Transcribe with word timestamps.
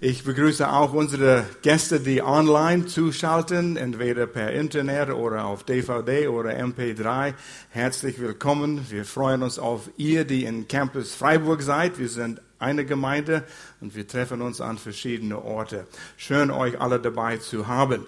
Ich 0.00 0.22
begrüße 0.22 0.70
auch 0.70 0.92
unsere 0.92 1.44
Gäste, 1.62 1.98
die 1.98 2.22
online 2.22 2.86
zuschalten, 2.86 3.76
entweder 3.76 4.28
per 4.28 4.52
Internet 4.52 5.10
oder 5.10 5.46
auf 5.46 5.64
DVD 5.64 6.28
oder 6.28 6.50
MP3. 6.50 7.34
Herzlich 7.70 8.20
willkommen. 8.20 8.86
Wir 8.90 9.04
freuen 9.04 9.42
uns 9.42 9.58
auf 9.58 9.90
ihr, 9.96 10.24
die 10.24 10.44
in 10.44 10.68
Campus 10.68 11.14
Freiburg 11.14 11.62
seid. 11.62 11.98
Wir 11.98 12.08
sind 12.08 12.42
eine 12.60 12.84
Gemeinde 12.84 13.42
und 13.80 13.96
wir 13.96 14.06
treffen 14.06 14.40
uns 14.40 14.60
an 14.60 14.78
verschiedene 14.78 15.42
Orte. 15.42 15.88
Schön, 16.16 16.52
euch 16.52 16.80
alle 16.80 17.00
dabei 17.00 17.38
zu 17.38 17.66
haben. 17.66 18.06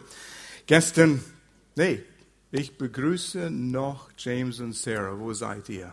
Gestern, 0.67 1.25
nee, 1.75 2.05
ich 2.53 2.79
begrüße 2.79 3.51
noch 3.51 4.11
James 4.17 4.61
und 4.61 4.77
Sarah. 4.77 5.19
Wo 5.19 5.33
seid 5.33 5.69
ihr? 5.71 5.93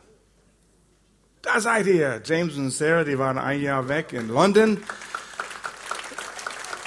Da 1.42 1.60
seid 1.60 1.88
ihr. 1.88 2.22
James 2.24 2.56
und 2.56 2.70
Sarah, 2.70 3.04
die 3.04 3.18
waren 3.18 3.40
ein 3.40 3.62
Jahr 3.62 3.90
weg 3.90 4.14
in 4.14 4.28
London 4.28 4.78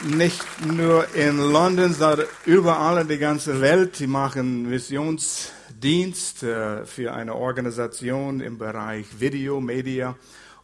nicht 0.07 0.45
nur 0.65 1.13
in 1.15 1.39
London, 1.39 1.93
sondern 1.93 2.27
überall 2.45 3.03
in 3.03 3.09
der 3.09 3.19
ganzen 3.19 3.61
Welt. 3.61 3.99
Die 3.99 4.07
machen 4.07 4.69
Missionsdienst 4.69 6.43
äh, 6.45 6.87
für 6.87 7.13
eine 7.13 7.35
Organisation 7.35 8.41
im 8.41 8.59
Bereich 8.59 9.07
Video, 9.19 9.61
Media 9.61 10.17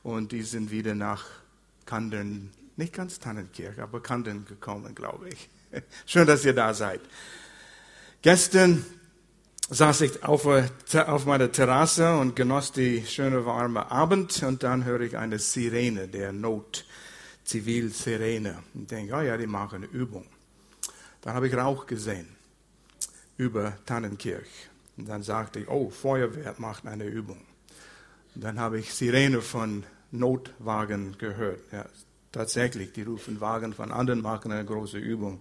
und 0.02 0.32
die 0.32 0.42
sind 0.42 0.70
wieder 0.70 0.94
nach 0.94 1.24
Kandern, 1.86 2.50
nicht 2.76 2.92
ganz 2.92 3.18
Tannenkirch, 3.18 3.80
aber 3.80 4.00
Kandern 4.00 4.44
gekommen, 4.44 4.94
glaube 4.94 5.28
ich. 5.28 5.48
Schön, 6.06 6.26
dass 6.26 6.44
ihr 6.44 6.54
da 6.54 6.72
seid. 6.72 7.00
Gestern 8.22 8.84
saß 9.68 10.02
ich 10.02 10.22
auf, 10.22 10.46
auf 10.46 11.26
meiner 11.26 11.50
Terrasse 11.50 12.16
und 12.16 12.36
genoss 12.36 12.72
die 12.72 13.04
schöne 13.06 13.44
warme 13.44 13.90
Abend 13.90 14.42
und 14.42 14.62
dann 14.62 14.84
höre 14.84 15.00
ich 15.00 15.16
eine 15.16 15.38
Sirene 15.38 16.08
der 16.08 16.32
Not 16.32 16.84
Zivilsirene. 17.44 18.62
Ich 18.74 18.86
denke, 18.86 19.14
oh 19.14 19.20
ja, 19.20 19.36
die 19.36 19.46
machen 19.46 19.76
eine 19.76 19.86
Übung. 19.86 20.26
Dann 21.20 21.34
habe 21.34 21.48
ich 21.48 21.54
Rauch 21.54 21.86
gesehen 21.86 22.28
über 23.36 23.78
Tannenkirch. 23.86 24.68
Und 24.96 25.08
dann 25.08 25.22
sagte 25.22 25.60
ich, 25.60 25.68
oh, 25.68 25.90
Feuerwehr 25.90 26.54
macht 26.58 26.86
eine 26.86 27.04
Übung. 27.04 27.40
Und 28.34 28.44
dann 28.44 28.58
habe 28.58 28.78
ich 28.78 28.92
Sirene 28.92 29.40
von 29.40 29.84
Notwagen 30.10 31.16
gehört. 31.18 31.60
Ja, 31.72 31.86
tatsächlich, 32.30 32.92
die 32.92 33.02
rufen 33.02 33.40
Wagen 33.40 33.72
von 33.72 33.92
anderen, 33.92 34.22
machen 34.22 34.52
eine 34.52 34.64
große 34.64 34.98
Übung. 34.98 35.40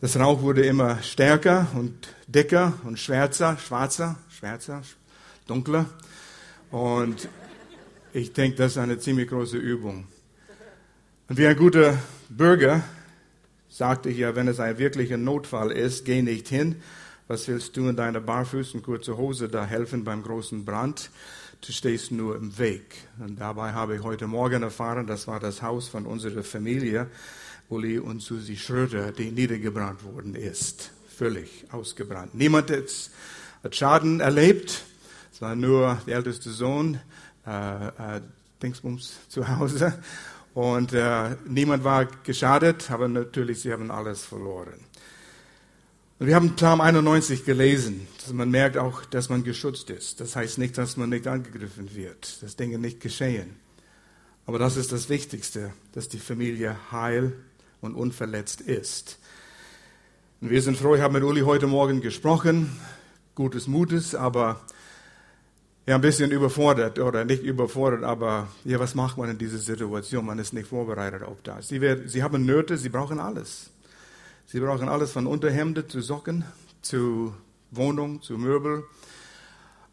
Das 0.00 0.18
Rauch 0.18 0.42
wurde 0.42 0.66
immer 0.66 1.02
stärker 1.02 1.66
und 1.74 2.08
dicker 2.26 2.74
und 2.84 2.98
schwärzer, 2.98 3.56
schwarzer, 3.56 4.18
schwärzer, 4.28 4.82
dunkler. 5.46 5.86
Und 6.70 7.28
ich 8.12 8.32
denke, 8.32 8.56
das 8.56 8.72
ist 8.72 8.78
eine 8.78 8.98
ziemlich 8.98 9.28
große 9.28 9.56
Übung. 9.56 10.06
Und 11.26 11.38
wie 11.38 11.46
ein 11.46 11.56
guter 11.56 11.98
Bürger 12.28 12.84
sagte 13.70 14.10
ich 14.10 14.18
ja, 14.18 14.36
wenn 14.36 14.46
es 14.46 14.60
ein 14.60 14.76
wirklicher 14.76 15.16
Notfall 15.16 15.70
ist, 15.70 16.04
geh 16.04 16.20
nicht 16.20 16.48
hin. 16.48 16.82
Was 17.28 17.48
willst 17.48 17.74
du 17.78 17.88
in 17.88 17.96
deiner 17.96 18.20
Barfüßen, 18.20 18.82
kurze 18.82 19.16
Hose 19.16 19.48
da 19.48 19.64
helfen 19.64 20.04
beim 20.04 20.22
großen 20.22 20.66
Brand? 20.66 21.08
Du 21.62 21.72
stehst 21.72 22.12
nur 22.12 22.36
im 22.36 22.58
Weg. 22.58 22.96
Und 23.18 23.40
dabei 23.40 23.72
habe 23.72 23.96
ich 23.96 24.02
heute 24.02 24.26
Morgen 24.26 24.62
erfahren, 24.62 25.06
das 25.06 25.26
war 25.26 25.40
das 25.40 25.62
Haus 25.62 25.88
von 25.88 26.04
unserer 26.04 26.42
Familie, 26.42 27.06
Uli 27.70 27.98
und 27.98 28.20
Susi 28.20 28.58
Schröder, 28.58 29.10
die 29.10 29.30
niedergebrannt 29.30 30.04
worden 30.04 30.34
ist. 30.34 30.90
Völlig 31.08 31.64
ausgebrannt. 31.72 32.34
Niemand 32.34 32.70
hat 32.70 33.74
Schaden 33.74 34.20
erlebt. 34.20 34.84
Es 35.32 35.40
war 35.40 35.56
nur 35.56 35.98
der 36.06 36.16
älteste 36.16 36.50
Sohn, 36.50 37.00
äh, 37.46 37.86
äh, 37.86 38.20
Dingsbums 38.62 39.20
zu 39.28 39.48
Hause. 39.48 39.94
Und 40.54 40.92
äh, 40.92 41.36
niemand 41.46 41.82
war 41.82 42.06
geschadet, 42.06 42.90
aber 42.90 43.08
natürlich, 43.08 43.60
sie 43.60 43.72
haben 43.72 43.90
alles 43.90 44.24
verloren. 44.24 44.78
Und 46.20 46.28
wir 46.28 46.36
haben 46.36 46.54
Psalm 46.54 46.80
91 46.80 47.44
gelesen, 47.44 48.06
dass 48.20 48.32
man 48.32 48.50
merkt 48.50 48.76
auch, 48.76 49.04
dass 49.04 49.28
man 49.28 49.42
geschützt 49.42 49.90
ist. 49.90 50.20
Das 50.20 50.36
heißt 50.36 50.58
nicht, 50.58 50.78
dass 50.78 50.96
man 50.96 51.10
nicht 51.10 51.26
angegriffen 51.26 51.92
wird, 51.96 52.40
dass 52.40 52.54
Dinge 52.54 52.78
nicht 52.78 53.00
geschehen. 53.00 53.56
Aber 54.46 54.60
das 54.60 54.76
ist 54.76 54.92
das 54.92 55.08
Wichtigste, 55.08 55.72
dass 55.92 56.08
die 56.08 56.18
Familie 56.20 56.76
heil 56.92 57.32
und 57.80 57.96
unverletzt 57.96 58.60
ist. 58.60 59.18
Und 60.40 60.50
wir 60.50 60.62
sind 60.62 60.76
froh, 60.76 60.94
ich 60.94 61.00
habe 61.00 61.14
mit 61.14 61.24
Uli 61.24 61.40
heute 61.40 61.66
Morgen 61.66 62.00
gesprochen, 62.00 62.70
gutes 63.34 63.66
Mutes, 63.66 64.14
aber 64.14 64.60
ja, 65.86 65.96
ein 65.96 66.00
bisschen 66.00 66.30
überfordert 66.30 66.98
oder 66.98 67.24
nicht 67.24 67.42
überfordert, 67.42 68.04
aber 68.04 68.48
ja, 68.64 68.80
was 68.80 68.94
macht 68.94 69.18
man 69.18 69.28
in 69.28 69.38
dieser 69.38 69.58
Situation? 69.58 70.24
Man 70.24 70.38
ist 70.38 70.54
nicht 70.54 70.68
vorbereitet 70.68 71.22
auf 71.22 71.42
das. 71.42 71.68
Sie, 71.68 71.80
werden, 71.80 72.08
sie 72.08 72.22
haben 72.22 72.46
Nöte, 72.46 72.78
sie 72.78 72.88
brauchen 72.88 73.20
alles. 73.20 73.70
Sie 74.46 74.60
brauchen 74.60 74.88
alles 74.88 75.12
von 75.12 75.26
Unterhemde 75.26 75.86
zu 75.86 76.00
Socken, 76.00 76.44
zu 76.80 77.34
Wohnung, 77.70 78.22
zu 78.22 78.38
Möbel. 78.38 78.84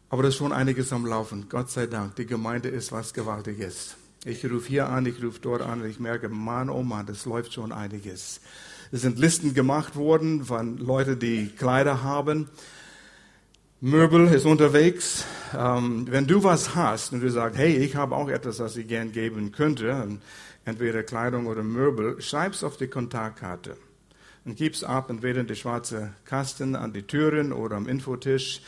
Aber 0.08 0.22
das 0.22 0.34
ist 0.34 0.38
schon 0.38 0.52
einiges 0.52 0.92
am 0.92 1.04
Laufen. 1.04 1.46
Gott 1.48 1.70
sei 1.70 1.86
Dank. 1.86 2.16
Die 2.16 2.26
Gemeinde 2.26 2.68
ist 2.68 2.92
was 2.92 3.12
Gewaltiges. 3.12 3.96
Ich 4.24 4.44
rufe 4.44 4.68
hier 4.68 4.88
an, 4.88 5.04
ich 5.04 5.22
rufe 5.22 5.40
dort 5.40 5.62
an 5.62 5.82
und 5.82 5.88
ich 5.88 5.98
merke, 5.98 6.28
Mann, 6.28 6.70
oh 6.70 6.82
Mann, 6.82 7.06
das 7.06 7.26
läuft 7.26 7.54
schon 7.54 7.72
einiges. 7.72 8.40
Es 8.92 9.00
sind 9.00 9.18
Listen 9.18 9.52
gemacht 9.52 9.96
worden 9.96 10.44
von 10.44 10.78
Leuten, 10.78 11.18
die 11.18 11.48
Kleider 11.48 12.02
haben. 12.02 12.48
Möbel 13.84 14.28
ist 14.28 14.46
unterwegs. 14.46 15.24
Ähm, 15.58 16.06
wenn 16.08 16.28
du 16.28 16.44
was 16.44 16.76
hast 16.76 17.12
und 17.12 17.20
du 17.20 17.28
sagst, 17.28 17.58
hey, 17.58 17.78
ich 17.78 17.96
habe 17.96 18.14
auch 18.14 18.28
etwas, 18.28 18.60
was 18.60 18.76
ich 18.76 18.86
gern 18.86 19.10
geben 19.10 19.50
könnte, 19.50 20.20
entweder 20.64 21.02
Kleidung 21.02 21.48
oder 21.48 21.64
Möbel, 21.64 22.22
schreib's 22.22 22.62
auf 22.62 22.76
die 22.76 22.86
Kontaktkarte 22.86 23.76
und 24.44 24.56
gib's 24.56 24.84
ab, 24.84 25.10
entweder 25.10 25.40
in 25.40 25.48
die 25.48 25.56
schwarze 25.56 26.12
Kasten 26.24 26.76
an 26.76 26.92
die 26.92 27.02
Türen 27.02 27.52
oder 27.52 27.74
am 27.74 27.88
Infotisch. 27.88 28.62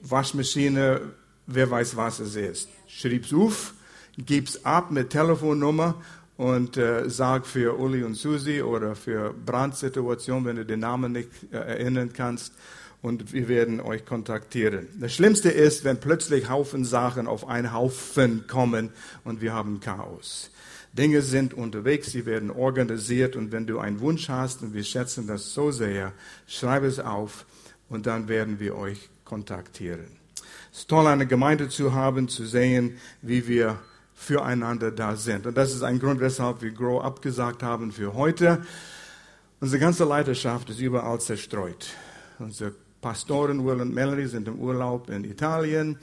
Waschmaschine, 0.00 1.02
wer 1.46 1.70
weiß, 1.70 1.94
was 1.98 2.18
es 2.18 2.34
ist. 2.34 2.70
Schreib's 2.86 3.34
auf, 3.34 3.74
gib's 4.16 4.64
ab 4.64 4.90
mit 4.90 5.10
Telefonnummer 5.10 5.96
und 6.38 6.78
äh, 6.78 7.10
sag 7.10 7.46
für 7.46 7.78
Uli 7.78 8.04
und 8.04 8.14
Susi 8.14 8.62
oder 8.62 8.96
für 8.96 9.34
Brandsituation, 9.34 10.46
wenn 10.46 10.56
du 10.56 10.64
den 10.64 10.80
Namen 10.80 11.12
nicht 11.12 11.28
äh, 11.52 11.58
erinnern 11.58 12.10
kannst, 12.14 12.54
und 13.02 13.32
wir 13.32 13.48
werden 13.48 13.80
euch 13.80 14.06
kontaktieren. 14.06 14.86
Das 14.98 15.12
Schlimmste 15.12 15.50
ist, 15.50 15.84
wenn 15.84 15.98
plötzlich 15.98 16.48
Haufen 16.48 16.84
Sachen 16.84 17.26
auf 17.26 17.46
einen 17.48 17.72
Haufen 17.72 18.46
kommen 18.46 18.90
und 19.24 19.40
wir 19.40 19.52
haben 19.52 19.80
Chaos. 19.80 20.50
Dinge 20.92 21.22
sind 21.22 21.54
unterwegs, 21.54 22.12
sie 22.12 22.26
werden 22.26 22.50
organisiert 22.50 23.34
und 23.34 23.50
wenn 23.50 23.66
du 23.66 23.78
einen 23.78 24.00
Wunsch 24.00 24.28
hast 24.28 24.62
und 24.62 24.74
wir 24.74 24.84
schätzen 24.84 25.26
das 25.26 25.52
so 25.52 25.70
sehr, 25.70 26.12
schreib 26.46 26.84
es 26.84 27.00
auf 27.00 27.46
und 27.88 28.06
dann 28.06 28.28
werden 28.28 28.60
wir 28.60 28.76
euch 28.76 29.08
kontaktieren. 29.24 30.06
Es 30.70 30.80
ist 30.80 30.88
toll, 30.88 31.06
eine 31.06 31.26
Gemeinde 31.26 31.68
zu 31.68 31.94
haben, 31.94 32.28
zu 32.28 32.44
sehen, 32.44 32.98
wie 33.20 33.48
wir 33.48 33.78
füreinander 34.14 34.90
da 34.90 35.16
sind. 35.16 35.46
Und 35.46 35.56
das 35.56 35.74
ist 35.74 35.82
ein 35.82 35.98
Grund, 35.98 36.20
weshalb 36.20 36.62
wir 36.62 36.70
Grow 36.70 37.02
abgesagt 37.02 37.62
haben 37.62 37.90
für 37.90 38.14
heute. 38.14 38.64
Unsere 39.60 39.80
ganze 39.80 40.04
Leiterschaft 40.04 40.70
ist 40.70 40.80
überall 40.80 41.20
zerstreut. 41.20 41.88
Unsere 42.38 42.74
Pastoren 43.02 43.66
Will 43.66 43.80
und 43.80 43.92
Melanie 43.92 44.26
sind 44.26 44.46
im 44.46 44.60
Urlaub 44.60 45.10
in 45.10 45.24
Italien. 45.24 45.98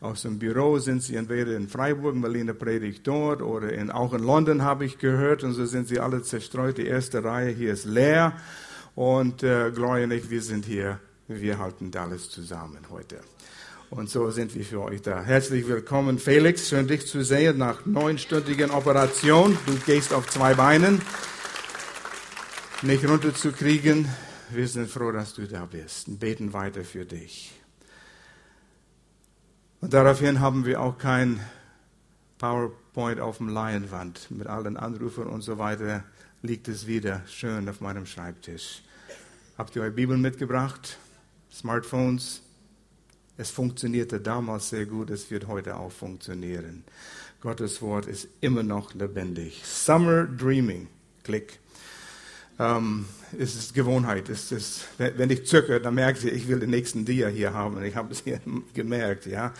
Aus 0.00 0.22
dem 0.22 0.38
Büro 0.38 0.78
sind 0.78 1.02
sie 1.02 1.16
entweder 1.16 1.56
in 1.56 1.68
Freiburg, 1.68 2.14
Melina 2.14 2.52
predigt 2.52 3.04
dort, 3.06 3.42
oder 3.42 3.72
in, 3.72 3.90
auch 3.90 4.14
in 4.14 4.22
London 4.22 4.62
habe 4.62 4.84
ich 4.84 4.98
gehört. 4.98 5.42
Und 5.42 5.54
so 5.54 5.66
sind 5.66 5.88
sie 5.88 5.98
alle 5.98 6.22
zerstreut. 6.22 6.78
Die 6.78 6.86
erste 6.86 7.24
Reihe 7.24 7.50
hier 7.50 7.72
ist 7.72 7.86
leer. 7.86 8.34
Und 8.94 9.42
äh, 9.42 9.72
Gloria 9.74 10.04
und 10.04 10.12
ich, 10.12 10.30
wir 10.30 10.42
sind 10.42 10.64
hier. 10.64 11.00
Wir 11.26 11.58
halten 11.58 11.90
alles 11.96 12.30
zusammen 12.30 12.78
heute. 12.88 13.18
Und 13.90 14.08
so 14.08 14.30
sind 14.30 14.54
wir 14.54 14.64
für 14.64 14.82
euch 14.82 15.02
da. 15.02 15.22
Herzlich 15.22 15.66
willkommen, 15.66 16.20
Felix. 16.20 16.68
Schön, 16.68 16.86
dich 16.86 17.06
zu 17.06 17.24
sehen 17.24 17.58
nach 17.58 17.84
neunstündigen 17.84 18.70
Operation. 18.70 19.58
Du 19.66 19.74
gehst 19.86 20.12
auf 20.12 20.28
zwei 20.30 20.54
Beinen. 20.54 21.02
Nicht 22.82 23.08
runterzukriegen 23.08 24.08
wir 24.50 24.68
sind 24.68 24.90
froh, 24.90 25.12
dass 25.12 25.34
du 25.34 25.46
da 25.46 25.66
bist 25.66 26.08
und 26.08 26.18
beten 26.18 26.52
weiter 26.52 26.84
für 26.84 27.04
dich. 27.04 27.52
Und 29.80 29.92
daraufhin 29.92 30.40
haben 30.40 30.64
wir 30.64 30.80
auch 30.80 30.98
kein 30.98 31.40
PowerPoint 32.38 33.20
auf 33.20 33.38
dem 33.38 33.48
Leinwand 33.48 34.30
mit 34.30 34.46
allen 34.46 34.76
Anrufen 34.76 35.26
und 35.26 35.42
so 35.42 35.58
weiter. 35.58 36.04
Liegt 36.42 36.68
es 36.68 36.86
wieder 36.86 37.22
schön 37.26 37.68
auf 37.68 37.80
meinem 37.80 38.06
Schreibtisch. 38.06 38.82
Habt 39.56 39.76
ihr 39.76 39.82
eure 39.82 39.90
Bibel 39.90 40.16
mitgebracht? 40.16 40.98
Smartphones? 41.52 42.42
Es 43.36 43.50
funktionierte 43.50 44.20
damals 44.20 44.70
sehr 44.70 44.86
gut, 44.86 45.10
es 45.10 45.30
wird 45.30 45.48
heute 45.48 45.76
auch 45.76 45.90
funktionieren. 45.90 46.84
Gottes 47.40 47.82
Wort 47.82 48.06
ist 48.06 48.28
immer 48.40 48.62
noch 48.62 48.94
lebendig. 48.94 49.62
Summer 49.64 50.24
Dreaming. 50.24 50.88
Klick. 51.24 51.58
Ähm, 52.58 53.06
es 53.38 53.56
ist 53.56 53.74
Gewohnheit. 53.74 54.28
Es 54.28 54.52
ist, 54.52 54.86
wenn 54.98 55.30
ich 55.30 55.46
zöcke, 55.46 55.80
dann 55.80 55.94
merke 55.94 56.26
ich, 56.26 56.34
ich 56.34 56.48
will 56.48 56.60
den 56.60 56.70
nächsten 56.70 57.04
Dia 57.04 57.28
hier 57.28 57.52
haben. 57.52 57.82
Ich 57.84 57.96
habe 57.96 58.12
es 58.12 58.22
hier 58.22 58.40
gemerkt, 58.74 59.26
ja. 59.26 59.52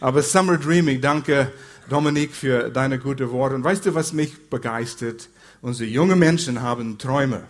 Aber 0.00 0.22
Summer 0.22 0.56
Dreaming, 0.56 1.00
danke 1.00 1.52
Dominik 1.88 2.32
für 2.32 2.70
deine 2.70 2.98
guten 2.98 3.30
Worte. 3.30 3.54
Und 3.54 3.64
weißt 3.64 3.86
du, 3.86 3.94
was 3.94 4.12
mich 4.12 4.48
begeistert? 4.48 5.28
Unsere 5.60 5.90
jungen 5.90 6.18
Menschen 6.18 6.62
haben 6.62 6.98
Träume. 6.98 7.42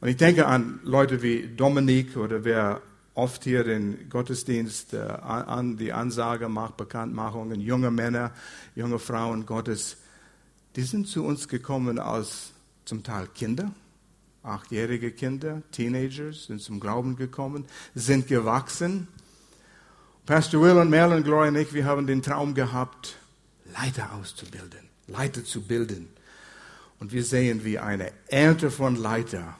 Und 0.00 0.08
ich 0.08 0.16
denke 0.16 0.46
an 0.46 0.80
Leute 0.84 1.22
wie 1.22 1.48
Dominik 1.56 2.16
oder 2.16 2.44
wer 2.44 2.80
oft 3.14 3.42
hier 3.42 3.64
den 3.64 4.08
Gottesdienst 4.08 4.94
äh, 4.94 4.98
an 4.98 5.76
die 5.76 5.92
Ansage 5.92 6.48
macht, 6.48 6.76
Bekanntmachungen, 6.76 7.60
junge 7.60 7.90
Männer, 7.90 8.32
junge 8.76 9.00
Frauen 9.00 9.44
Gottes, 9.44 9.96
die 10.76 10.82
sind 10.82 11.08
zu 11.08 11.24
uns 11.24 11.48
gekommen 11.48 11.98
als 11.98 12.52
zum 12.84 13.02
Teil 13.02 13.26
Kinder, 13.34 13.72
achtjährige 14.48 15.12
Kinder, 15.12 15.62
Teenagers, 15.70 16.46
sind 16.46 16.60
zum 16.60 16.80
Glauben 16.80 17.16
gekommen, 17.16 17.66
sind 17.94 18.26
gewachsen. 18.26 19.08
Pastor 20.26 20.62
Will 20.62 20.76
und 20.76 20.90
Mel 20.90 21.12
und 21.12 21.24
Gloria 21.24 21.48
und 21.48 21.56
ich, 21.56 21.72
wir 21.72 21.84
haben 21.84 22.06
den 22.06 22.22
Traum 22.22 22.54
gehabt, 22.54 23.16
Leiter 23.72 24.12
auszubilden, 24.14 24.88
Leiter 25.06 25.44
zu 25.44 25.62
bilden. 25.62 26.08
Und 26.98 27.12
wir 27.12 27.24
sehen, 27.24 27.64
wie 27.64 27.78
eine 27.78 28.12
Ernte 28.26 28.70
von 28.70 28.96
Leiter 28.96 29.56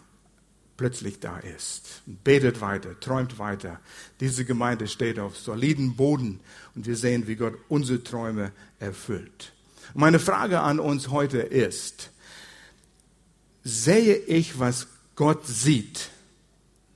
plötzlich 0.77 1.21
da 1.21 1.39
ist. 1.39 2.03
Betet 2.07 2.61
weiter, 2.61 2.99
träumt 2.99 3.39
weiter. 3.39 3.81
Diese 4.21 4.45
Gemeinde 4.45 4.89
steht 4.89 5.19
auf 5.19 5.37
soliden 5.37 5.97
Boden 5.97 6.41
und 6.75 6.87
wir 6.87 6.97
sehen, 6.97 7.27
wie 7.27 7.37
Gott 7.37 7.55
unsere 7.69 8.03
Träume 8.03 8.53
erfüllt. 8.79 9.53
Meine 9.95 10.19
Frage 10.19 10.61
an 10.61 10.81
uns 10.81 11.09
heute 11.09 11.39
ist, 11.39 12.11
sehe 13.69 14.17
ich, 14.17 14.59
was 14.59 14.87
Gott 15.15 15.47
sieht 15.47 16.11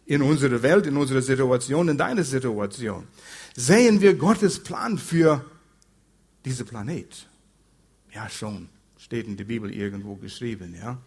in 0.06 0.22
unserer 0.22 0.62
Welt, 0.62 0.86
in 0.86 0.96
unserer 0.96 1.22
Situation, 1.22 1.88
in 1.88 1.98
deiner 1.98 2.24
Situation? 2.24 3.06
Sehen 3.54 4.00
wir 4.00 4.14
Gottes 4.14 4.62
Plan 4.62 4.98
für 4.98 5.44
diese 6.44 6.64
Planet? 6.64 7.28
Ja, 8.12 8.28
schon. 8.28 8.68
Steht 8.96 9.26
in 9.26 9.36
der 9.36 9.44
Bibel 9.44 9.72
irgendwo 9.72 10.16
geschrieben, 10.16 10.74
ja. 10.74 10.98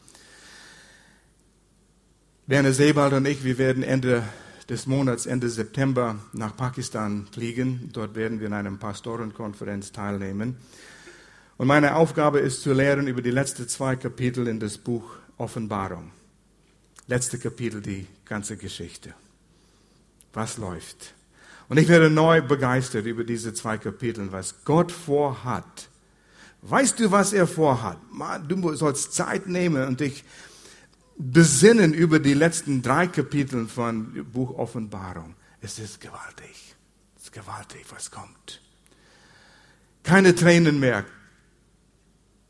Werner 2.48 2.74
Sebald 2.74 3.14
und 3.14 3.26
ich, 3.26 3.44
wir 3.44 3.58
werden 3.58 3.82
Ende 3.82 4.22
des 4.70 4.86
Monats, 4.86 5.26
Ende 5.26 5.50
September 5.50 6.20
nach 6.34 6.56
Pakistan 6.56 7.28
fliegen. 7.32 7.90
Dort 7.92 8.16
werden 8.16 8.40
wir 8.40 8.48
in 8.48 8.54
einer 8.54 8.72
Pastorenkonferenz 8.72 9.92
teilnehmen. 9.92 10.58
Und 11.58 11.68
meine 11.68 11.96
Aufgabe 11.96 12.40
ist 12.40 12.62
zu 12.62 12.74
lehren 12.74 13.08
über 13.08 13.24
die 13.24 13.32
letzten 13.32 13.68
zwei 13.68 13.96
Kapitel 13.96 14.48
in 14.48 14.60
das 14.60 14.78
Buch 14.78 15.16
Offenbarung. 15.38 16.12
Letzte 17.08 17.38
Kapitel, 17.38 17.82
die 17.82 18.08
ganze 18.26 18.58
Geschichte. 18.58 19.14
Was 20.34 20.58
läuft? 20.58 21.14
Und 21.70 21.78
ich 21.78 21.88
werde 21.88 22.10
neu 22.10 22.42
begeistert 22.42 23.06
über 23.06 23.24
diese 23.24 23.54
zwei 23.54 23.78
Kapitel, 23.78 24.32
was 24.32 24.64
Gott 24.66 24.92
vorhat. 24.92 25.90
Weißt 26.62 27.00
du, 27.00 27.12
was 27.12 27.34
er 27.34 27.48
vorhat? 27.48 27.98
Du 28.48 28.74
sollst 28.76 29.14
Zeit 29.14 29.48
nehmen 29.48 29.88
und 29.88 30.00
dich 30.00 30.24
besinnen 31.18 31.94
über 31.94 32.20
die 32.20 32.34
letzten 32.34 32.81
drei 32.81 33.08
Kapitel 33.08 33.68
von 33.68 34.26
Buch 34.31 34.58
Offenbarung. 34.58 35.36
Es 35.62 35.80
ist 35.80 36.02
gewaltig. 36.02 36.76
Es 37.16 37.26
ist 37.26 37.31
gewaltig, 37.31 37.86
was 37.90 38.12
kommt. 38.12 38.62
Keine 40.04 40.36
Tränen 40.36 40.80
mehr. 40.80 41.06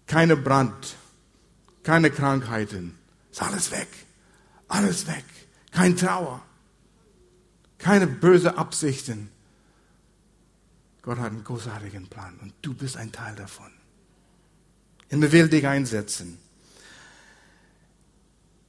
Keine 0.07 0.35
Brand. 0.35 0.95
Keine 1.85 2.09
Krankheiten. 2.09 2.97
Ist 3.31 3.43
alles 3.43 3.71
weg. 3.71 3.87
Alles 4.67 5.05
weg. 5.05 5.23
Kein 5.71 5.95
Trauer. 5.95 6.41
Keine 7.77 8.07
böse 8.07 8.57
Absichten. 8.57 9.29
Gott 11.03 11.19
hat 11.19 11.27
einen 11.27 11.43
großartigen 11.43 12.07
Plan 12.07 12.39
und 12.41 12.53
du 12.63 12.73
bist 12.73 12.97
ein 12.97 13.11
Teil 13.11 13.35
davon. 13.35 13.71
Und 15.11 15.21
er 15.21 15.31
will 15.31 15.47
dich 15.47 15.67
einsetzen. 15.67 16.39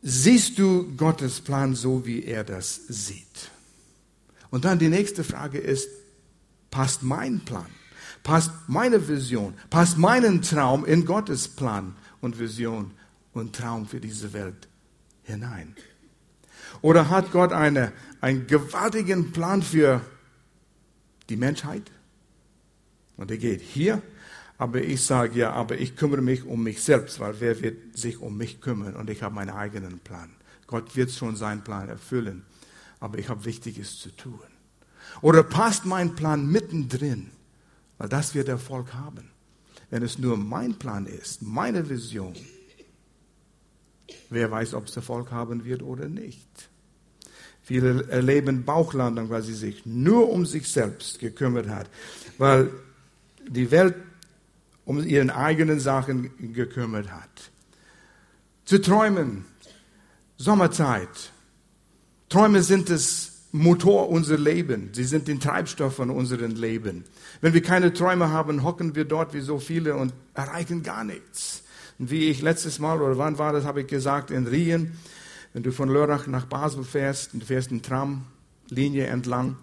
Siehst 0.03 0.59
du 0.59 0.95
Gottes 0.97 1.41
Plan 1.41 1.75
so, 1.75 2.05
wie 2.05 2.23
er 2.23 2.45
das 2.45 2.87
sieht? 2.87 3.51
Und 4.51 4.67
dann 4.67 4.79
die 4.79 4.91
nächste 4.91 5.25
Frage 5.25 5.57
ist, 5.57 5.89
passt 6.71 7.03
mein 7.03 7.41
Plan, 7.41 7.67
passt 8.23 8.51
meine 8.67 9.09
Vision, 9.09 9.55
passt 9.71 9.97
meinen 9.97 10.43
Traum 10.43 10.85
in 10.85 11.07
Gottes 11.07 11.49
Plan 11.49 11.97
und 12.21 12.39
Vision 12.39 12.91
und 13.37 13.55
Traum 13.55 13.87
für 13.87 14.00
diese 14.00 14.33
Welt 14.33 14.69
hinein? 15.23 15.77
Oder 16.83 17.11
hat 17.11 17.33
Gott 17.33 17.53
eine, 17.53 17.93
einen 18.21 18.47
gewaltigen 18.47 19.33
Plan 19.33 19.62
für 19.62 20.00
die 21.29 21.37
Menschheit? 21.37 21.91
Und 23.17 23.31
er 23.31 23.38
geht 23.38 23.61
hier 23.61 24.03
aber 24.59 24.83
ich 24.83 25.05
sage 25.05 25.38
ja, 25.38 25.53
aber 25.53 25.79
ich 25.79 25.97
kümmere 25.97 26.23
mich 26.23 26.44
um 26.44 26.62
mich 26.62 26.83
selbst, 26.83 27.21
weil 27.21 27.41
wer 27.41 27.61
wird 27.61 27.97
sich 27.97 28.19
um 28.19 28.37
mich 28.37 28.61
kümmern? 28.61 28.97
Und 28.97 29.11
ich 29.11 29.23
habe 29.23 29.35
meinen 29.35 29.50
eigenen 29.50 29.99
Plan. 29.99 30.31
Gott 30.67 30.97
wird 30.97 31.11
schon 31.11 31.37
seinen 31.37 31.62
Plan 31.62 31.88
erfüllen, 31.88 32.44
aber 32.99 33.19
ich 33.19 33.29
habe 33.29 33.44
Wichtiges 33.44 33.99
zu 33.99 34.11
tun. 34.17 34.41
Oder 35.21 35.43
passt 35.43 35.85
mein 35.85 36.15
Plan 36.15 36.47
mittendrin? 36.47 37.31
Weil 37.99 38.09
das 38.09 38.35
wird 38.35 38.49
Erfolg 38.49 38.94
haben. 38.94 39.31
Wenn 39.91 40.03
es 40.03 40.19
nur 40.19 40.37
mein 40.37 40.75
Plan 40.75 41.06
ist, 41.06 41.43
meine 41.43 41.88
Vision, 41.88 42.35
wer 44.31 44.50
weiß, 44.50 44.75
ob 44.75 44.87
es 44.87 44.96
Erfolg 44.96 45.31
haben 45.31 45.64
wird 45.64 45.82
oder 45.82 46.08
nicht. 46.08 46.49
Viele 47.62 48.08
erleben 48.08 48.64
Bauchlandung, 48.64 49.28
weil 49.31 49.43
sie 49.43 49.55
sich 49.55 49.84
nur 49.87 50.31
um 50.31 50.46
sich 50.46 50.70
selbst 50.70 51.19
gekümmert 51.19 51.69
hat, 51.69 51.90
weil 52.38 52.70
die 53.49 53.70
Welt 53.70 53.94
um 54.84 55.02
ihren 55.02 55.31
eigenen 55.31 55.81
Sachen 55.81 56.31
gekümmert 56.55 57.11
hat. 57.11 57.50
Zu 58.64 58.81
träumen, 58.81 59.44
Sommerzeit. 60.37 61.32
Träume 62.28 62.62
sind 62.62 62.88
das 62.88 63.32
Motor 63.52 64.11
unser 64.11 64.38
Leben. 64.38 64.90
Sie 64.93 65.05
sind 65.05 65.28
den 65.28 65.40
Treibstoff 65.40 65.96
von 65.96 66.11
unserem 66.11 66.55
Leben. 66.55 67.05
Wenn 67.40 67.55
wir 67.55 67.62
keine 67.62 67.93
Träume 67.93 68.31
haben, 68.31 68.62
hocken 68.62 68.94
wir 68.94 69.05
dort 69.05 69.34
wie 69.34 69.40
so 69.40 69.58
viele 69.58 69.96
und 69.96 70.12
erreichen 70.34 70.82
gar 70.82 71.05
nichts. 71.05 71.62
Wie 71.99 72.29
ich 72.29 72.43
letztes 72.43 72.79
Mal, 72.79 73.01
oder 73.01 73.17
wann 73.19 73.39
war 73.39 73.53
das, 73.53 73.65
habe 73.65 73.83
ich 73.83 73.87
gesagt, 73.87 74.31
in 74.31 74.47
Rien, 74.47 74.93
wenn 75.53 75.63
du 75.63 75.73
von 75.73 75.89
Lörrach 75.89 76.27
nach 76.27 76.45
Basel 76.45 76.85
fährst, 76.85 77.31
du 77.33 77.41
fährst 77.41 77.71
eine 77.71 77.81
Tramlinie 77.81 79.07
entlang, 79.07 79.57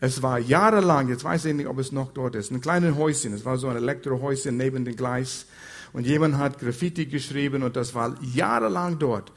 es 0.00 0.22
war 0.22 0.38
jahrelang, 0.38 1.08
jetzt 1.08 1.24
weiß 1.24 1.44
ich 1.46 1.54
nicht, 1.54 1.66
ob 1.66 1.78
es 1.78 1.92
noch 1.92 2.12
dort 2.12 2.34
ist, 2.34 2.50
ein 2.50 2.62
kleines 2.62 2.96
Häuschen. 2.96 3.34
Es 3.34 3.44
war 3.44 3.58
so 3.58 3.68
ein 3.68 3.76
Elektrohäuschen 3.76 4.56
neben 4.56 4.84
dem 4.86 4.96
Gleis. 4.96 5.46
Und 5.92 6.06
jemand 6.06 6.38
hat 6.38 6.58
Graffiti 6.58 7.04
geschrieben 7.06 7.62
und 7.62 7.76
das 7.76 7.94
war 7.94 8.16
jahrelang 8.22 8.98
dort. 8.98 9.30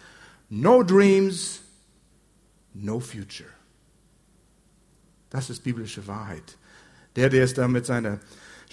No 0.49 0.83
dreams, 0.83 1.61
no 2.73 2.99
future. 2.99 3.49
Das 5.29 5.49
ist 5.49 5.63
biblische 5.63 6.05
Wahrheit. 6.07 6.57
Der, 7.15 7.29
der 7.29 7.43
es 7.43 7.53
da 7.53 7.67
mit 7.67 7.85
seiner 7.85 8.19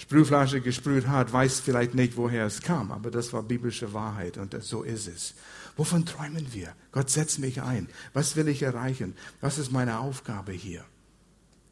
Sprühflasche 0.01 0.61
gesprüht 0.61 1.07
hat, 1.07 1.31
weiß 1.31 1.59
vielleicht 1.59 1.93
nicht, 1.93 2.17
woher 2.17 2.47
es 2.47 2.63
kam, 2.63 2.91
aber 2.91 3.11
das 3.11 3.33
war 3.33 3.43
biblische 3.43 3.93
Wahrheit 3.93 4.39
und 4.39 4.55
so 4.63 4.81
ist 4.81 5.07
es. 5.07 5.35
Wovon 5.77 6.07
träumen 6.07 6.47
wir? 6.53 6.73
Gott 6.91 7.11
setzt 7.11 7.37
mich 7.37 7.61
ein. 7.61 7.87
Was 8.13 8.35
will 8.35 8.47
ich 8.47 8.63
erreichen? 8.63 9.15
Was 9.41 9.59
ist 9.59 9.71
meine 9.71 9.99
Aufgabe 9.99 10.53
hier? 10.53 10.83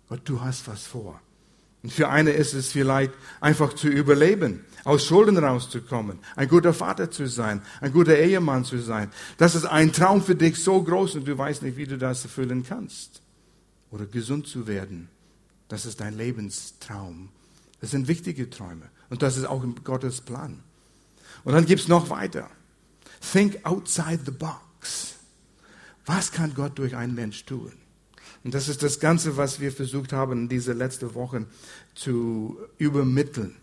Gott, 0.09 0.21
du 0.25 0.41
hast 0.41 0.67
was 0.67 0.86
vor. 0.86 1.19
Und 1.81 1.91
für 1.91 2.09
eine 2.09 2.29
ist 2.29 2.53
es 2.53 2.71
vielleicht 2.71 3.13
einfach 3.41 3.74
zu 3.74 3.88
überleben, 3.88 4.63
aus 4.83 5.05
Schulden 5.05 5.39
rauszukommen, 5.39 6.19
ein 6.36 6.48
guter 6.48 6.74
Vater 6.74 7.09
zu 7.09 7.27
sein, 7.27 7.63
ein 7.81 7.91
guter 7.91 8.15
Ehemann 8.15 8.63
zu 8.63 8.77
sein. 8.77 9.09
Das 9.38 9.55
ist 9.55 9.65
ein 9.65 9.91
Traum 9.91 10.21
für 10.21 10.36
dich 10.36 10.62
so 10.62 10.83
groß 10.83 11.15
und 11.15 11.27
du 11.27 11.36
weißt 11.36 11.63
nicht, 11.63 11.77
wie 11.77 11.88
du 11.88 11.98
das 11.98 12.25
erfüllen 12.25 12.63
kannst. 12.63 13.24
Oder 13.89 14.05
gesund 14.05 14.45
zu 14.45 14.67
werden. 14.67 15.09
Das 15.67 15.88
ist 15.88 16.00
dein 16.00 16.15
Lebenstraum. 16.15 17.29
Das 17.81 17.91
sind 17.91 18.07
wichtige 18.07 18.50
Träume. 18.50 18.89
Und 19.09 19.21
das 19.21 19.38
ist 19.38 19.45
auch 19.45 19.63
Gottes 19.83 20.21
Plan. 20.21 20.59
Und 21.43 21.53
dann 21.53 21.65
gibt 21.65 21.81
es 21.81 21.88
noch 21.88 22.09
weiter. 22.09 22.50
Think 23.31 23.65
outside 23.65 24.19
the 24.25 24.31
box. 24.31 25.15
Was 26.05 26.31
kann 26.31 26.53
Gott 26.53 26.77
durch 26.79 26.95
einen 26.95 27.15
Mensch 27.15 27.45
tun? 27.45 27.71
Und 28.43 28.53
das 28.53 28.69
ist 28.69 28.83
das 28.83 29.00
Ganze, 29.00 29.38
was 29.38 29.59
wir 29.59 29.71
versucht 29.71 30.13
haben, 30.13 30.50
diese 30.50 30.74
letzten 30.74 31.13
Wochen 31.13 31.48
zu 31.93 32.57
übermitteln. 32.77 33.55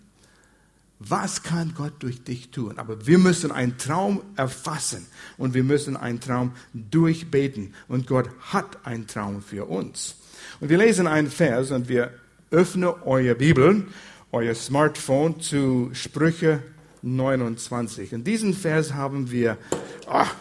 Was 0.98 1.42
kann 1.42 1.74
Gott 1.74 1.92
durch 1.98 2.24
dich 2.24 2.50
tun? 2.50 2.78
Aber 2.78 3.06
wir 3.06 3.18
müssen 3.18 3.52
einen 3.52 3.76
Traum 3.76 4.22
erfassen 4.34 5.06
und 5.36 5.52
wir 5.52 5.64
müssen 5.64 5.96
einen 5.96 6.20
Traum 6.20 6.52
durchbeten. 6.72 7.74
Und 7.88 8.06
Gott 8.06 8.30
hat 8.40 8.86
einen 8.86 9.06
Traum 9.06 9.42
für 9.42 9.66
uns. 9.66 10.16
Und 10.60 10.70
wir 10.70 10.78
lesen 10.78 11.06
einen 11.06 11.30
Vers 11.30 11.70
und 11.70 11.88
wir 11.88 12.12
öffnen 12.50 12.88
eure 13.04 13.34
Bibel, 13.34 13.86
euer 14.32 14.54
Smartphone 14.54 15.40
zu 15.40 15.90
Sprüche 15.92 16.62
29. 17.02 18.12
In 18.12 18.24
diesem 18.24 18.54
Vers 18.54 18.94
haben 18.94 19.30
wir, 19.30 19.58
ach, 20.06 20.34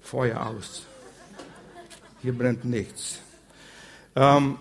Feuer 0.00 0.46
aus. 0.46 0.86
Hier 2.22 2.32
brennt 2.32 2.64
nichts. 2.64 3.20
Ähm, 4.16 4.56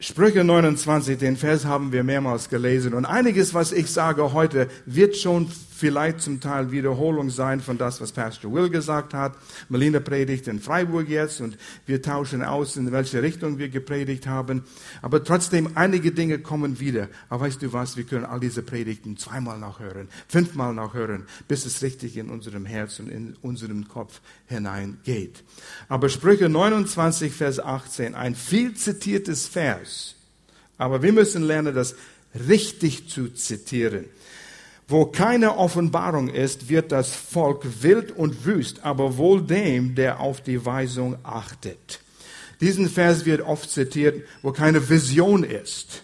Sprüche 0.00 0.44
29, 0.44 1.18
den 1.18 1.36
Vers 1.36 1.64
haben 1.64 1.92
wir 1.92 2.02
mehrmals 2.02 2.48
gelesen. 2.48 2.94
Und 2.94 3.04
einiges, 3.04 3.52
was 3.52 3.72
ich 3.72 3.90
sage 3.90 4.32
heute, 4.32 4.68
wird 4.86 5.16
schon 5.16 5.50
vielleicht 5.78 6.20
zum 6.20 6.40
Teil 6.40 6.72
Wiederholung 6.72 7.30
sein 7.30 7.60
von 7.60 7.78
das, 7.78 8.00
was 8.00 8.10
Pastor 8.10 8.52
Will 8.52 8.68
gesagt 8.68 9.14
hat. 9.14 9.36
Melina 9.68 10.00
predigt 10.00 10.48
in 10.48 10.58
Freiburg 10.58 11.08
jetzt 11.08 11.40
und 11.40 11.56
wir 11.86 12.02
tauschen 12.02 12.42
aus, 12.42 12.76
in 12.76 12.90
welche 12.90 13.22
Richtung 13.22 13.58
wir 13.58 13.68
gepredigt 13.68 14.26
haben. 14.26 14.64
Aber 15.02 15.22
trotzdem, 15.22 15.70
einige 15.76 16.10
Dinge 16.10 16.40
kommen 16.40 16.80
wieder. 16.80 17.08
Aber 17.28 17.44
weißt 17.44 17.62
du 17.62 17.72
was, 17.72 17.96
wir 17.96 18.04
können 18.04 18.24
all 18.24 18.40
diese 18.40 18.62
Predigten 18.62 19.16
zweimal 19.16 19.58
nachhören, 19.58 20.08
fünfmal 20.26 20.74
nachhören, 20.74 21.26
bis 21.46 21.64
es 21.64 21.80
richtig 21.80 22.16
in 22.16 22.28
unserem 22.28 22.66
Herz 22.66 22.98
und 22.98 23.08
in 23.08 23.36
unserem 23.40 23.86
Kopf 23.86 24.20
hineingeht. 24.46 25.44
Aber 25.88 26.08
Sprüche 26.08 26.48
29, 26.48 27.32
Vers 27.32 27.60
18, 27.60 28.16
ein 28.16 28.34
viel 28.34 28.74
zitiertes 28.74 29.46
Vers. 29.46 30.16
Aber 30.76 31.02
wir 31.02 31.12
müssen 31.12 31.42
lernen, 31.42 31.74
das 31.74 31.94
richtig 32.48 33.08
zu 33.08 33.28
zitieren. 33.28 34.06
Wo 34.90 35.04
keine 35.04 35.58
Offenbarung 35.58 36.28
ist, 36.28 36.70
wird 36.70 36.92
das 36.92 37.14
Volk 37.14 37.82
wild 37.82 38.10
und 38.10 38.46
wüst, 38.46 38.84
aber 38.84 39.18
wohl 39.18 39.42
dem, 39.42 39.94
der 39.94 40.20
auf 40.20 40.40
die 40.40 40.64
Weisung 40.64 41.16
achtet. 41.22 42.00
Diesen 42.62 42.88
Vers 42.88 43.26
wird 43.26 43.42
oft 43.42 43.70
zitiert, 43.70 44.26
wo 44.40 44.50
keine 44.50 44.88
Vision 44.88 45.44
ist, 45.44 46.02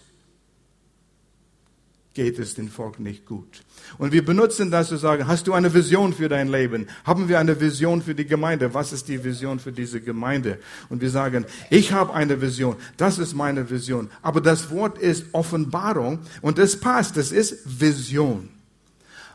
geht 2.13 2.39
es 2.39 2.55
dem 2.55 2.69
Volk 2.69 3.01
nicht 3.01 3.25
gut. 3.25 3.63
Und 3.97 4.13
wir 4.13 4.23
benutzen 4.23 4.71
das 4.71 4.89
zu 4.89 4.97
sagen, 4.97 5.27
hast 5.27 5.47
du 5.47 5.55
eine 5.55 5.73
Vision 5.73 6.13
für 6.13 6.29
dein 6.29 6.49
Leben? 6.49 6.87
Haben 7.05 7.29
wir 7.29 7.39
eine 7.39 7.59
Vision 7.59 8.03
für 8.03 8.15
die 8.15 8.27
Gemeinde? 8.27 8.75
Was 8.75 8.93
ist 8.93 9.09
die 9.09 9.25
Vision 9.25 9.59
für 9.59 9.73
diese 9.73 10.01
Gemeinde? 10.01 10.59
Und 10.91 11.01
wir 11.01 11.11
sagen, 11.11 11.47
ich 11.71 11.93
habe 11.93 12.13
eine 12.13 12.41
Vision. 12.41 12.77
Das 12.99 13.19
ist 13.19 13.35
meine 13.35 13.69
Vision. 13.69 14.11
Aber 14.21 14.41
das 14.41 14.71
Wort 14.71 14.99
ist 14.99 15.27
Offenbarung 15.33 16.21
und 16.43 16.59
das 16.59 16.79
passt. 16.79 17.17
Das 17.17 17.33
ist 17.33 17.81
Vision. 17.81 18.51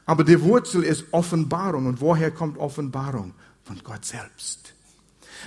Aber 0.09 0.23
die 0.23 0.41
Wurzel 0.41 0.83
ist 0.83 1.05
Offenbarung. 1.11 1.85
Und 1.85 2.01
woher 2.01 2.31
kommt 2.31 2.57
Offenbarung? 2.57 3.35
Von 3.63 3.79
Gott 3.83 4.05
selbst. 4.05 4.73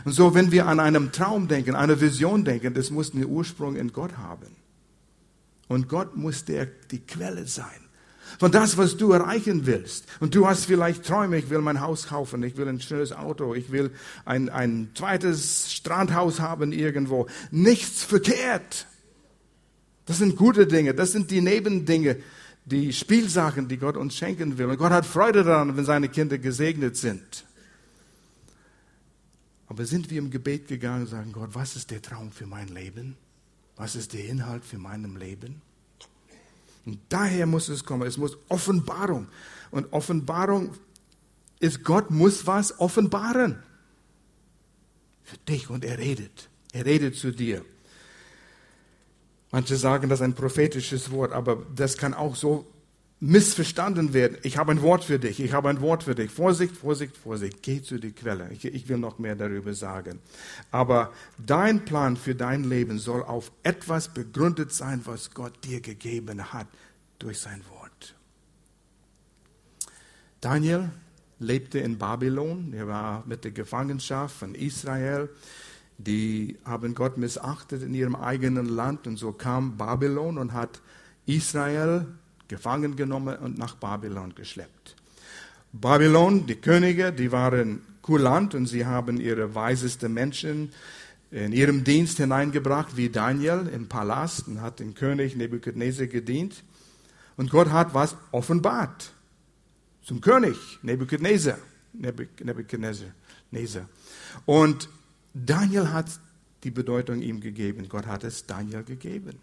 Und 0.04 0.12
so, 0.12 0.37
wenn 0.37 0.52
wir 0.52 0.69
an 0.69 0.78
einem 0.78 1.11
Traum 1.11 1.49
denken, 1.49 1.75
eine 1.75 2.00
Vision 2.00 2.45
denken, 2.45 2.73
das 2.73 2.92
muss 2.92 3.12
einen 3.12 3.25
Ursprung 3.25 3.75
in 3.75 3.92
Gott 3.92 4.19
haben. 4.19 4.54
Und 5.66 5.88
Gott 5.88 6.16
muss 6.16 6.45
der, 6.45 6.66
die 6.92 7.00
Quelle 7.00 7.49
sein 7.49 7.66
von 8.38 8.52
das, 8.52 8.78
was 8.78 8.97
du 8.97 9.11
erreichen 9.11 9.66
willst. 9.66 10.07
Und 10.21 10.37
du 10.37 10.47
hast 10.47 10.66
vielleicht 10.66 11.04
Träume, 11.04 11.38
ich 11.38 11.50
will 11.50 11.61
mein 11.61 11.81
Haus 11.81 12.07
kaufen, 12.07 12.45
ich 12.45 12.57
will 12.57 12.69
ein 12.69 12.81
schönes 12.81 13.12
Auto, 13.12 13.54
ich 13.54 13.73
will 13.73 13.90
ein, 14.25 14.49
ein 14.49 14.90
zweites 14.95 15.73
Strandhaus 15.73 16.38
haben 16.38 16.73
irgendwo. 16.73 17.26
Nichts 17.50 18.04
verkehrt. 18.04 18.87
Das 20.07 20.19
sind 20.19 20.37
gute 20.37 20.69
Dinge, 20.69 20.95
das 20.95 21.11
sind 21.11 21.33
die 21.33 21.40
Nebendinge, 21.40 22.16
die 22.64 22.92
Spielsachen, 22.92 23.69
die 23.69 23.76
Gott 23.76 23.97
uns 23.97 24.16
schenken 24.16 24.57
will. 24.59 24.66
Und 24.66 24.78
Gott 24.78 24.92
hat 24.92 25.07
Freude 25.07 25.42
daran, 25.42 25.76
wenn 25.76 25.85
seine 25.85 26.09
Kinder 26.09 26.38
gesegnet 26.38 26.97
sind. 26.97 27.45
Aber 29.66 29.85
sind 29.87 30.11
wir 30.11 30.19
im 30.19 30.31
Gebet 30.31 30.69
gegangen 30.69 31.02
und 31.02 31.09
sagen, 31.09 31.33
Gott, 31.33 31.50
was 31.54 31.76
ist 31.76 31.90
der 31.90 32.02
Traum 32.02 32.31
für 32.31 32.47
mein 32.47 32.69
Leben? 32.69 33.16
Was 33.76 33.97
ist 33.97 34.12
der 34.12 34.26
Inhalt 34.26 34.64
für 34.64 34.78
meinem 34.78 35.16
Leben? 35.16 35.62
Und 36.85 36.99
daher 37.09 37.47
muss 37.47 37.69
es 37.69 37.85
kommen. 37.85 38.07
Es 38.07 38.16
muss 38.16 38.37
Offenbarung. 38.49 39.28
Und 39.71 39.92
Offenbarung 39.92 40.75
ist, 41.59 41.85
Gott 41.85 42.11
muss 42.11 42.47
was 42.47 42.78
offenbaren. 42.81 43.62
Für 45.23 45.38
dich. 45.49 45.71
Und 45.71 45.85
er 45.85 45.99
redet. 45.99 46.50
Er 46.73 46.85
redet 46.85 47.16
zu 47.16 47.33
dir. 47.33 47.64
Manche 49.52 49.76
sagen, 49.76 50.09
das 50.09 50.21
ist 50.21 50.25
ein 50.25 50.35
prophetisches 50.35 51.11
Wort, 51.12 51.32
aber 51.32 51.62
das 51.76 51.99
kann 51.99 52.14
auch 52.14 52.35
so 52.37 52.66
missverstanden 53.21 54.14
werden. 54.14 54.38
Ich 54.42 54.56
habe 54.56 54.73
ein 54.73 54.82
Wort 54.82 55.04
für 55.04 55.18
dich, 55.18 55.38
ich 55.38 55.52
habe 55.52 55.68
ein 55.68 55.80
Wort 55.82 56.02
für 56.02 56.14
dich. 56.14 56.30
Vorsicht, 56.30 56.76
Vorsicht, 56.76 57.16
Vorsicht. 57.16 57.62
Geh 57.62 57.82
zu 57.82 57.99
der 57.99 58.11
Quelle. 58.11 58.50
Ich, 58.50 58.64
ich, 58.64 58.88
will 58.88 58.97
noch 58.97 59.18
mehr 59.18 59.37
darüber 59.37 59.75
sagen. 59.75 60.18
Aber 60.73 61.12
dein 61.38 61.85
Plan 61.85 62.16
für 62.16 62.35
dein 62.35 62.64
Leben 62.64 62.99
soll 62.99 63.23
auf 63.23 63.52
etwas 63.62 64.09
begründet 64.09 64.73
sein, 64.73 65.02
was 65.04 65.30
Gott 65.30 65.52
dir 65.62 65.80
gegeben 65.80 66.52
hat 66.52 66.66
durch 67.21 67.38
sein 67.38 67.62
Wort. 67.68 68.16
Daniel 70.40 70.90
lebte 71.38 71.78
in 71.78 71.99
Babylon. 71.99 72.73
Er 72.73 72.88
war 72.88 73.23
mit 73.26 73.44
der 73.44 73.52
Gefangenschaft 73.52 74.35
von 74.35 74.54
Israel. 74.54 75.28
Die 76.06 76.59
haben 76.64 76.94
Gott 76.94 77.16
missachtet 77.18 77.82
in 77.82 77.94
ihrem 77.94 78.16
eigenen 78.16 78.66
Land 78.66 79.06
und 79.06 79.16
so 79.16 79.32
kam 79.32 79.76
Babylon 79.76 80.38
und 80.38 80.52
hat 80.52 80.80
Israel 81.26 82.06
gefangen 82.49 82.97
genommen 82.97 83.37
und 83.37 83.56
nach 83.59 83.76
Babylon 83.76 84.35
geschleppt. 84.35 84.97
Babylon, 85.73 86.47
die 86.47 86.56
Könige, 86.56 87.12
die 87.12 87.32
waren 87.32 87.82
kulant 88.02 88.54
und 88.54 88.66
sie 88.66 88.85
haben 88.85 89.18
ihre 89.18 89.54
weisesten 89.54 90.12
Menschen 90.12 90.73
in 91.30 91.52
ihrem 91.52 91.85
Dienst 91.85 92.18
hineingebracht, 92.18 92.97
wie 92.97 93.09
Daniel 93.09 93.71
im 93.73 93.88
Palast 93.88 94.49
und 94.49 94.61
hat 94.61 94.80
dem 94.80 94.94
König 94.94 95.35
Nebuchadnezzar 95.35 96.09
gedient. 96.09 96.62
Und 97.37 97.50
Gott 97.50 97.71
hat 97.71 97.94
was 97.94 98.16
offenbart 98.32 99.12
zum 100.02 100.21
König 100.21 100.56
Nebuchadnezzar. 100.82 101.56
Nebuchadnezzar. 101.94 103.09
Und 104.44 104.88
Daniel 105.34 105.92
hat 105.92 106.06
die 106.64 106.70
Bedeutung 106.70 107.22
ihm 107.22 107.40
gegeben. 107.40 107.88
Gott 107.88 108.06
hat 108.06 108.24
es 108.24 108.46
Daniel 108.46 108.84
gegeben. 108.84 109.38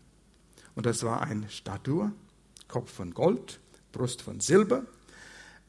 Und 0.75 0.85
das 0.85 1.03
war 1.03 1.21
eine 1.21 1.49
Statue 1.49 2.11
Kopf 2.69 2.93
von 2.93 3.13
Gold, 3.13 3.59
Brust 3.91 4.21
von 4.21 4.39
Silber, 4.39 4.85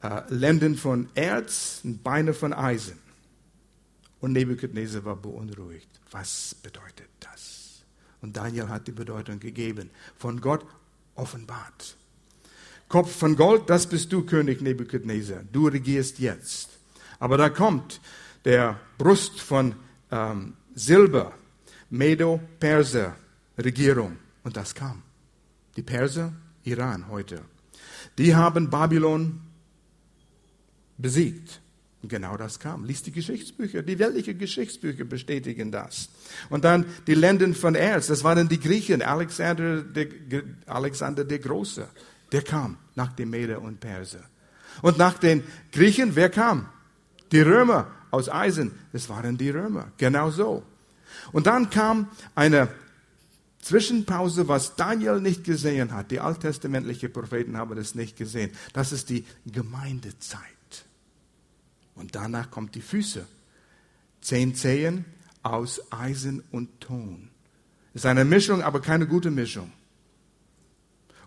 äh, 0.03 0.21
Lenden 0.29 0.77
von 0.77 1.09
Erz 1.15 1.81
und 1.83 2.03
Beine 2.03 2.33
von 2.33 2.53
Eisen. 2.53 2.99
Und 4.19 4.33
Nebuchadnezzar 4.33 5.03
war 5.03 5.15
beunruhigt. 5.15 5.89
Was 6.11 6.55
bedeutet 6.55 7.09
das? 7.19 7.83
Und 8.21 8.37
Daniel 8.37 8.69
hat 8.69 8.87
die 8.87 8.91
Bedeutung 8.91 9.39
gegeben, 9.39 9.89
von 10.15 10.39
Gott 10.39 10.63
offenbart. 11.15 11.97
Kopf 12.87 13.15
von 13.15 13.35
Gold, 13.35 13.69
das 13.69 13.87
bist 13.87 14.13
du, 14.13 14.23
König 14.23 14.61
Nebuchadnezzar. 14.61 15.43
Du 15.51 15.67
regierst 15.67 16.19
jetzt. 16.19 16.69
Aber 17.19 17.37
da 17.37 17.49
kommt 17.49 17.99
der 18.45 18.79
Brust 18.97 19.39
von 19.39 19.75
ähm, 20.11 20.53
Silber, 20.75 21.33
Medo-Perser-Regierung. 21.89 24.17
Und 24.43 24.57
das 24.57 24.75
kam. 24.75 25.03
Die 25.75 25.83
Perser 25.83 26.33
Iran 26.63 27.07
heute. 27.09 27.41
Die 28.17 28.35
haben 28.35 28.69
Babylon 28.69 29.41
besiegt. 30.97 31.61
Und 32.01 32.09
genau 32.09 32.35
das 32.35 32.59
kam. 32.59 32.85
Lies 32.85 33.03
die 33.03 33.11
Geschichtsbücher. 33.11 33.83
Die 33.83 33.99
weltlichen 33.99 34.37
Geschichtsbücher 34.37 35.05
bestätigen 35.05 35.71
das. 35.71 36.09
Und 36.49 36.65
dann 36.65 36.85
die 37.05 37.13
Länder 37.13 37.53
von 37.53 37.75
Erz. 37.75 38.07
Das 38.07 38.23
waren 38.23 38.49
die 38.49 38.59
Griechen. 38.59 39.03
Alexander 39.03 39.83
der, 39.83 40.07
Alexander 40.65 41.23
der 41.23 41.39
Große. 41.39 41.87
Der 42.31 42.41
kam 42.41 42.77
nach 42.95 43.13
den 43.13 43.29
Meder 43.29 43.61
und 43.61 43.79
Perser. 43.79 44.23
Und 44.81 44.97
nach 44.97 45.19
den 45.19 45.43
Griechen, 45.71 46.15
wer 46.15 46.29
kam? 46.29 46.69
Die 47.31 47.41
Römer 47.41 47.91
aus 48.11 48.29
Eisen. 48.29 48.71
Das 48.93 49.09
waren 49.09 49.37
die 49.37 49.49
Römer. 49.49 49.91
Genau 49.97 50.29
so. 50.29 50.63
Und 51.31 51.47
dann 51.47 51.69
kam 51.69 52.09
eine 52.35 52.69
Zwischenpause, 53.61 54.47
was 54.47 54.75
Daniel 54.75 55.19
nicht 55.19 55.43
gesehen 55.43 55.93
hat. 55.93 56.11
Die 56.11 56.19
alttestamentlichen 56.19 57.13
Propheten 57.13 57.57
haben 57.57 57.75
das 57.75 57.95
nicht 57.95 58.17
gesehen. 58.17 58.51
Das 58.73 58.91
ist 58.91 59.09
die 59.09 59.25
Gemeindezeit. 59.45 60.41
Und 61.95 62.15
danach 62.15 62.49
kommt 62.49 62.75
die 62.75 62.81
Füße. 62.81 63.25
Zehn 64.21 64.55
Zehen 64.55 65.05
aus 65.43 65.81
Eisen 65.91 66.43
und 66.51 66.79
Ton. 66.79 67.29
Ist 67.93 68.05
eine 68.05 68.25
Mischung, 68.25 68.61
aber 68.61 68.81
keine 68.81 69.07
gute 69.07 69.31
Mischung. 69.31 69.71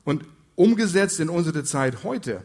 Und 0.05 0.25
umgesetzt 0.55 1.21
in 1.21 1.29
unsere 1.29 1.65
Zeit 1.65 2.05
heute, 2.05 2.45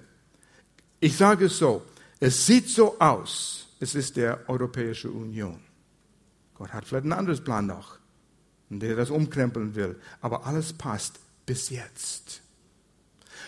ich 0.99 1.15
sage 1.15 1.45
es 1.45 1.57
so, 1.57 1.83
es 2.19 2.45
sieht 2.45 2.69
so 2.69 2.99
aus, 2.99 3.68
es 3.79 3.95
ist 3.95 4.17
der 4.17 4.49
Europäische 4.49 5.09
Union. 5.09 5.59
Gott 6.55 6.73
hat 6.73 6.85
vielleicht 6.85 7.05
einen 7.05 7.13
anderen 7.13 7.43
Plan 7.43 7.65
noch 7.65 7.99
der 8.69 8.95
das 8.95 9.09
umkrempeln 9.09 9.75
will. 9.75 9.99
Aber 10.21 10.45
alles 10.45 10.73
passt 10.73 11.19
bis 11.45 11.69
jetzt. 11.69 12.41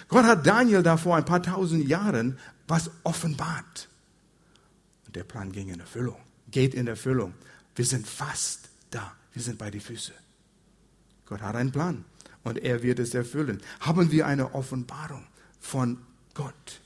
Gott 0.07 0.25
hat 0.25 0.47
Daniel 0.47 0.81
da 0.81 0.97
vor 0.97 1.15
ein 1.15 1.25
paar 1.25 1.43
tausend 1.43 1.87
Jahren 1.87 2.39
was 2.67 2.89
offenbart. 3.03 3.87
Und 5.05 5.15
der 5.15 5.23
Plan 5.23 5.51
ging 5.51 5.69
in 5.69 5.79
Erfüllung, 5.79 6.17
geht 6.49 6.73
in 6.73 6.87
Erfüllung. 6.87 7.33
Wir 7.75 7.85
sind 7.85 8.07
fast 8.07 8.69
da. 8.89 9.13
Wir 9.33 9.41
sind 9.41 9.57
bei 9.57 9.69
den 9.69 9.81
Füßen. 9.81 10.15
Gott 11.25 11.41
hat 11.41 11.55
einen 11.55 11.71
Plan 11.71 12.03
und 12.43 12.57
er 12.57 12.83
wird 12.83 12.99
es 12.99 13.13
erfüllen. 13.13 13.61
Haben 13.79 14.11
wir 14.11 14.25
eine 14.25 14.53
Offenbarung 14.53 15.25
von 15.59 15.99
Gott. 16.33 16.81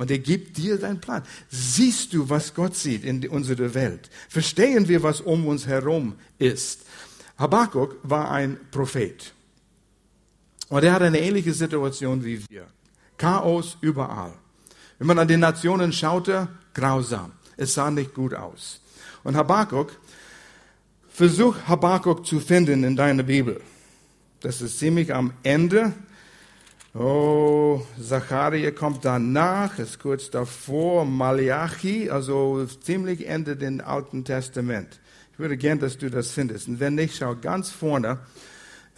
Und 0.00 0.10
er 0.10 0.18
gibt 0.18 0.56
dir 0.56 0.78
deinen 0.78 0.98
Plan. 0.98 1.22
Siehst 1.50 2.14
du, 2.14 2.30
was 2.30 2.54
Gott 2.54 2.74
sieht 2.74 3.04
in 3.04 3.28
unserer 3.28 3.74
Welt? 3.74 4.08
Verstehen 4.30 4.88
wir, 4.88 5.02
was 5.02 5.20
um 5.20 5.46
uns 5.46 5.66
herum 5.66 6.14
ist? 6.38 6.86
Habakkuk 7.36 7.98
war 8.02 8.30
ein 8.30 8.58
Prophet. 8.70 9.34
Und 10.70 10.84
er 10.84 10.94
hat 10.94 11.02
eine 11.02 11.20
ähnliche 11.20 11.52
Situation 11.52 12.24
wie 12.24 12.42
wir. 12.48 12.66
Chaos 13.18 13.76
überall. 13.82 14.32
Wenn 14.98 15.06
man 15.06 15.18
an 15.18 15.28
die 15.28 15.36
Nationen 15.36 15.92
schaute, 15.92 16.48
grausam. 16.72 17.32
Es 17.58 17.74
sah 17.74 17.90
nicht 17.90 18.14
gut 18.14 18.32
aus. 18.32 18.80
Und 19.22 19.36
Habakkuk, 19.36 19.92
versuch 21.10 21.54
Habakkuk 21.66 22.24
zu 22.24 22.40
finden 22.40 22.84
in 22.84 22.96
deiner 22.96 23.24
Bibel. 23.24 23.60
Das 24.40 24.62
ist 24.62 24.78
ziemlich 24.78 25.12
am 25.14 25.34
Ende. 25.42 25.92
Oh, 26.92 27.82
Zacharia 28.02 28.72
kommt 28.72 29.04
danach, 29.04 29.78
ist 29.78 30.00
kurz 30.00 30.28
davor, 30.28 31.04
Malachi, 31.04 32.10
also 32.10 32.66
ziemlich 32.66 33.28
Ende 33.28 33.56
des 33.56 33.80
Alten 33.80 34.24
Testament. 34.24 35.00
Ich 35.32 35.38
würde 35.38 35.56
gern, 35.56 35.78
dass 35.78 35.98
du 35.98 36.10
das 36.10 36.32
findest. 36.32 36.66
Und 36.66 36.80
wenn 36.80 36.96
nicht, 36.96 37.16
schau 37.16 37.36
ganz 37.36 37.70
vorne 37.70 38.18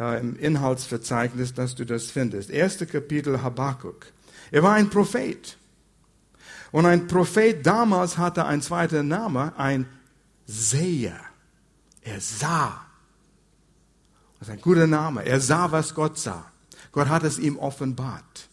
äh, 0.01 0.21
im 0.21 0.37
Inhaltsverzeichnis, 0.37 1.53
dass 1.53 1.75
du 1.75 1.85
das 1.85 2.11
findest. 2.11 2.49
Erste 2.49 2.87
Kapitel 2.87 3.43
Habakkuk. 3.43 4.07
Er 4.51 4.63
war 4.63 4.73
ein 4.73 4.89
Prophet. 4.89 5.59
Und 6.71 6.87
ein 6.87 7.07
Prophet 7.07 7.67
damals 7.67 8.17
hatte 8.17 8.47
ein 8.47 8.63
zweiter 8.63 9.03
Name, 9.03 9.53
ein 9.59 9.87
Seher. 10.47 11.21
Er 12.01 12.21
sah. 12.23 12.87
Das 14.39 14.49
ist 14.49 14.55
ein 14.55 14.61
guter 14.63 14.87
Name. 14.87 15.27
Er 15.27 15.41
sah, 15.41 15.71
was 15.71 15.95
Gott 15.95 16.19
sah. 16.19 16.52
Gott 16.93 17.09
hat 17.09 17.25
es 17.25 17.39
ihm 17.39 17.59
offenbart. 17.59 18.49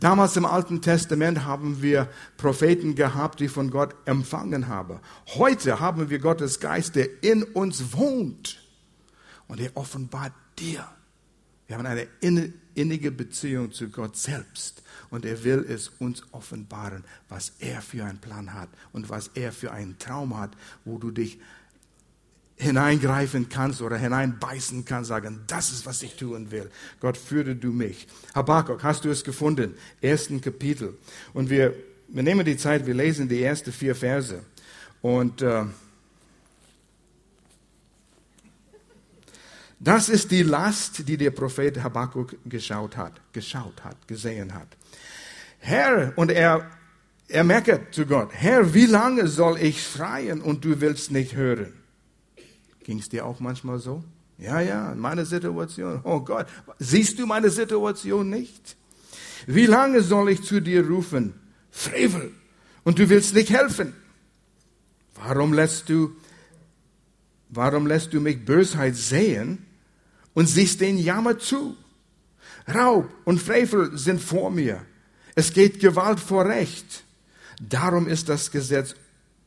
Damals 0.00 0.36
im 0.36 0.44
Alten 0.44 0.82
Testament 0.82 1.44
haben 1.44 1.80
wir 1.80 2.08
Propheten 2.36 2.94
gehabt, 2.94 3.40
die 3.40 3.48
von 3.48 3.70
Gott 3.70 3.94
empfangen 4.04 4.68
haben. 4.68 5.00
Heute 5.36 5.80
haben 5.80 6.10
wir 6.10 6.18
Gottes 6.18 6.60
Geist, 6.60 6.96
der 6.96 7.22
in 7.22 7.42
uns 7.42 7.92
wohnt. 7.92 8.62
Und 9.48 9.60
er 9.60 9.76
offenbart 9.76 10.32
dir. 10.58 10.86
Wir 11.66 11.78
haben 11.78 11.86
eine 11.86 12.08
innige 12.74 13.10
Beziehung 13.10 13.72
zu 13.72 13.88
Gott 13.88 14.16
selbst. 14.16 14.82
Und 15.10 15.24
er 15.24 15.44
will 15.44 15.64
es 15.68 15.88
uns 15.88 16.22
offenbaren, 16.32 17.04
was 17.28 17.52
er 17.60 17.80
für 17.80 18.04
einen 18.04 18.18
Plan 18.18 18.54
hat 18.54 18.68
und 18.92 19.08
was 19.08 19.30
er 19.34 19.52
für 19.52 19.72
einen 19.72 19.98
Traum 19.98 20.36
hat, 20.36 20.56
wo 20.84 20.98
du 20.98 21.10
dich 21.10 21.38
hineingreifen 22.56 23.48
kannst 23.48 23.82
oder 23.82 23.96
hineinbeißen 23.96 24.84
kannst, 24.84 25.08
sagen, 25.08 25.40
das 25.46 25.70
ist, 25.70 25.84
was 25.84 26.02
ich 26.02 26.16
tun 26.16 26.50
will. 26.50 26.70
Gott, 27.00 27.16
führe 27.16 27.54
du 27.54 27.68
mich. 27.68 28.06
Habakkuk, 28.34 28.82
hast 28.82 29.04
du 29.04 29.10
es 29.10 29.22
gefunden? 29.24 29.74
Ersten 30.00 30.40
Kapitel. 30.40 30.96
Und 31.34 31.50
wir, 31.50 31.74
wir 32.08 32.22
nehmen 32.22 32.44
die 32.44 32.56
Zeit, 32.56 32.86
wir 32.86 32.94
lesen 32.94 33.28
die 33.28 33.42
ersten 33.42 33.72
vier 33.72 33.94
Verse. 33.94 34.40
Und 35.02 35.42
äh, 35.42 35.64
das 39.78 40.08
ist 40.08 40.30
die 40.30 40.42
Last, 40.42 41.06
die 41.06 41.18
der 41.18 41.32
Prophet 41.32 41.82
Habakkuk 41.82 42.36
geschaut 42.46 42.96
hat, 42.96 43.20
geschaut 43.32 43.84
hat, 43.84 44.08
gesehen 44.08 44.54
hat. 44.54 44.68
Herr, 45.58 46.12
und 46.16 46.30
er, 46.30 46.70
er 47.28 47.44
meckert 47.44 47.94
zu 47.94 48.06
Gott, 48.06 48.30
Herr, 48.32 48.72
wie 48.72 48.86
lange 48.86 49.28
soll 49.28 49.58
ich 49.60 49.86
schreien 49.86 50.40
und 50.40 50.64
du 50.64 50.80
willst 50.80 51.10
nicht 51.10 51.34
hören? 51.34 51.74
Ging 52.86 53.00
es 53.00 53.08
dir 53.08 53.26
auch 53.26 53.40
manchmal 53.40 53.80
so? 53.80 54.04
Ja, 54.38 54.60
ja, 54.60 54.94
meine 54.94 55.26
Situation. 55.26 56.02
Oh 56.04 56.20
Gott, 56.20 56.46
siehst 56.78 57.18
du 57.18 57.26
meine 57.26 57.50
Situation 57.50 58.30
nicht? 58.30 58.76
Wie 59.48 59.66
lange 59.66 60.02
soll 60.02 60.30
ich 60.30 60.44
zu 60.44 60.60
dir 60.60 60.86
rufen? 60.86 61.34
Frevel. 61.72 62.32
Und 62.84 63.00
du 63.00 63.08
willst 63.08 63.34
nicht 63.34 63.50
helfen. 63.50 63.92
Warum 65.16 65.52
lässt 65.52 65.88
du, 65.88 66.12
warum 67.48 67.88
lässt 67.88 68.12
du 68.12 68.20
mich 68.20 68.44
Bösheit 68.44 68.94
sehen 68.94 69.66
und 70.32 70.46
siehst 70.46 70.80
den 70.80 70.96
Jammer 70.96 71.40
zu? 71.40 71.76
Raub 72.72 73.12
und 73.24 73.42
Frevel 73.42 73.98
sind 73.98 74.20
vor 74.20 74.52
mir. 74.52 74.80
Es 75.34 75.52
geht 75.52 75.80
Gewalt 75.80 76.20
vor 76.20 76.44
Recht. 76.44 77.02
Darum 77.60 78.06
ist 78.06 78.28
das 78.28 78.52
Gesetz 78.52 78.94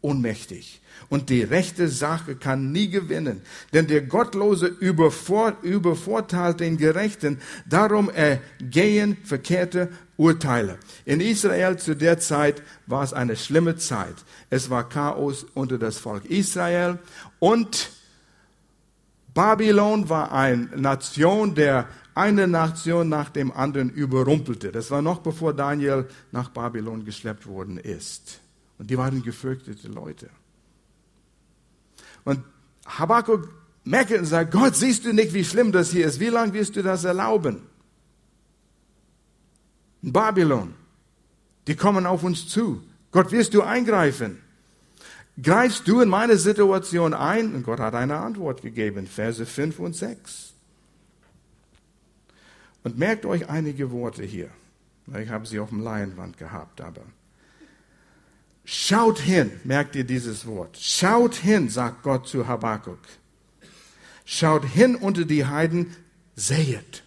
ohnmächtig. 0.02 0.82
Und 1.10 1.30
die 1.30 1.42
rechte 1.42 1.88
Sache 1.88 2.36
kann 2.36 2.72
nie 2.72 2.90
gewinnen, 2.90 3.42
denn 3.74 3.88
der 3.88 4.02
Gottlose 4.02 4.68
übervorteilt 4.68 6.60
den 6.60 6.78
Gerechten, 6.78 7.40
darum 7.68 8.10
ergehen 8.10 9.18
verkehrte 9.24 9.90
Urteile. 10.18 10.78
In 11.06 11.22
Israel 11.22 11.78
zu 11.78 11.96
der 11.96 12.20
Zeit 12.20 12.62
war 12.86 13.04
es 13.04 13.14
eine 13.14 13.38
schlimme 13.38 13.78
Zeit. 13.78 14.16
Es 14.50 14.70
war 14.70 14.88
Chaos 14.88 15.46
unter 15.54 15.78
das 15.78 15.98
Volk 15.98 16.26
Israel 16.26 17.00
und 17.40 17.92
Babylon 19.34 20.10
war 20.10 20.32
eine 20.32 20.66
Nation, 20.76 21.56
der 21.56 21.88
eine 22.14 22.48
Nation 22.48 23.08
nach 23.08 23.30
dem 23.30 23.52
anderen 23.52 23.90
überrumpelte. 23.90 24.72
Das 24.72 24.92
war 24.92 25.02
noch 25.02 25.20
bevor 25.20 25.54
Daniel 25.54 26.08
nach 26.32 26.50
Babylon 26.50 27.06
geschleppt 27.06 27.48
worden 27.48 27.78
ist. 27.78 28.42
Und 28.80 28.90
die 28.90 28.98
waren 28.98 29.22
gefürchtete 29.22 29.88
Leute. 29.90 30.30
Und 32.24 32.44
Habakkuk 32.88 33.50
meckert 33.84 34.20
und 34.20 34.26
sagt, 34.26 34.52
Gott, 34.52 34.76
siehst 34.76 35.06
du 35.06 35.14
nicht, 35.14 35.34
wie 35.34 35.46
schlimm 35.46 35.72
das 35.72 35.92
hier 35.92 36.08
ist? 36.08 36.20
Wie 36.20 36.30
lange 36.30 36.54
wirst 36.54 36.76
du 36.76 36.82
das 36.82 37.04
erlauben? 37.04 37.62
In 40.02 40.14
Babylon, 40.14 40.74
die 41.68 41.76
kommen 41.76 42.06
auf 42.06 42.24
uns 42.24 42.48
zu. 42.48 42.82
Gott, 43.12 43.32
wirst 43.32 43.54
du 43.54 43.62
eingreifen? 43.62 44.40
Greifst 45.42 45.88
du 45.88 46.00
in 46.02 46.10
meine 46.10 46.38
Situation 46.38 47.14
ein? 47.14 47.54
Und 47.56 47.64
Gott 47.64 47.80
hat 47.80 47.96
eine 47.96 48.18
Antwort 48.18 48.62
gegeben, 48.62 49.08
Verse 49.08 49.46
5 49.46 49.80
und 49.80 49.96
6. 49.96 50.54
Und 52.84 52.98
merkt 52.98 53.26
euch 53.26 53.50
einige 53.50 53.92
Worte 53.92 54.24
hier. 54.24 54.50
Ich 55.18 55.30
habe 55.30 55.46
sie 55.46 55.60
auf 55.60 55.70
dem 55.70 55.82
Leinwand 55.82 56.38
gehabt, 56.38 56.82
aber 56.82 57.02
Schaut 58.72 59.18
hin, 59.18 59.50
merkt 59.64 59.96
ihr 59.96 60.04
dieses 60.04 60.46
Wort. 60.46 60.78
Schaut 60.78 61.34
hin, 61.34 61.70
sagt 61.70 62.04
Gott 62.04 62.28
zu 62.28 62.48
Habakkuk. 62.48 63.00
Schaut 64.26 64.64
hin 64.64 64.96
unter 64.96 65.26
die 65.26 65.48
Heiden, 65.48 65.96
sehet. 66.36 67.04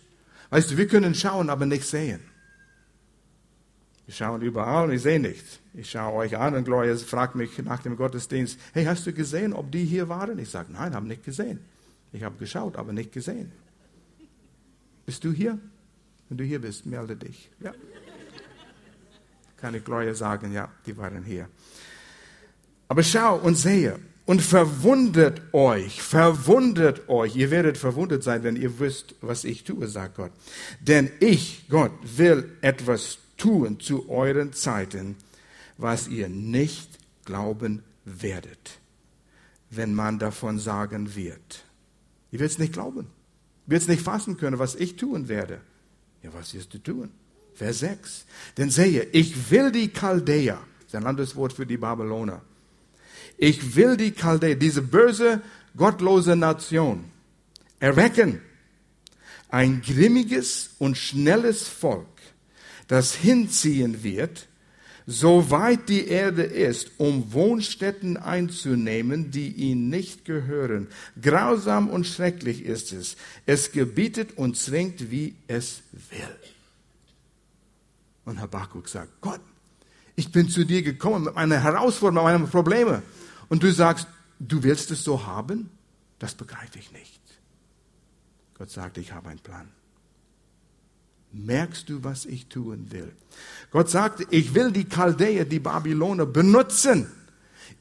Weißt 0.51 0.73
du, 0.73 0.77
wir 0.77 0.89
können 0.89 1.15
schauen, 1.15 1.51
aber 1.51 1.65
nicht 1.65 1.85
sehen. 1.85 2.19
Wir 4.07 4.15
schauen 4.17 4.43
überall 4.43 4.89
und 4.89 4.95
ich 4.95 5.03
sehe 5.03 5.21
nichts. 5.21 5.61
Ich 5.73 5.89
schaue 5.89 6.15
euch 6.15 6.37
an 6.37 6.57
und 6.57 6.65
Gloria 6.65 6.97
fragt 6.97 7.37
mich 7.37 7.57
nach 7.59 7.81
dem 7.81 7.97
Gottesdienst, 7.97 8.59
hey, 8.73 8.85
hast 8.85 9.07
du 9.07 9.13
gesehen, 9.13 9.53
ob 9.53 9.71
die 9.71 9.85
hier 9.85 10.09
waren? 10.09 10.41
Ich 10.41 10.51
sage, 10.51 10.73
nein, 10.73 10.97
habe 10.97 11.07
nicht 11.07 11.23
gesehen. 11.23 11.61
Ich 12.11 12.25
habe 12.25 12.37
geschaut, 12.39 12.75
aber 12.75 12.93
nicht 12.93 13.13
gesehen. 13.13 13.53
Bist 15.07 15.23
du 15.23 15.31
hier? 15.31 15.61
Wenn 16.29 16.39
du 16.39 16.45
hier 16.45 16.61
bist, 16.61 16.87
melde 16.87 17.15
dich. 17.15 17.53
Ja 17.61 17.73
kann 19.63 19.77
ich 19.77 19.85
Gloria 19.85 20.13
sagen, 20.13 20.53
ja, 20.53 20.69
die 20.85 20.97
waren 20.97 21.23
hier. 21.23 21.49
Aber 22.89 23.05
schau 23.05 23.37
und 23.37 23.55
sehe 23.55 23.97
und 24.27 24.43
verwundert 24.43 25.41
euch, 25.55 26.03
verwundert 26.03 27.09
euch. 27.09 27.37
Ihr 27.37 27.53
werdet 27.53 27.79
verwundert 27.79 28.25
sein, 28.25 28.43
wenn 28.43 28.57
ihr 28.57 28.81
wisst, 28.81 29.15
was 29.21 29.45
ich 29.45 29.63
tue, 29.63 29.87
sagt 29.87 30.17
Gott. 30.17 30.33
Denn 30.81 31.13
ich, 31.21 31.67
Gott, 31.69 31.93
will 32.03 32.57
etwas 32.61 33.19
tun 33.37 33.79
zu 33.79 34.11
euren 34.11 34.53
Zeiten, 34.53 35.15
was 35.79 36.09
ihr 36.09 36.29
nicht 36.29 36.99
glauben 37.25 37.85
werdet, 38.05 38.81
wenn 39.71 39.95
man 39.95 40.19
davon 40.19 40.59
sagen 40.59 41.15
wird. 41.15 41.65
Ihr 42.33 42.41
werdet 42.41 42.55
es 42.55 42.59
nicht 42.59 42.73
glauben. 42.73 43.07
Ihr 43.67 43.71
werdet 43.71 43.83
es 43.83 43.89
nicht 43.89 44.03
fassen 44.03 44.37
können, 44.37 44.59
was 44.59 44.75
ich 44.75 44.97
tun 44.97 45.29
werde. 45.29 45.61
Ja, 46.25 46.35
was 46.35 46.53
wirst 46.53 46.75
du 46.75 46.79
tun? 46.79 47.11
Vers 47.55 47.81
6. 47.81 48.25
Denn 48.57 48.71
sehe, 48.71 49.07
ich 49.13 49.51
will 49.51 49.71
die 49.73 49.89
Chaldäer, 49.89 50.59
das 50.81 50.89
ist 50.89 50.95
ein 50.95 51.07
anderes 51.07 51.37
Wort 51.37 51.53
für 51.53 51.67
die 51.67 51.77
Babyloner. 51.77 52.43
Ich 53.37 53.75
will 53.77 53.97
die 53.97 54.13
Chaldäer, 54.13 54.57
diese 54.57 54.83
böse, 54.83 55.41
gottlose 55.77 56.37
Nation, 56.37 57.05
erwecken. 57.81 58.41
Ein 59.49 59.83
grimmiges 59.83 60.71
und 60.79 60.97
schnelles 60.97 61.69
Volk, 61.69 62.07
das 62.89 63.15
hinziehen 63.15 64.03
wird, 64.03 64.49
so 65.07 65.51
weit 65.51 65.89
die 65.89 66.07
Erde 66.07 66.43
ist, 66.43 66.93
um 66.99 67.33
Wohnstätten 67.33 68.17
einzunehmen, 68.17 69.31
die 69.31 69.49
ihnen 69.49 69.89
nicht 69.89 70.25
gehören. 70.25 70.89
Grausam 71.21 71.89
und 71.89 72.07
schrecklich 72.07 72.65
ist 72.65 72.93
es. 72.93 73.17
Es 73.45 73.73
gebietet 73.73 74.37
und 74.37 74.57
zwingt, 74.57 75.11
wie 75.11 75.35
es 75.49 75.83
will. 76.11 76.37
Und 78.25 78.41
Habakkuk 78.41 78.89
sagt, 78.89 79.21
Gott, 79.21 79.41
ich 80.15 80.31
bin 80.31 80.49
zu 80.49 80.65
dir 80.65 80.83
gekommen 80.83 81.25
mit 81.25 81.35
meiner 81.35 81.59
Herausforderung, 81.59 82.27
mit 82.27 82.41
meinen 82.41 82.51
Problemen. 82.51 83.03
Und 83.49 83.63
du 83.63 83.73
sagst, 83.73 84.07
du 84.39 84.63
willst 84.63 84.91
es 84.91 85.05
so 85.05 85.27
haben? 85.27 85.71
Das 86.19 86.35
begreife 86.35 86.79
ich 86.79 86.93
nicht. 86.93 87.21
Gott 88.55 88.71
sagt, 88.71 88.99
ich 88.99 89.13
habe 89.13 89.29
einen 89.31 89.41
Plan. 89.41 89.69
Merkst 91.33 91.89
du, 91.89 92.05
was 92.05 92.27
ich 92.27 92.47
tun 92.49 92.89
will? 92.91 93.13
Gott 93.71 93.89
sagte, 93.89 94.27
ich 94.31 94.55
will 94.55 94.71
die 94.71 94.85
Chaldäer, 94.85 95.47
die 95.47 95.61
Babyloner 95.61 96.27
benutzen. 96.27 97.11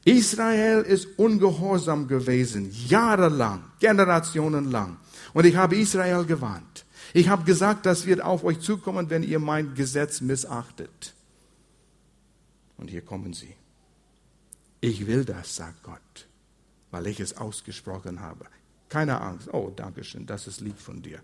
Israel 0.04 0.82
ist 0.82 1.06
ungehorsam 1.18 2.08
gewesen, 2.08 2.70
jahrelang, 2.88 3.62
generationenlang. 3.78 4.96
Und 5.34 5.44
ich 5.44 5.54
habe 5.54 5.76
Israel 5.76 6.24
gewarnt. 6.24 6.84
Ich 7.12 7.28
habe 7.28 7.44
gesagt, 7.44 7.86
das 7.86 8.06
wird 8.06 8.22
auf 8.22 8.44
euch 8.44 8.60
zukommen, 8.60 9.10
wenn 9.10 9.22
ihr 9.22 9.38
mein 9.38 9.74
Gesetz 9.74 10.20
missachtet. 10.20 11.14
Und 12.76 12.88
hier 12.88 13.02
kommen 13.02 13.32
sie. 13.32 13.54
Ich 14.80 15.06
will 15.06 15.24
das, 15.24 15.56
sagt 15.56 15.82
Gott, 15.82 16.26
weil 16.90 17.06
ich 17.06 17.20
es 17.20 17.36
ausgesprochen 17.36 18.20
habe. 18.20 18.46
Keine 18.88 19.20
Angst. 19.20 19.48
Oh, 19.52 19.72
danke 19.74 20.04
schön, 20.04 20.26
das 20.26 20.46
ist 20.46 20.60
lieb 20.60 20.78
von 20.78 21.02
dir. 21.02 21.20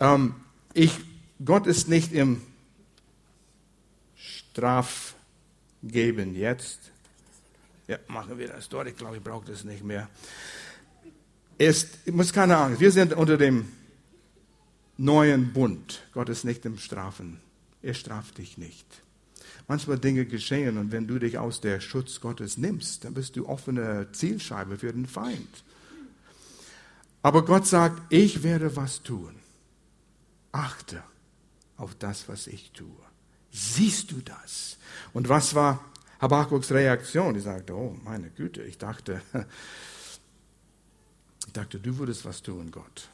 Ähm, 0.00 0.34
ich 0.72 0.98
Gott 1.44 1.66
ist 1.66 1.88
nicht 1.88 2.12
im 2.12 2.40
Strafgeben 4.14 6.36
jetzt. 6.36 6.78
Ja, 7.88 7.98
machen 8.06 8.38
wir 8.38 8.48
das 8.48 8.68
dort. 8.68 8.86
Ich 8.86 8.96
glaube, 8.96 9.16
ich 9.16 9.22
brauche 9.22 9.46
das 9.46 9.64
nicht 9.64 9.82
mehr. 9.82 10.08
Es 11.58 11.88
muss 12.06 12.32
keine 12.32 12.56
Angst. 12.56 12.80
Wir 12.80 12.92
sind 12.92 13.12
unter 13.12 13.36
dem 13.36 13.68
neuen 15.02 15.52
Bund. 15.52 16.04
Gott 16.12 16.28
ist 16.28 16.44
nicht 16.44 16.64
im 16.64 16.78
Strafen. 16.78 17.40
Er 17.82 17.94
straft 17.94 18.38
dich 18.38 18.56
nicht. 18.56 18.86
Manchmal 19.66 19.98
Dinge 19.98 20.24
geschehen 20.26 20.78
und 20.78 20.92
wenn 20.92 21.08
du 21.08 21.18
dich 21.18 21.38
aus 21.38 21.60
der 21.60 21.80
Schutz 21.80 22.20
Gottes 22.20 22.56
nimmst, 22.56 23.04
dann 23.04 23.14
bist 23.14 23.36
du 23.36 23.48
offene 23.48 24.08
Zielscheibe 24.12 24.78
für 24.78 24.92
den 24.92 25.06
Feind. 25.06 25.64
Aber 27.22 27.44
Gott 27.44 27.66
sagt, 27.66 28.00
ich 28.12 28.42
werde 28.42 28.76
was 28.76 29.02
tun. 29.02 29.34
Achte 30.52 31.02
auf 31.76 31.94
das, 31.96 32.28
was 32.28 32.46
ich 32.46 32.70
tue. 32.72 32.86
Siehst 33.50 34.12
du 34.12 34.20
das? 34.20 34.78
Und 35.12 35.28
was 35.28 35.54
war 35.54 35.84
Habakkuk's 36.20 36.70
Reaktion? 36.70 37.34
Die 37.34 37.40
sagte, 37.40 37.74
oh 37.74 37.96
meine 38.04 38.30
Güte, 38.30 38.62
ich 38.62 38.78
dachte, 38.78 39.20
ich 41.46 41.52
dachte, 41.52 41.80
du 41.80 41.98
würdest 41.98 42.24
was 42.24 42.42
tun, 42.42 42.70
Gott. 42.70 43.08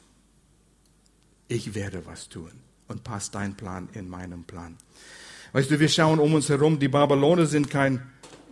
Ich 1.49 1.73
werde 1.73 2.05
was 2.05 2.29
tun 2.29 2.51
und 2.87 3.03
passt 3.03 3.35
dein 3.35 3.55
Plan 3.57 3.89
in 3.93 4.07
meinem 4.07 4.43
Plan. 4.45 4.77
Weißt 5.51 5.71
du, 5.71 5.79
wir 5.79 5.89
schauen 5.89 6.19
um 6.19 6.35
uns 6.35 6.47
herum, 6.47 6.79
die 6.79 6.87
Babyloner 6.87 7.47
sind 7.47 7.71
kein 7.71 8.07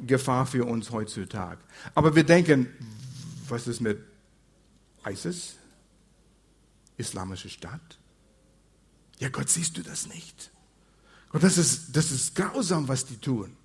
Gefahr 0.05 0.47
für 0.47 0.65
uns 0.65 0.91
heutzutage. 0.91 1.61
Aber 1.93 2.15
wir 2.15 2.23
denken, 2.23 2.67
was 3.47 3.67
ist 3.67 3.81
mit 3.81 3.99
ISIS? 5.05 5.57
Islamische 6.97 7.49
Stadt? 7.49 7.99
Ja, 9.19 9.29
Gott, 9.29 9.49
siehst 9.49 9.77
du 9.77 9.83
das 9.83 10.07
nicht? 10.07 10.51
Gott, 11.29 11.43
das 11.43 11.59
ist, 11.59 11.95
das 11.95 12.11
ist 12.11 12.35
grausam, 12.35 12.87
was 12.87 13.05
die 13.05 13.17
tun. 13.17 13.55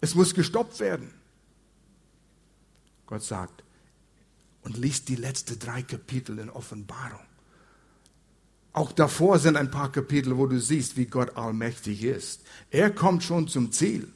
Es 0.00 0.16
muss 0.16 0.34
gestoppt 0.34 0.80
werden. 0.80 1.14
Gott 3.06 3.22
sagt, 3.22 3.62
und 4.62 4.76
liest 4.76 5.08
die 5.08 5.14
letzten 5.14 5.56
drei 5.60 5.82
Kapitel 5.82 6.40
in 6.40 6.50
Offenbarung. 6.50 7.24
Auch 8.76 8.92
davor 8.92 9.38
sind 9.38 9.56
ein 9.56 9.70
paar 9.70 9.90
Kapitel, 9.90 10.36
wo 10.36 10.46
du 10.46 10.60
siehst, 10.60 10.98
wie 10.98 11.06
Gott 11.06 11.34
allmächtig 11.34 12.02
ist. 12.02 12.42
Er 12.70 12.90
kommt 12.90 13.24
schon 13.24 13.48
zum 13.48 13.72
Ziel. 13.72 14.12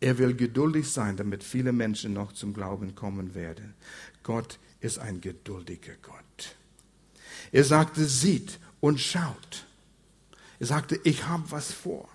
Er 0.00 0.18
will 0.18 0.34
geduldig 0.34 0.90
sein, 0.90 1.16
damit 1.16 1.44
viele 1.44 1.70
Menschen 1.70 2.14
noch 2.14 2.32
zum 2.32 2.52
Glauben 2.52 2.96
kommen 2.96 3.36
werden. 3.36 3.74
Gott 4.24 4.58
ist 4.80 4.98
ein 4.98 5.20
geduldiger 5.20 5.92
Gott. 6.02 6.56
Er 7.52 7.62
sagte, 7.62 8.04
sieht 8.06 8.58
und 8.80 9.00
schaut. 9.00 9.66
Er 10.58 10.66
sagte, 10.66 10.98
ich 11.04 11.28
habe 11.28 11.48
was 11.52 11.70
vor. 11.70 12.08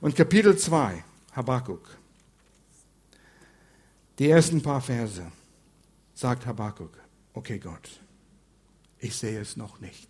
Und 0.00 0.14
Kapitel 0.14 0.56
2, 0.56 1.02
Habakkuk, 1.32 1.98
die 4.20 4.30
ersten 4.30 4.62
paar 4.62 4.80
Verse, 4.80 5.26
sagt 6.14 6.46
Habakkuk, 6.46 6.96
okay 7.34 7.58
Gott, 7.58 8.00
ich 9.00 9.16
sehe 9.16 9.40
es 9.40 9.56
noch 9.56 9.80
nicht. 9.80 10.08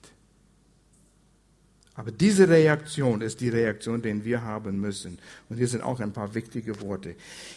Aber 1.95 2.13
diese 2.13 2.49
Reaktion 2.49 3.21
ist 3.21 3.41
die 3.41 3.49
Reaktion, 3.49 4.01
die 4.01 4.25
wir 4.25 4.43
haben 4.43 4.81
müssen. 4.81 5.19
Und 5.49 5.59
hier 5.59 5.69
sind 5.69 5.83
auch 5.83 6.01
ein 6.01 6.13
paar 6.13 6.35
wichtige 6.35 6.81
Worte. 6.81 7.15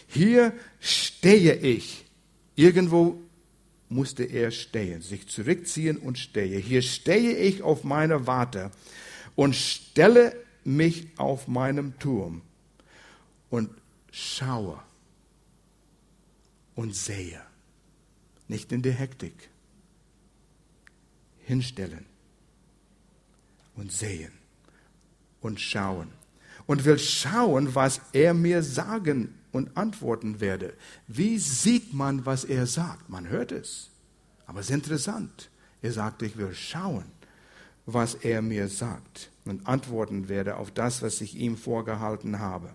Hier 0.08 0.54
stehe 0.80 1.56
ich. 1.56 2.06
Irgendwo 2.56 3.22
musste 3.90 4.24
er 4.24 4.52
stehen, 4.52 5.02
sich 5.02 5.28
zurückziehen 5.28 5.98
und 5.98 6.18
stehe. 6.18 6.58
Hier 6.58 6.82
stehe 6.82 7.38
ich 7.38 7.62
auf 7.62 7.84
meiner 7.84 8.28
Warte 8.28 8.72
und 9.36 9.56
stelle 9.56 10.36
mich 10.64 11.08
auf 11.18 11.48
meinem 11.48 11.98
Turm 12.00 12.42
und 13.50 13.70
schaue 14.12 14.80
und 16.76 16.96
sehe. 16.96 17.42
Nicht 18.48 18.72
in 18.72 18.82
der 18.82 18.94
Hektik. 18.94 19.50
Hinstellen 21.54 22.06
und 23.76 23.92
sehen 23.92 24.32
und 25.40 25.62
schauen. 25.62 26.08
Und 26.66 26.84
will 26.86 26.98
schauen, 26.98 27.76
was 27.76 28.02
er 28.14 28.34
mir 28.34 28.64
sagen 28.64 29.36
und 29.52 29.78
antworten 29.78 30.40
werde. 30.40 30.74
Wie 31.08 31.38
sieht 31.38 31.94
man, 31.94 32.26
was 32.26 32.44
er 32.44 32.66
sagt? 32.66 33.10
Man 33.10 33.28
hört 33.30 33.52
es. 33.52 33.92
Aber 34.48 34.62
es 34.62 34.70
ist 34.70 34.76
interessant. 34.76 35.52
Er 35.84 35.92
sagt, 35.92 36.24
ich 36.24 36.38
will 36.38 36.56
schauen, 36.56 37.06
was 37.86 38.16
er 38.16 38.42
mir 38.42 38.68
sagt 38.68 39.30
und 39.46 39.68
antworten 39.68 40.30
werde 40.30 40.58
auf 40.58 40.72
das, 40.72 41.04
was 41.04 41.22
ich 41.22 41.36
ihm 41.36 41.58
vorgehalten 41.58 42.40
habe. 42.40 42.70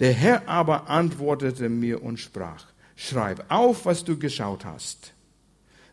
Der 0.00 0.12
Herr 0.12 0.48
aber 0.48 0.90
antwortete 0.90 1.68
mir 1.68 2.02
und 2.02 2.18
sprach, 2.18 2.66
schreib 2.96 3.44
auf, 3.48 3.86
was 3.86 4.04
du 4.04 4.18
geschaut 4.18 4.64
hast, 4.64 5.14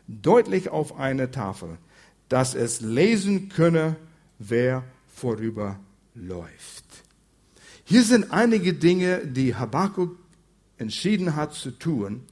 deutlich 0.08 0.68
auf 0.68 0.98
eine 0.98 1.30
Tafel, 1.30 1.78
dass 2.32 2.54
es 2.54 2.80
lesen 2.80 3.50
könne, 3.50 3.96
wer 4.38 4.84
vorüberläuft. 5.14 5.76
Hier 7.84 8.04
sind 8.04 8.32
einige 8.32 8.72
Dinge, 8.72 9.26
die 9.26 9.54
Habakkuk 9.54 10.16
entschieden 10.78 11.36
hat 11.36 11.52
zu 11.52 11.72
tun. 11.72 12.22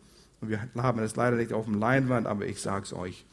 Und 0.40 0.48
wir 0.48 0.66
haben 0.74 1.00
es 1.00 1.16
leider 1.16 1.36
nicht 1.36 1.52
auf 1.52 1.66
dem 1.66 1.78
Leinwand, 1.78 2.26
aber 2.26 2.46
ich 2.46 2.62
sage 2.62 2.86
es 2.86 2.94
euch. 2.94 3.26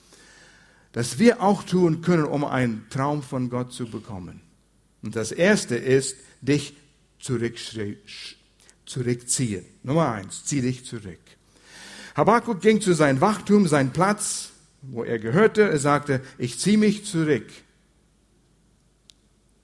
Dass 0.92 1.20
wir 1.20 1.42
auch 1.42 1.64
tun 1.64 2.02
können, 2.02 2.26
um 2.26 2.44
einen 2.44 2.86
Traum 2.90 3.24
von 3.24 3.50
Gott 3.50 3.72
zu 3.72 3.90
bekommen. 3.90 4.42
Und 5.02 5.16
das 5.16 5.32
erste 5.32 5.78
ist, 5.78 6.18
dich 6.42 6.76
zurückziehen. 7.18 8.04
Nummer 9.84 10.12
eins, 10.12 10.44
zieh 10.44 10.60
dich 10.60 10.84
zurück. 10.84 11.22
Habakkuk 12.14 12.60
ging 12.60 12.82
zu 12.82 12.92
seinem 12.92 13.22
Wachtum, 13.22 13.70
sein 13.70 13.94
Platz, 13.94 14.52
wo 14.92 15.04
er 15.04 15.20
gehörte. 15.20 15.64
Er 15.64 15.80
sagte, 15.80 16.22
ich 16.38 16.60
ziehe 16.60 16.78
mich 16.78 17.06
zurück. 17.06 17.48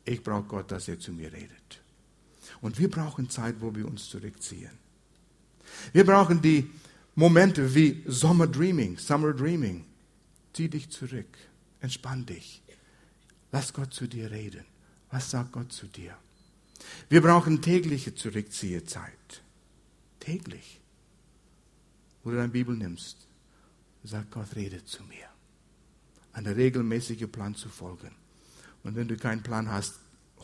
Ich 0.05 0.23
brauche 0.23 0.43
Gott, 0.43 0.71
dass 0.71 0.87
er 0.87 0.99
zu 0.99 1.11
mir 1.13 1.31
redet. 1.31 1.81
Und 2.61 2.77
wir 2.79 2.89
brauchen 2.89 3.29
Zeit, 3.29 3.55
wo 3.59 3.73
wir 3.75 3.87
uns 3.87 4.09
zurückziehen. 4.09 4.71
Wir 5.91 6.05
brauchen 6.05 6.41
die 6.41 6.69
Momente 7.15 7.73
wie 7.73 8.03
Summer 8.07 8.47
Dreaming, 8.47 8.97
Summer 8.97 9.33
Dreaming. 9.33 9.85
Zieh 10.53 10.69
dich 10.69 10.89
zurück, 10.89 11.37
entspann 11.79 12.25
dich. 12.25 12.61
Lass 13.51 13.73
Gott 13.73 13.93
zu 13.93 14.07
dir 14.07 14.31
reden. 14.31 14.65
Was 15.09 15.31
sagt 15.31 15.51
Gott 15.51 15.71
zu 15.71 15.87
dir? 15.87 16.17
Wir 17.09 17.21
brauchen 17.21 17.61
tägliche 17.61 18.15
Zurückziehezeit. 18.15 19.43
Täglich. 20.19 20.81
Wo 22.23 22.31
du 22.31 22.37
deine 22.37 22.49
Bibel 22.49 22.75
nimmst, 22.75 23.27
sagt 24.03 24.31
Gott, 24.31 24.55
rede 24.55 24.83
zu 24.85 25.03
mir. 25.03 25.27
Eine 26.33 26.55
regelmäßige 26.55 27.27
Plan 27.31 27.55
zu 27.55 27.69
folgen. 27.69 28.11
Und 28.83 28.95
wenn 28.95 29.07
du 29.07 29.17
keinen 29.17 29.43
Plan 29.43 29.71
hast, 29.71 29.99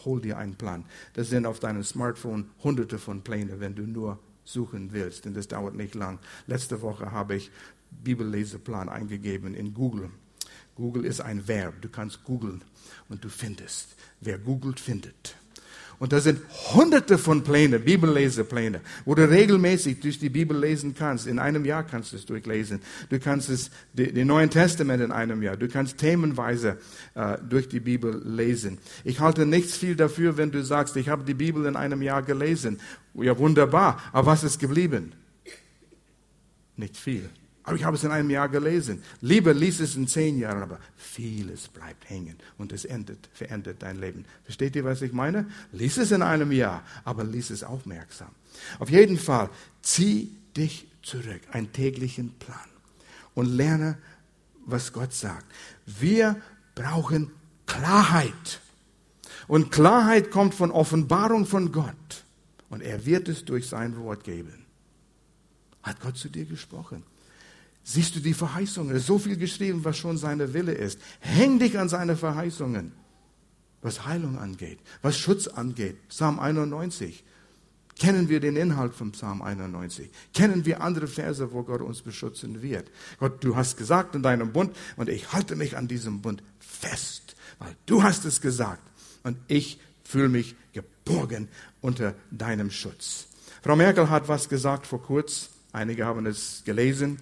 hol 0.06 0.22
dir 0.22 0.38
einen 0.38 0.56
Plan. 0.56 0.86
Das 1.14 1.30
sind 1.30 1.46
auf 1.46 1.60
deinem 1.60 1.84
Smartphone 1.84 2.50
hunderte 2.64 3.00
von 3.00 3.24
Plänen, 3.24 3.60
wenn 3.60 3.76
du 3.76 3.84
nur 3.84 4.20
suchen 4.46 4.94
willst, 4.94 5.26
denn 5.26 5.34
das 5.34 5.48
dauert 5.48 5.76
nicht 5.76 5.96
lang. 5.96 6.20
Letzte 6.48 6.82
Woche 6.82 7.12
habe 7.12 7.36
ich 7.36 7.52
Bibelleseplan 7.92 8.90
eingegeben 8.90 9.54
in 9.54 9.74
Google. 9.74 10.10
Google 10.76 11.06
ist 11.06 11.20
ein 11.20 11.48
Verb. 11.48 11.82
Du 11.82 11.90
kannst 11.90 12.24
googeln 12.24 12.64
und 13.10 13.24
du 13.24 13.30
findest. 13.30 13.96
Wer 14.22 14.38
googelt, 14.38 14.80
findet. 14.80 15.36
Und 16.00 16.14
da 16.14 16.22
sind 16.22 16.40
hunderte 16.74 17.18
von 17.18 17.44
Plänen, 17.44 17.84
Bibellesepläne, 17.84 18.80
wo 19.04 19.16
du 19.16 19.30
regelmäßig 19.30 20.00
durch 20.00 20.18
die 20.18 20.30
Bibel 20.30 20.58
lesen 20.58 20.96
kannst. 20.96 21.28
In 21.28 21.40
einem 21.40 21.66
Jahr 21.66 21.84
kannst 21.84 22.14
du 22.14 22.16
es 22.16 22.26
durchlesen. 22.26 22.80
Du 23.10 23.20
kannst 23.20 23.50
es, 23.50 23.70
den 23.94 24.28
Neuen 24.28 24.50
Testament 24.50 25.04
in 25.04 25.12
einem 25.12 25.44
Jahr. 25.44 25.58
Du 25.58 25.68
kannst 25.68 25.98
themenweise 25.98 26.78
äh, 27.16 27.38
durch 27.48 27.68
die 27.68 27.82
Bibel 27.82 28.22
lesen. 28.26 28.78
Ich 29.04 29.20
halte 29.20 29.46
nichts 29.46 29.76
viel 29.76 29.98
dafür, 29.98 30.38
wenn 30.38 30.52
du 30.52 30.64
sagst, 30.64 30.96
ich 30.96 31.10
habe 31.10 31.26
die 31.26 31.34
Bibel 31.34 31.66
in 31.66 31.76
einem 31.76 32.02
Jahr 32.02 32.24
gelesen. 32.24 32.80
Ja, 33.14 33.38
wunderbar. 33.38 34.02
Aber 34.14 34.28
was 34.28 34.46
ist 34.46 34.60
geblieben? 34.60 35.12
Nicht 36.78 36.96
viel. 36.96 37.30
Aber 37.64 37.76
ich 37.76 37.84
habe 37.84 37.98
es 37.98 38.04
in 38.04 38.12
einem 38.12 38.30
Jahr 38.30 38.50
gelesen. 38.50 39.04
Lieber 39.22 39.54
lies 39.54 39.80
es 39.80 39.96
in 39.96 40.08
zehn 40.08 40.40
Jahren, 40.40 40.64
aber 40.64 40.80
vieles 40.96 41.68
bleibt 41.68 42.10
hängen 42.10 42.38
und 42.58 42.72
es 42.72 42.86
endet, 42.86 43.30
verändert 43.34 43.78
dein 43.84 44.00
Leben. 44.00 44.26
Versteht 44.44 44.76
ihr, 44.76 44.86
was 44.86 45.02
ich 45.02 45.12
meine? 45.12 45.50
Lies 45.72 45.98
es 45.98 46.12
in 46.12 46.22
einem 46.22 46.52
Jahr, 46.52 46.84
aber 47.04 47.24
lies 47.24 47.50
es 47.50 47.64
aufmerksam. 47.64 48.30
Auf 48.80 48.90
jeden 48.90 49.18
Fall, 49.18 49.50
zieh 49.82 50.36
dich 50.56 50.88
zurück, 51.02 51.42
einen 51.52 51.72
täglichen 51.72 52.32
Plan 52.40 52.58
und 53.36 53.46
lerne, 53.46 53.98
was 54.66 54.94
Gott 54.94 55.14
sagt. 55.14 55.46
Wir 55.86 56.42
brauchen 56.76 57.32
Klarheit. 57.66 58.62
Und 59.48 59.72
Klarheit 59.72 60.32
kommt 60.32 60.54
von 60.54 60.72
Offenbarung 60.72 61.46
von 61.46 61.72
Gott. 61.72 62.24
Und 62.70 62.82
er 62.82 63.06
wird 63.06 63.28
es 63.30 63.46
durch 63.46 63.68
sein 63.68 63.98
Wort 63.98 64.24
geben. 64.24 64.66
Hat 65.82 66.00
Gott 66.02 66.18
zu 66.18 66.30
dir 66.30 66.46
gesprochen? 66.46 67.04
Siehst 67.92 68.16
du 68.16 68.20
die 68.20 68.36
Verheißungen? 68.36 68.96
Es 68.96 69.02
ist 69.02 69.08
so 69.08 69.18
viel 69.18 69.36
geschrieben, 69.36 69.84
was 69.84 69.98
schon 69.98 70.16
seine 70.16 70.54
Wille 70.54 70.74
ist. 70.74 71.00
Häng 71.22 71.58
dich 71.58 71.80
an 71.80 71.90
seine 71.90 72.16
Verheißungen. 72.16 72.92
Was 73.82 74.06
Heilung 74.06 74.38
angeht, 74.38 74.78
was 75.02 75.18
Schutz 75.18 75.48
angeht. 75.48 75.98
Psalm 76.10 76.40
91. 76.40 77.24
Kennen 77.98 78.30
wir 78.30 78.42
den 78.42 78.58
Inhalt 78.58 78.94
von 78.94 79.12
Psalm 79.14 79.42
91? 79.42 80.12
Kennen 80.36 80.68
wir 80.68 80.84
andere 80.84 81.08
Verse, 81.08 81.52
wo 81.52 81.64
Gott 81.64 81.82
uns 81.82 82.04
beschützen 82.04 82.62
wird? 82.62 82.92
Gott, 83.18 83.44
du 83.44 83.56
hast 83.56 83.76
gesagt 83.76 84.14
in 84.14 84.22
deinem 84.22 84.54
Bund 84.54 84.76
und 84.96 85.10
ich 85.10 85.34
halte 85.34 85.56
mich 85.56 85.76
an 85.76 85.88
diesem 85.88 86.22
Bund 86.22 86.44
fest, 86.60 87.36
weil 87.58 87.76
du 87.88 88.04
hast 88.04 88.24
es 88.24 88.40
gesagt 88.40 88.84
und 89.24 89.36
ich 89.48 89.80
fühle 90.04 90.30
mich 90.30 90.56
geborgen 90.74 91.48
unter 91.82 92.14
deinem 92.30 92.70
Schutz. 92.70 93.26
Frau 93.64 93.76
Merkel 93.76 94.12
hat 94.12 94.28
was 94.28 94.48
gesagt 94.48 94.86
vor 94.86 95.02
kurzem. 95.02 95.50
Einige 95.72 96.06
haben 96.06 96.28
es 96.28 96.62
gelesen. 96.66 97.18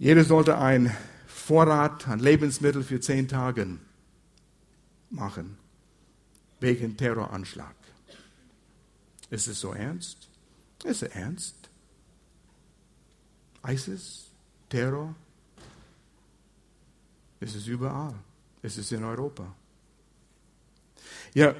Jeder 0.00 0.24
sollte 0.24 0.56
einen 0.56 0.90
Vorrat 1.26 2.08
an 2.08 2.20
Lebensmitteln 2.20 2.82
für 2.82 3.00
zehn 3.00 3.28
Tage 3.28 3.76
machen, 5.10 5.58
wegen 6.58 6.96
Terroranschlag. 6.96 7.74
Ist 9.28 9.46
es 9.46 9.60
so 9.60 9.74
ernst? 9.74 10.30
Ist 10.84 11.02
es 11.02 11.10
ernst? 11.10 11.68
ISIS, 13.68 14.30
Terror, 14.70 15.14
ist 17.40 17.54
es 17.54 17.66
überall. 17.66 18.14
Ist 18.62 18.78
es 18.78 18.90
in 18.92 19.04
Europa. 19.04 19.54
Ja, 21.34 21.54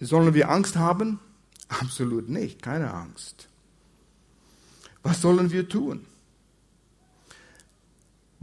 sollen 0.00 0.34
wir 0.34 0.50
Angst 0.50 0.74
haben? 0.74 1.20
Absolut 1.68 2.28
nicht, 2.28 2.60
keine 2.60 2.92
Angst. 2.92 3.48
Was 5.04 5.20
sollen 5.20 5.52
wir 5.52 5.68
tun? 5.68 6.04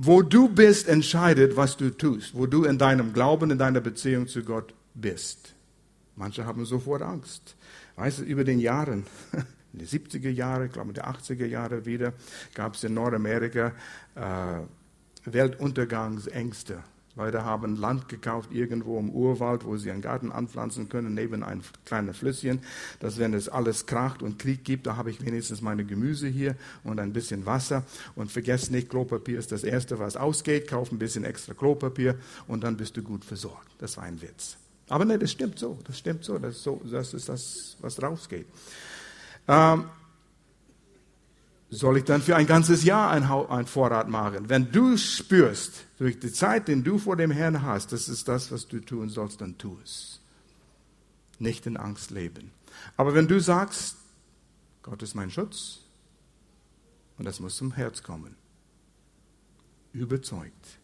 Wo 0.03 0.23
du 0.23 0.49
bist, 0.49 0.87
entscheidet, 0.87 1.55
was 1.55 1.77
du 1.77 1.91
tust. 1.91 2.33
Wo 2.33 2.47
du 2.47 2.63
in 2.63 2.79
deinem 2.79 3.13
Glauben, 3.13 3.51
in 3.51 3.59
deiner 3.59 3.81
Beziehung 3.81 4.27
zu 4.27 4.43
Gott 4.43 4.73
bist. 4.95 5.53
Manche 6.15 6.43
haben 6.43 6.65
sofort 6.65 7.03
Angst. 7.03 7.55
Weißt 7.97 8.17
du, 8.17 8.23
über 8.23 8.43
den 8.43 8.59
Jahren, 8.59 9.05
in 9.73 9.79
den 9.79 9.87
70er 9.87 10.31
Jahren, 10.31 10.65
ich 10.65 10.71
glaube 10.71 10.89
in 10.89 10.95
den 10.95 11.03
80er 11.03 11.45
Jahren 11.45 11.85
wieder, 11.85 12.13
gab 12.55 12.73
es 12.73 12.83
in 12.83 12.95
Nordamerika 12.95 13.73
äh, 14.15 14.61
Weltuntergangsängste. 15.25 16.81
Leute 17.15 17.43
haben 17.43 17.75
Land 17.75 18.07
gekauft 18.07 18.51
irgendwo 18.51 18.97
im 18.97 19.09
Urwald, 19.09 19.65
wo 19.65 19.75
sie 19.77 19.91
einen 19.91 20.01
Garten 20.01 20.31
anpflanzen 20.31 20.87
können, 20.87 21.13
neben 21.13 21.43
einem 21.43 21.61
kleinen 21.85 22.13
Flüsschen, 22.13 22.59
dass 22.99 23.17
wenn 23.17 23.33
es 23.33 23.49
alles 23.49 23.85
kracht 23.85 24.23
und 24.23 24.39
Krieg 24.39 24.63
gibt, 24.63 24.87
da 24.87 24.95
habe 24.95 25.09
ich 25.09 25.25
wenigstens 25.25 25.61
meine 25.61 25.83
Gemüse 25.83 26.27
hier 26.27 26.55
und 26.83 26.99
ein 26.99 27.11
bisschen 27.11 27.45
Wasser. 27.45 27.83
Und 28.15 28.31
vergesst 28.31 28.71
nicht, 28.71 28.89
Klopapier 28.89 29.39
ist 29.39 29.51
das 29.51 29.63
Erste, 29.63 29.99
was 29.99 30.15
ausgeht. 30.15 30.67
Kauf 30.67 30.91
ein 30.91 30.99
bisschen 30.99 31.25
extra 31.25 31.53
Klopapier 31.53 32.15
und 32.47 32.63
dann 32.63 32.77
bist 32.77 32.95
du 32.95 33.03
gut 33.03 33.25
versorgt. 33.25 33.67
Das 33.79 33.97
war 33.97 34.05
ein 34.05 34.21
Witz. 34.21 34.57
Aber 34.87 35.05
ne, 35.05 35.17
das 35.17 35.31
stimmt 35.31 35.59
so. 35.59 35.79
Das 35.85 35.97
stimmt 35.97 36.23
so. 36.23 36.37
Das 36.37 36.55
ist, 36.55 36.63
so, 36.63 36.81
das, 36.89 37.13
ist 37.13 37.29
das, 37.29 37.77
was 37.79 38.01
rausgeht. 38.01 38.45
Ähm, 39.47 39.85
soll 41.71 41.97
ich 41.97 42.03
dann 42.03 42.21
für 42.21 42.35
ein 42.35 42.45
ganzes 42.45 42.83
Jahr 42.83 43.09
ein, 43.09 43.65
Vorrat 43.65 44.09
machen? 44.09 44.49
Wenn 44.49 44.71
du 44.71 44.97
spürst, 44.97 45.85
durch 45.97 46.19
die 46.19 46.31
Zeit, 46.31 46.67
den 46.67 46.83
du 46.83 46.99
vor 46.99 47.15
dem 47.15 47.31
Herrn 47.31 47.61
hast, 47.63 47.93
das 47.93 48.09
ist 48.09 48.27
das, 48.27 48.51
was 48.51 48.67
du 48.67 48.81
tun 48.81 49.09
sollst, 49.09 49.39
dann 49.39 49.57
tu 49.57 49.77
es. 49.81 50.19
Nicht 51.39 51.65
in 51.65 51.77
Angst 51.77 52.11
leben. 52.11 52.51
Aber 52.97 53.15
wenn 53.15 53.27
du 53.27 53.39
sagst, 53.39 53.95
Gott 54.83 55.01
ist 55.01 55.15
mein 55.15 55.31
Schutz, 55.31 55.79
und 57.17 57.25
das 57.25 57.39
muss 57.39 57.55
zum 57.55 57.71
Herz 57.71 58.03
kommen, 58.03 58.35
überzeugt, 59.93 60.79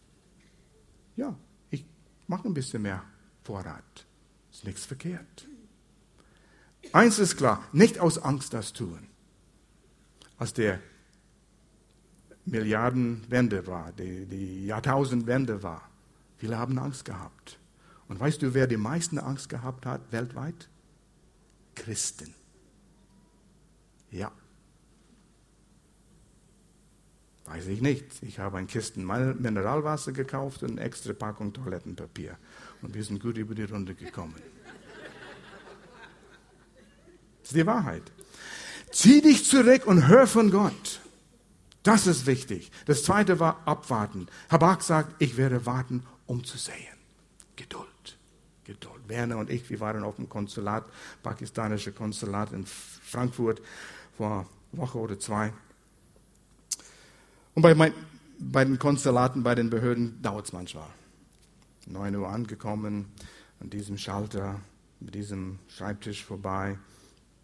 ja, 1.16 1.36
ich 1.70 1.84
mache 2.28 2.48
ein 2.48 2.54
bisschen 2.54 2.82
mehr 2.82 3.04
Vorrat. 3.42 4.06
Ist 4.50 4.64
nichts 4.64 4.86
verkehrt. 4.86 5.46
Eins 6.92 7.18
ist 7.18 7.36
klar, 7.36 7.62
nicht 7.72 7.98
aus 7.98 8.18
Angst 8.18 8.54
das 8.54 8.72
tun 8.72 9.08
als 10.38 10.52
der 10.52 10.80
Milliardenwende 12.44 13.66
war, 13.66 13.92
die, 13.92 14.26
die 14.26 14.66
Jahrtausendwende 14.66 15.62
war. 15.62 15.88
Viele 16.38 16.56
haben 16.56 16.78
Angst 16.78 17.04
gehabt. 17.04 17.58
Und 18.08 18.18
weißt 18.18 18.40
du, 18.40 18.54
wer 18.54 18.66
die 18.66 18.76
meisten 18.76 19.18
Angst 19.18 19.48
gehabt 19.48 19.84
hat 19.84 20.12
weltweit? 20.12 20.68
Christen. 21.74 22.34
Ja. 24.10 24.32
Weiß 27.44 27.66
ich 27.66 27.80
nicht. 27.80 28.22
Ich 28.22 28.38
habe 28.38 28.58
ein 28.58 28.66
Kisten 28.66 29.04
Mineralwasser 29.04 30.12
gekauft 30.12 30.62
und 30.62 30.72
eine 30.72 30.80
extra 30.82 31.12
Packung 31.12 31.52
Toilettenpapier. 31.52 32.38
Und 32.82 32.94
wir 32.94 33.04
sind 33.04 33.20
gut 33.20 33.36
über 33.36 33.54
die 33.54 33.64
Runde 33.64 33.94
gekommen. 33.94 34.34
Das 37.40 37.50
ist 37.50 37.56
die 37.56 37.66
Wahrheit. 37.66 38.12
Zieh 38.90 39.20
dich 39.20 39.44
zurück 39.44 39.86
und 39.86 40.08
hör 40.08 40.26
von 40.26 40.50
Gott. 40.50 41.00
Das 41.82 42.06
ist 42.06 42.26
wichtig. 42.26 42.70
Das 42.86 43.02
zweite 43.02 43.40
war 43.40 43.62
abwarten. 43.66 44.26
Habak 44.50 44.82
sagt, 44.82 45.14
ich 45.20 45.36
werde 45.36 45.64
warten, 45.66 46.04
um 46.26 46.44
zu 46.44 46.58
sehen. 46.58 46.74
Geduld. 47.56 47.86
Geduld. 48.64 49.08
Werner 49.08 49.38
und 49.38 49.50
ich, 49.50 49.68
wir 49.70 49.80
waren 49.80 50.04
auf 50.04 50.16
dem 50.16 50.28
Konsulat, 50.28 50.84
pakistanische 51.22 51.92
Konsulat 51.92 52.52
in 52.52 52.66
Frankfurt 52.66 53.62
vor 54.16 54.46
Woche 54.72 54.98
oder 54.98 55.18
zwei. 55.18 55.52
Und 57.54 57.62
bei, 57.62 57.74
mein, 57.74 57.94
bei 58.38 58.64
den 58.64 58.78
Konsulaten, 58.78 59.42
bei 59.42 59.54
den 59.54 59.70
Behörden 59.70 60.20
dauert 60.22 60.46
es 60.46 60.52
manchmal. 60.52 60.88
9 61.86 62.14
Uhr 62.16 62.28
angekommen, 62.28 63.06
an 63.60 63.70
diesem 63.70 63.96
Schalter, 63.96 64.60
mit 65.00 65.14
diesem 65.14 65.58
Schreibtisch 65.68 66.24
vorbei, 66.24 66.78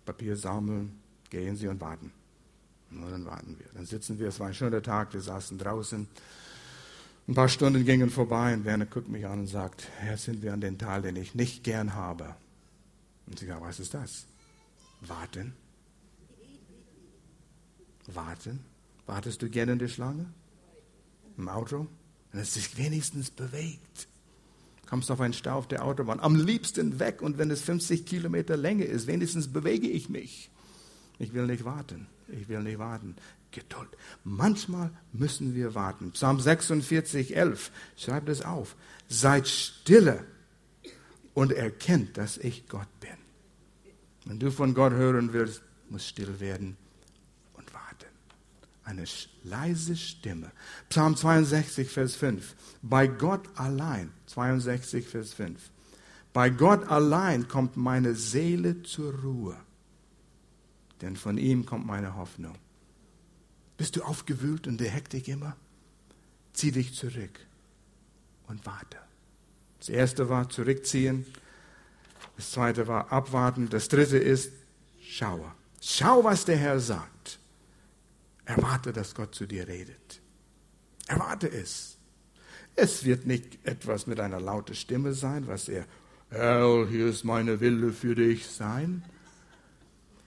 Papier 0.05 0.37
sammeln, 0.37 1.01
Gehen 1.31 1.57
Sie 1.57 1.69
und 1.69 1.81
warten. 1.81 2.13
Und 2.91 3.11
dann 3.11 3.25
warten 3.25 3.57
wir. 3.59 3.67
Dann 3.75 3.87
sitzen 3.87 4.19
wir, 4.19 4.29
es 4.29 4.39
war 4.41 4.49
ein 4.49 4.55
schöner 4.55 4.83
Tag, 4.83 5.13
wir 5.13 5.21
saßen 5.21 5.59
draußen. 5.59 6.07
Ein 7.27 7.35
paar 7.35 7.49
Stunden 7.49 7.85
gingen 7.85 8.11
vorbei 8.11 8.53
und 8.55 8.65
Werner 8.65 8.87
guckt 8.87 9.09
mich 9.09 9.27
an 9.27 9.41
und 9.41 9.47
sagt, 9.47 9.89
jetzt 10.07 10.25
sind 10.25 10.43
wir 10.43 10.53
an 10.53 10.61
den 10.61 10.79
Teil, 10.79 11.03
den 11.03 11.17
ich 11.17 11.35
nicht 11.35 11.65
gern 11.65 11.95
habe. 11.95 12.37
Und 13.27 13.41
ich 13.41 13.49
sage, 13.49 13.63
was 13.63 13.81
ist 13.81 13.95
das? 13.95 14.27
Warten. 15.01 15.55
Warten. 18.07 18.61
Wartest 19.07 19.43
du 19.43 19.49
gerne 19.49 19.73
in 19.73 19.79
der 19.79 19.89
Schlange? 19.89 20.27
Im 21.39 21.49
Auto? 21.49 21.87
Wenn 22.31 22.41
es 22.41 22.55
sich 22.55 22.77
wenigstens 22.77 23.31
bewegt. 23.31 24.09
Kommst 24.87 25.11
auf 25.11 25.21
einen 25.21 25.33
Stau 25.33 25.57
auf 25.57 25.69
der 25.69 25.85
Autobahn. 25.85 26.21
Am 26.21 26.37
liebsten 26.37 26.99
weg 26.99 27.23
und 27.23 27.39
wenn 27.39 27.51
es 27.51 27.63
50 27.63 28.05
Kilometer 28.05 28.57
Länge 28.57 28.85
ist, 28.85 29.07
wenigstens 29.07 29.51
bewege 29.51 29.89
ich 29.89 30.11
mich. 30.11 30.51
Ich 31.19 31.33
will 31.33 31.47
nicht 31.47 31.65
warten. 31.65 32.07
Ich 32.29 32.49
will 32.49 32.63
nicht 32.63 32.79
warten. 32.79 33.17
Geduld. 33.51 33.89
Manchmal 34.25 34.91
müssen 35.13 35.55
wir 35.55 35.75
warten. 35.75 36.11
Psalm 36.13 36.41
46, 36.41 37.37
11. 37.37 37.71
Schreibt 37.97 38.29
es 38.29 38.43
auf. 38.43 38.75
Seid 39.09 39.47
stille 39.47 40.25
und 41.35 41.53
erkennt, 41.53 42.17
dass 42.19 42.37
ich 42.37 42.69
Gott 42.69 42.89
bin. 43.01 43.11
Wenn 44.25 44.41
du 44.41 44.51
von 44.51 44.75
Gott 44.75 44.93
hören 44.93 45.33
willst, 45.33 45.63
musst 45.89 46.09
still 46.09 46.41
werden 46.41 46.77
und 47.53 47.73
warten. 47.73 48.09
Eine 48.83 49.05
leise 49.45 49.97
Stimme. 49.97 50.51
Psalm 50.89 51.17
62, 51.17 51.89
Vers 51.89 52.17
5. 52.17 52.57
Bei 52.83 53.07
Gott 53.07 53.49
allein, 53.55 54.11
62, 54.27 55.07
Vers 55.07 55.33
5. 55.35 55.61
Bei 56.33 56.51
Gott 56.51 56.89
allein 56.89 57.47
kommt 57.47 57.77
meine 57.77 58.17
Seele 58.17 58.83
zur 58.83 59.15
Ruhe 59.21 59.57
denn 61.05 61.17
von 61.17 61.37
ihm 61.37 61.67
kommt 61.67 61.87
meine 61.87 62.17
Hoffnung. 62.17 62.55
Bist 63.77 63.97
du 63.97 64.03
aufgewühlt 64.03 64.67
in 64.67 64.79
der 64.79 64.91
Hektik 64.91 65.29
immer? 65.29 65.55
Zieh 66.55 66.71
dich 66.73 66.95
zurück 66.95 67.41
und 68.47 68.65
warte. 68.65 68.97
Das 69.79 69.91
erste 69.91 70.31
war 70.31 70.49
zurückziehen, 70.49 71.27
das 72.37 72.53
zweite 72.53 72.89
war 72.89 73.13
abwarten, 73.13 73.69
das 73.69 73.89
dritte 73.89 74.17
ist 74.17 74.53
schaue. 75.03 75.53
Schau, 75.83 76.25
was 76.25 76.47
der 76.47 76.57
Herr 76.57 76.81
sagt. 76.81 77.39
Erwarte, 78.47 78.93
dass 78.93 79.15
Gott 79.15 79.35
zu 79.35 79.47
dir 79.47 79.69
redet. 79.69 80.23
Erwarte 81.07 81.51
es. 81.51 81.99
Es 82.77 83.05
wird 83.05 83.27
nicht 83.27 83.59
etwas 83.65 84.07
mit 84.07 84.21
einer 84.21 84.41
lauten 84.41 84.75
Stimme 84.75 85.13
sein, 85.13 85.47
was 85.47 85.69
er, 85.69 85.85
Herr, 86.31 86.89
hier 86.89 87.07
ist 87.07 87.25
meine 87.25 87.61
Wille 87.61 87.93
für 87.93 88.15
dich 88.15 88.47
sein. 88.47 89.05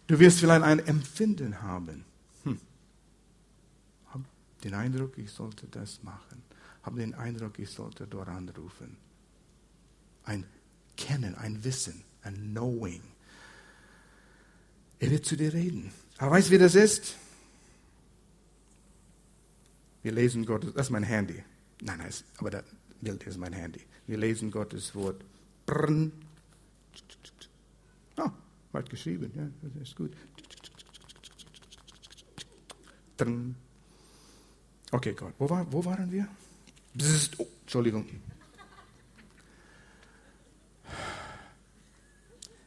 Du 0.07 0.17
wirst 0.19 0.39
vielleicht 0.39 0.63
ein 0.63 0.79
Empfinden 0.79 1.61
haben. 1.61 2.05
Hm. 2.43 2.59
Hab 4.07 4.21
den 4.63 4.73
Eindruck, 4.73 5.17
ich 5.17 5.31
sollte 5.31 5.67
das 5.67 6.01
machen. 6.03 6.41
Hab 6.83 6.95
den 6.95 7.13
Eindruck, 7.13 7.59
ich 7.59 7.69
sollte 7.69 8.07
dort 8.07 8.29
anrufen. 8.29 8.95
Ein 10.23 10.45
Kennen, 10.95 11.35
ein 11.35 11.63
Wissen, 11.63 12.03
ein 12.23 12.35
Knowing. 12.53 13.01
Er 14.99 15.11
wird 15.11 15.25
zu 15.25 15.35
dir 15.35 15.53
reden. 15.53 15.91
Aber 16.17 16.31
weißt 16.31 16.47
du, 16.47 16.53
wie 16.53 16.57
das 16.57 16.75
ist? 16.75 17.15
Wir 20.01 20.13
lesen 20.13 20.45
Gottes, 20.45 20.73
das 20.73 20.87
ist 20.87 20.91
mein 20.91 21.03
Handy. 21.03 21.43
Nein, 21.81 21.97
nein, 21.99 22.13
aber 22.37 22.49
das 22.49 22.63
Bild 23.01 23.23
ist 23.23 23.37
mein 23.37 23.53
Handy. 23.53 23.81
Wir 24.07 24.17
lesen 24.17 24.49
Gottes 24.49 24.95
Wort. 24.95 25.21
Brrn. 25.65 26.13
Ah, 28.15 28.31
weit 28.71 28.89
geschrieben, 28.89 29.31
ja, 29.35 29.69
das 29.69 29.89
ist 29.89 29.95
gut. 29.95 30.11
Okay, 34.91 35.13
Gott, 35.13 35.33
wo, 35.37 35.49
war, 35.49 35.71
wo 35.71 35.83
waren 35.83 36.11
wir? 36.11 36.27
Oh, 37.37 37.47
Entschuldigung. 37.61 38.07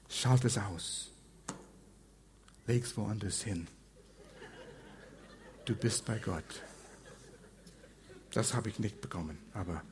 Schalt 0.08 0.44
es 0.44 0.58
aus. 0.58 1.10
Leg 2.66 2.84
es 2.84 2.96
woanders 2.96 3.42
hin. 3.42 3.66
Du 5.64 5.74
bist 5.74 6.04
bei 6.04 6.18
Gott. 6.18 6.62
Das 8.32 8.54
habe 8.54 8.68
ich 8.68 8.78
nicht 8.78 9.00
bekommen. 9.00 9.38
Aber 9.54 9.82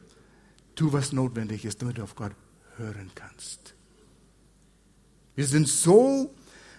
tu, 0.75 0.93
was 0.93 1.13
notwendig 1.13 1.65
ist, 1.65 1.81
damit 1.81 1.99
du 1.99 2.03
auf 2.03 2.15
Gott 2.15 2.35
hören 2.77 3.11
kannst. 3.15 3.75
Wir 5.39 5.47
sind 5.47 5.69
so, 5.69 6.35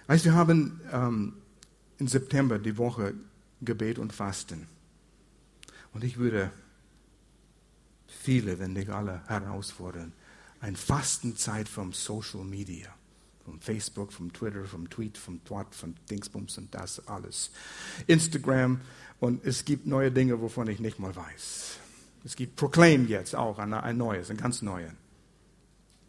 weißt 0.06 0.26
wir 0.26 0.34
haben 0.34 0.82
ähm, 0.92 1.32
im 1.96 2.08
September 2.08 2.58
die 2.58 2.76
Woche 2.76 3.14
Gebet 3.62 3.98
und 3.98 4.12
Fasten. 4.12 4.66
Und 5.94 6.04
ich 6.04 6.18
würde 6.18 6.50
viele, 8.06 8.58
wenn 8.58 8.74
nicht 8.74 8.90
alle, 8.90 9.22
herausfordern, 9.28 10.12
eine 10.60 10.76
Fastenzeit 10.76 11.70
vom 11.70 11.94
Social 11.94 12.44
Media. 12.44 12.94
Vom 13.46 13.62
Facebook, 13.62 14.12
vom 14.12 14.30
Twitter, 14.30 14.66
vom 14.66 14.90
Tweet, 14.90 15.16
vom 15.16 15.42
Twat, 15.42 15.74
vom 15.74 15.94
Dingsbums 16.10 16.58
und 16.58 16.74
das 16.74 17.08
alles. 17.08 17.52
Instagram, 18.08 18.82
und 19.20 19.42
es 19.42 19.64
gibt 19.64 19.86
neue 19.86 20.12
Dinge, 20.12 20.38
wovon 20.42 20.68
ich 20.68 20.80
nicht 20.80 20.98
mal 20.98 21.16
weiß. 21.16 21.78
Es 22.26 22.36
gibt 22.36 22.56
Proclaim 22.56 23.08
jetzt 23.08 23.34
auch, 23.34 23.58
ein, 23.58 23.96
neues, 23.96 24.30
ein 24.30 24.36
ganz 24.36 24.60
neues. 24.60 24.92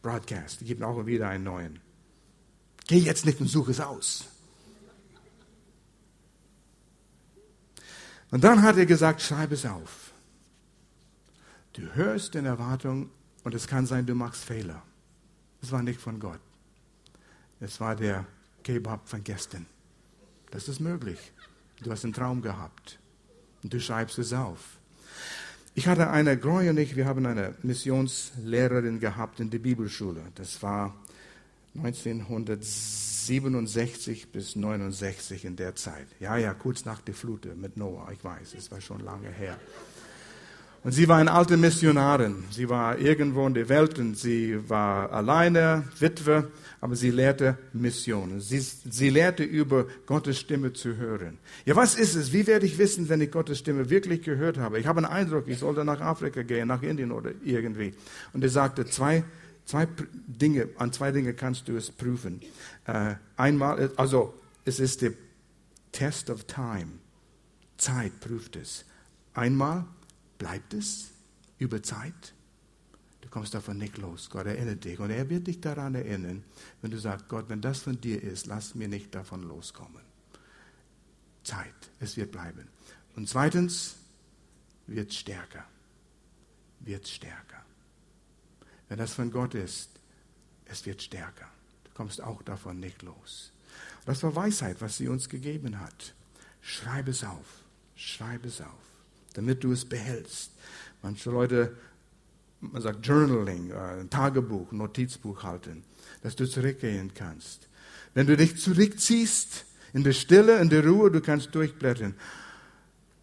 Broadcast, 0.02 0.62
es 0.62 0.68
gibt 0.68 0.84
auch 0.84 1.06
wieder 1.06 1.30
einen 1.30 1.46
neuen. 1.46 1.91
Geh 2.92 2.98
jetzt 2.98 3.26
nicht 3.26 3.40
und 3.40 3.48
suche 3.48 3.72
es 3.72 3.80
aus. 3.80 4.26
Und 8.32 8.44
dann 8.44 8.64
hat 8.64 8.76
er 8.76 8.86
gesagt, 8.86 9.22
schreib 9.22 9.54
es 9.54 9.66
auf. 9.66 10.12
Du 11.72 11.84
hörst 11.96 12.36
in 12.36 12.46
Erwartung 12.46 13.10
und 13.46 13.56
es 13.56 13.66
kann 13.66 13.86
sein, 13.86 14.06
du 14.06 14.14
machst 14.14 14.44
Fehler. 14.44 14.84
Das 15.62 15.72
war 15.72 15.82
nicht 15.82 16.02
von 16.02 16.20
Gott. 16.20 16.42
Es 17.62 17.80
war 17.80 17.96
der 17.96 18.26
Kebab 18.62 19.08
von 19.08 19.24
gestern. 19.24 19.68
Das 20.50 20.68
ist 20.68 20.82
möglich. 20.82 21.32
Du 21.82 21.92
hast 21.92 22.04
einen 22.04 22.12
Traum 22.12 22.42
gehabt. 22.42 23.00
Und 23.64 23.74
du 23.74 23.80
schreibst 23.80 24.20
es 24.20 24.34
auf. 24.34 24.60
Ich 25.76 25.88
hatte 25.88 26.10
eine, 26.10 26.38
und 26.38 26.78
ich, 26.78 26.98
wir 26.98 27.06
haben 27.06 27.26
eine 27.26 27.56
Missionslehrerin 27.64 29.00
gehabt 29.00 29.40
in 29.40 29.50
der 29.50 29.60
Bibelschule. 29.60 30.24
Das 30.36 30.62
war 30.62 30.94
1967 31.76 34.32
bis 34.32 34.56
69 34.56 35.46
in 35.46 35.56
der 35.56 35.76
Zeit. 35.76 36.08
Ja, 36.20 36.38
ja, 36.38 36.54
kurz 36.54 36.86
nach 36.86 37.02
der 37.02 37.14
Flut 37.14 37.48
mit 37.56 37.78
Noah, 37.78 38.12
ich 38.12 38.24
weiß, 38.24 38.56
es 38.58 38.72
war 38.72 38.82
schon 38.82 39.00
lange 39.00 39.30
her. 39.30 39.60
Und 40.84 40.94
sie 40.94 41.08
war 41.08 41.20
eine 41.20 41.32
alte 41.32 41.58
Missionarin. 41.58 42.44
Sie 42.50 42.68
war 42.68 42.98
irgendwo 42.98 43.46
in 43.46 43.54
der 43.54 43.70
Welt 43.70 44.00
und 44.00 44.18
sie 44.18 44.68
war 44.68 45.12
alleine, 45.12 45.84
Witwe, 46.00 46.50
aber 46.80 46.96
sie 46.96 47.12
lehrte 47.12 47.56
Missionen. 47.72 48.42
Sie, 48.42 48.60
sie 48.60 49.12
lehrte 49.12 49.44
über 49.44 49.86
Gottes 50.08 50.40
Stimme 50.40 50.74
zu 50.74 50.98
hören. 50.98 51.38
Ja, 51.66 51.76
was 51.76 51.94
ist 51.94 52.16
es? 52.16 52.34
Wie 52.34 52.48
werde 52.48 52.66
ich 52.66 52.80
wissen, 52.80 53.10
wenn 53.10 53.22
ich 53.22 53.30
Gottes 53.30 53.60
Stimme 53.60 53.92
wirklich 53.92 54.24
gehört 54.24 54.58
habe? 54.58 54.80
Ich 54.80 54.88
habe 54.88 54.98
einen 54.98 55.06
Eindruck, 55.06 55.48
ich 55.48 55.60
sollte 55.60 55.86
nach 55.86 56.02
Afrika 56.02 56.42
gehen, 56.42 56.68
nach 56.68 56.82
Indien 56.82 57.12
oder 57.12 57.30
irgendwie. 57.44 57.94
Und 58.34 58.44
er 58.44 58.50
sagte, 58.50 58.88
zwei, 58.88 59.24
zwei 59.72 59.88
Dinge, 60.28 60.70
an 60.78 60.92
zwei 60.92 61.12
Dinge 61.12 61.34
kannst 61.34 61.68
du 61.68 61.78
es 61.78 61.90
prüfen. 61.92 62.42
Äh, 62.86 63.16
einmal, 63.38 63.92
also, 63.96 64.34
es 64.66 64.80
ist 64.80 65.02
der 65.02 65.14
Test 65.94 66.30
of 66.30 66.44
Time. 66.44 66.88
Zeit 67.78 68.20
prüft 68.20 68.58
es. 68.58 68.86
Einmal, 69.34 69.86
bleibt 70.38 70.74
es 70.74 71.12
über 71.58 71.82
Zeit. 71.82 72.34
Du 73.22 73.30
kommst 73.30 73.54
davon 73.54 73.78
nicht 73.78 73.98
los. 73.98 74.30
Gott 74.30 74.46
erinnert 74.46 74.84
dich. 74.84 75.00
Und 75.00 75.10
er 75.10 75.30
wird 75.30 75.48
dich 75.48 75.62
daran 75.62 75.96
erinnern, 75.96 76.44
wenn 76.82 76.92
du 76.92 77.00
sagst, 77.00 77.30
Gott, 77.30 77.48
wenn 77.48 77.62
das 77.62 77.80
von 77.80 78.00
dir 78.00 78.22
ist, 78.22 78.48
lass 78.48 78.76
mir 78.76 78.90
nicht 78.90 79.16
davon 79.16 79.44
loskommen. 79.44 80.02
Zeit. 81.44 81.74
Es 82.00 82.18
wird 82.18 82.32
bleiben. 82.32 82.68
Und 83.16 83.30
zweitens, 83.30 83.96
wird 84.86 85.14
stärker. 85.14 85.64
Wird 86.82 87.08
stärker. 87.08 87.64
Wenn 88.92 88.98
das 88.98 89.14
von 89.14 89.32
Gott 89.32 89.56
ist, 89.56 89.90
es 90.66 90.86
wird 90.86 91.02
stärker. 91.02 91.48
Du 91.86 91.92
kommst 91.94 92.22
auch 92.22 92.42
davon 92.44 92.78
nicht 92.82 93.04
los. 93.04 93.54
Das 94.04 94.22
war 94.24 94.36
Weisheit, 94.36 94.82
was 94.82 94.98
sie 94.98 95.08
uns 95.08 95.30
gegeben 95.30 95.80
hat. 95.80 96.14
Schreib 96.60 97.08
es 97.08 97.24
auf. 97.24 97.46
Schreib 97.96 98.44
es 98.46 98.60
auf 98.60 98.92
damit 99.34 99.64
du 99.64 99.72
es 99.72 99.86
behältst. 99.86 100.52
Manche 101.02 101.30
Leute, 101.30 101.76
man 102.60 102.82
sagt 102.82 103.06
Journaling, 103.06 103.72
äh, 103.72 104.00
ein 104.00 104.10
Tagebuch, 104.10 104.72
Notizbuch 104.72 105.44
halten, 105.44 105.84
dass 106.22 106.36
du 106.36 106.48
zurückgehen 106.48 107.14
kannst. 107.14 107.68
Wenn 108.14 108.28
du 108.28 108.38
dich 108.38 108.58
zurückziehst, 108.58 109.66
in 109.94 110.04
der 110.04 110.14
Stille, 110.14 110.60
in 110.60 110.70
der 110.70 110.86
Ruhe, 110.86 111.12
du 111.12 111.22
kannst 111.22 111.54
durchblättern. 111.54 112.16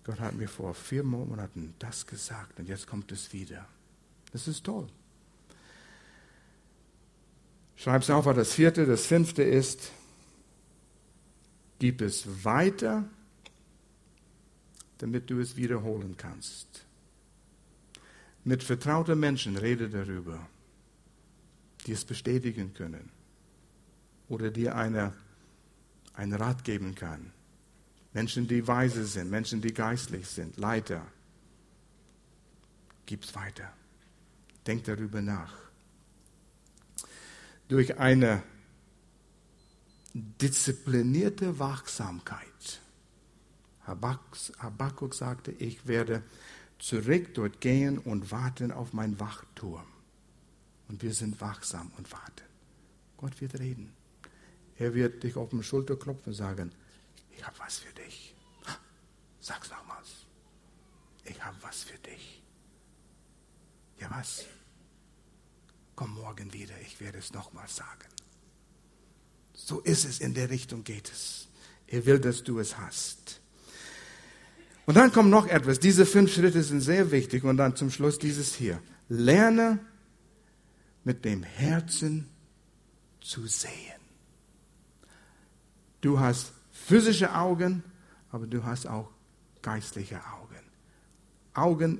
Gott 0.04 0.20
hat 0.20 0.34
mir 0.34 0.48
vor 0.48 0.74
vier 0.74 1.02
Monaten 1.02 1.74
das 1.78 2.06
gesagt 2.06 2.58
und 2.58 2.68
jetzt 2.68 2.86
kommt 2.86 3.10
es 3.12 3.32
wieder. 3.32 3.66
Das 4.32 4.48
ist 4.48 4.64
toll. 4.64 4.86
Schreib 7.78 8.02
es 8.02 8.10
auf, 8.10 8.26
was 8.26 8.36
das 8.36 8.52
vierte, 8.52 8.84
das 8.84 9.06
fünfte 9.06 9.42
ist. 9.42 9.92
Gib 11.78 12.02
es 12.02 12.44
weiter 12.44 13.08
damit 14.98 15.30
du 15.30 15.40
es 15.40 15.56
wiederholen 15.56 16.16
kannst. 16.16 16.84
Mit 18.44 18.62
vertrauten 18.62 19.18
Menschen 19.18 19.56
rede 19.56 19.88
darüber, 19.88 20.46
die 21.86 21.92
es 21.92 22.04
bestätigen 22.04 22.74
können 22.74 23.10
oder 24.28 24.50
dir 24.50 24.76
eine, 24.76 25.14
einen 26.14 26.34
Rat 26.34 26.64
geben 26.64 26.94
kann. 26.94 27.32
Menschen, 28.12 28.48
die 28.48 28.66
weise 28.66 29.06
sind, 29.06 29.30
Menschen, 29.30 29.60
die 29.60 29.72
geistlich 29.72 30.26
sind, 30.26 30.56
Leiter. 30.56 31.06
Gib's 33.06 33.34
weiter. 33.34 33.72
Denk 34.66 34.84
darüber 34.84 35.22
nach. 35.22 35.67
Durch 37.68 37.98
eine 37.98 38.42
disziplinierte 40.14 41.58
Wachsamkeit 41.58 42.80
Habakkuk 43.88 45.14
sagte, 45.14 45.52
ich 45.52 45.86
werde 45.86 46.22
zurück 46.78 47.34
dort 47.34 47.60
gehen 47.60 47.98
und 47.98 48.30
warten 48.30 48.70
auf 48.70 48.92
meinen 48.92 49.18
Wachturm. 49.18 49.86
Und 50.88 51.02
wir 51.02 51.12
sind 51.12 51.40
wachsam 51.40 51.90
und 51.96 52.10
warten. 52.12 52.44
Gott 53.16 53.40
wird 53.40 53.58
reden. 53.58 53.92
Er 54.76 54.94
wird 54.94 55.22
dich 55.22 55.36
auf 55.36 55.50
den 55.50 55.62
Schulter 55.62 55.96
klopfen 55.96 56.28
und 56.28 56.34
sagen, 56.34 56.72
ich 57.36 57.44
habe 57.44 57.58
was 57.58 57.78
für 57.78 57.92
dich. 57.94 58.34
Sag's 59.40 59.70
nochmals. 59.70 60.26
Ich 61.24 61.42
habe 61.42 61.56
was 61.62 61.82
für 61.82 61.98
dich. 61.98 62.42
Ja 64.00 64.10
was? 64.10 64.44
Komm 65.98 66.14
morgen 66.14 66.52
wieder, 66.52 66.74
ich 66.86 67.00
werde 67.00 67.18
es 67.18 67.32
nochmals 67.32 67.74
sagen. 67.74 68.06
So 69.52 69.80
ist 69.80 70.04
es, 70.04 70.20
in 70.20 70.32
der 70.32 70.48
Richtung 70.48 70.84
geht 70.84 71.10
es. 71.10 71.48
Er 71.88 72.06
will, 72.06 72.20
dass 72.20 72.44
du 72.44 72.60
es 72.60 72.78
hast. 72.78 73.40
Und 74.86 74.94
dann 74.94 75.10
kommt 75.10 75.28
noch 75.28 75.48
etwas. 75.48 75.80
Diese 75.80 76.06
fünf 76.06 76.32
Schritte 76.32 76.62
sind 76.62 76.82
sehr 76.82 77.10
wichtig. 77.10 77.42
Und 77.42 77.56
dann 77.56 77.74
zum 77.74 77.90
Schluss 77.90 78.16
dieses 78.16 78.54
hier. 78.54 78.80
Lerne 79.08 79.80
mit 81.02 81.24
dem 81.24 81.42
Herzen 81.42 82.28
zu 83.20 83.48
sehen. 83.48 84.00
Du 86.00 86.20
hast 86.20 86.52
physische 86.70 87.34
Augen, 87.34 87.82
aber 88.30 88.46
du 88.46 88.62
hast 88.62 88.86
auch 88.86 89.10
geistliche 89.62 90.24
Augen. 90.26 90.62
Augen 91.54 91.98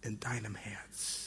in 0.00 0.18
deinem 0.18 0.54
Herz. 0.54 1.23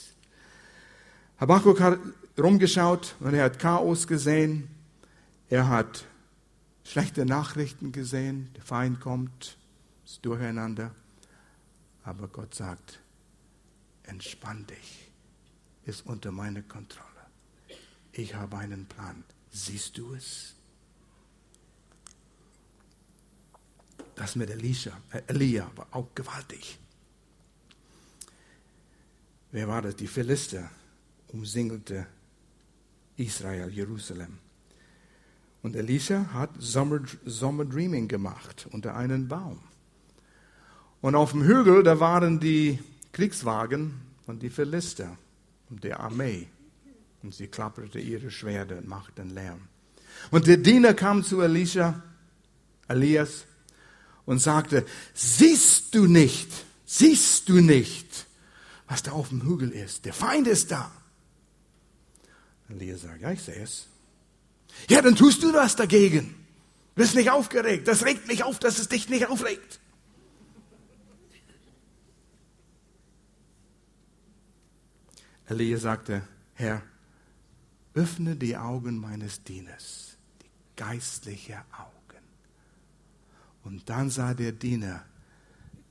Habakkuk 1.40 1.80
hat 1.80 2.00
rumgeschaut 2.36 3.14
und 3.20 3.32
er 3.32 3.44
hat 3.44 3.60
Chaos 3.60 4.08
gesehen. 4.08 4.68
Er 5.48 5.68
hat 5.68 6.04
schlechte 6.84 7.24
Nachrichten 7.24 7.92
gesehen. 7.92 8.50
Der 8.56 8.64
Feind 8.64 9.00
kommt, 9.00 9.56
ist 10.04 10.24
durcheinander. 10.24 10.92
Aber 12.02 12.26
Gott 12.26 12.54
sagt, 12.54 13.00
entspann 14.02 14.66
dich, 14.66 15.12
ist 15.84 16.06
unter 16.06 16.32
meiner 16.32 16.62
Kontrolle. 16.62 17.06
Ich 18.12 18.34
habe 18.34 18.58
einen 18.58 18.86
Plan. 18.86 19.22
Siehst 19.50 19.96
du 19.96 20.14
es? 20.14 20.54
Das 24.16 24.34
mit 24.34 24.50
Elisha, 24.50 24.90
äh, 25.12 25.22
Elia 25.28 25.70
war 25.76 25.86
auch 25.92 26.08
gewaltig. 26.16 26.78
Wer 29.52 29.68
war 29.68 29.82
das? 29.82 29.94
Die 29.94 30.08
Philister 30.08 30.68
umsingelte 31.28 32.06
Israel, 33.16 33.70
Jerusalem. 33.70 34.38
Und 35.62 35.76
Elisha 35.76 36.26
hat 36.32 36.50
Summer, 36.58 37.00
Summer 37.24 37.64
Dreaming 37.64 38.08
gemacht 38.08 38.66
unter 38.70 38.96
einem 38.96 39.28
Baum. 39.28 39.58
Und 41.00 41.14
auf 41.14 41.32
dem 41.32 41.42
Hügel, 41.42 41.82
da 41.82 42.00
waren 42.00 42.40
die 42.40 42.78
Kriegswagen 43.12 43.94
und 44.26 44.42
die 44.42 44.50
Philister 44.50 45.16
und 45.70 45.84
der 45.84 46.00
Armee. 46.00 46.48
Und 47.22 47.34
sie 47.34 47.48
klapperte 47.48 47.98
ihre 47.98 48.30
Schwerter 48.30 48.78
und 48.78 48.88
machten 48.88 49.30
Lärm. 49.30 49.60
Und 50.30 50.46
der 50.46 50.56
Diener 50.56 50.94
kam 50.94 51.22
zu 51.24 51.40
Elisha, 51.40 52.02
Elias, 52.88 53.44
und 54.24 54.40
sagte, 54.40 54.84
siehst 55.14 55.94
du 55.94 56.06
nicht, 56.06 56.48
siehst 56.84 57.48
du 57.48 57.60
nicht, 57.60 58.26
was 58.86 59.02
da 59.02 59.12
auf 59.12 59.30
dem 59.30 59.42
Hügel 59.42 59.70
ist? 59.70 60.04
Der 60.04 60.12
Feind 60.12 60.46
ist 60.46 60.70
da. 60.70 60.90
Elias 62.68 63.02
sagt, 63.02 63.20
ja, 63.20 63.32
ich 63.32 63.42
sehe 63.42 63.62
es. 63.62 63.88
Ja, 64.88 65.02
dann 65.02 65.16
tust 65.16 65.42
du 65.42 65.52
was 65.52 65.74
dagegen. 65.76 66.34
Du 66.94 67.02
bist 67.02 67.14
nicht 67.14 67.30
aufgeregt. 67.30 67.86
Das 67.88 68.04
regt 68.04 68.28
mich 68.28 68.44
auf, 68.44 68.58
dass 68.58 68.78
es 68.78 68.88
dich 68.88 69.08
nicht 69.08 69.26
aufregt. 69.26 69.80
Elia 75.46 75.78
sagte, 75.78 76.22
Herr, 76.54 76.82
öffne 77.94 78.36
die 78.36 78.56
Augen 78.56 78.98
meines 78.98 79.42
Dieners, 79.44 80.18
die 80.42 80.50
geistliche 80.76 81.64
Augen. 81.72 81.94
Und 83.64 83.88
dann 83.88 84.10
sah 84.10 84.34
der 84.34 84.52
Diener 84.52 85.06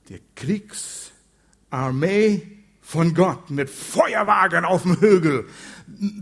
die 0.08 0.22
Kriegsarmee 0.36 2.57
von 2.88 3.12
Gott 3.12 3.50
mit 3.50 3.68
Feuerwagen 3.68 4.64
auf 4.64 4.84
dem 4.84 4.98
Hügel, 4.98 5.46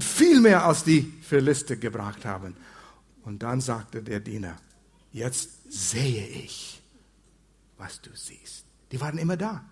viel 0.00 0.40
mehr 0.40 0.66
als 0.66 0.82
die 0.82 1.12
Philister 1.22 1.76
gebracht 1.76 2.24
haben. 2.24 2.56
Und 3.22 3.44
dann 3.44 3.60
sagte 3.60 4.02
der 4.02 4.18
Diener, 4.18 4.56
jetzt 5.12 5.48
sehe 5.68 6.26
ich, 6.26 6.82
was 7.78 8.00
du 8.00 8.10
siehst. 8.14 8.64
Die 8.90 9.00
waren 9.00 9.16
immer 9.16 9.36
da. 9.36 9.64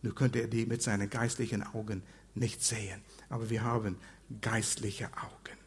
Nur 0.00 0.14
konnte 0.14 0.38
er 0.38 0.48
die 0.48 0.64
mit 0.64 0.80
seinen 0.80 1.10
geistlichen 1.10 1.62
Augen 1.62 2.02
nicht 2.34 2.64
sehen. 2.64 3.02
Aber 3.28 3.50
wir 3.50 3.62
haben 3.62 3.98
geistliche 4.40 5.08
Augen. 5.08 5.58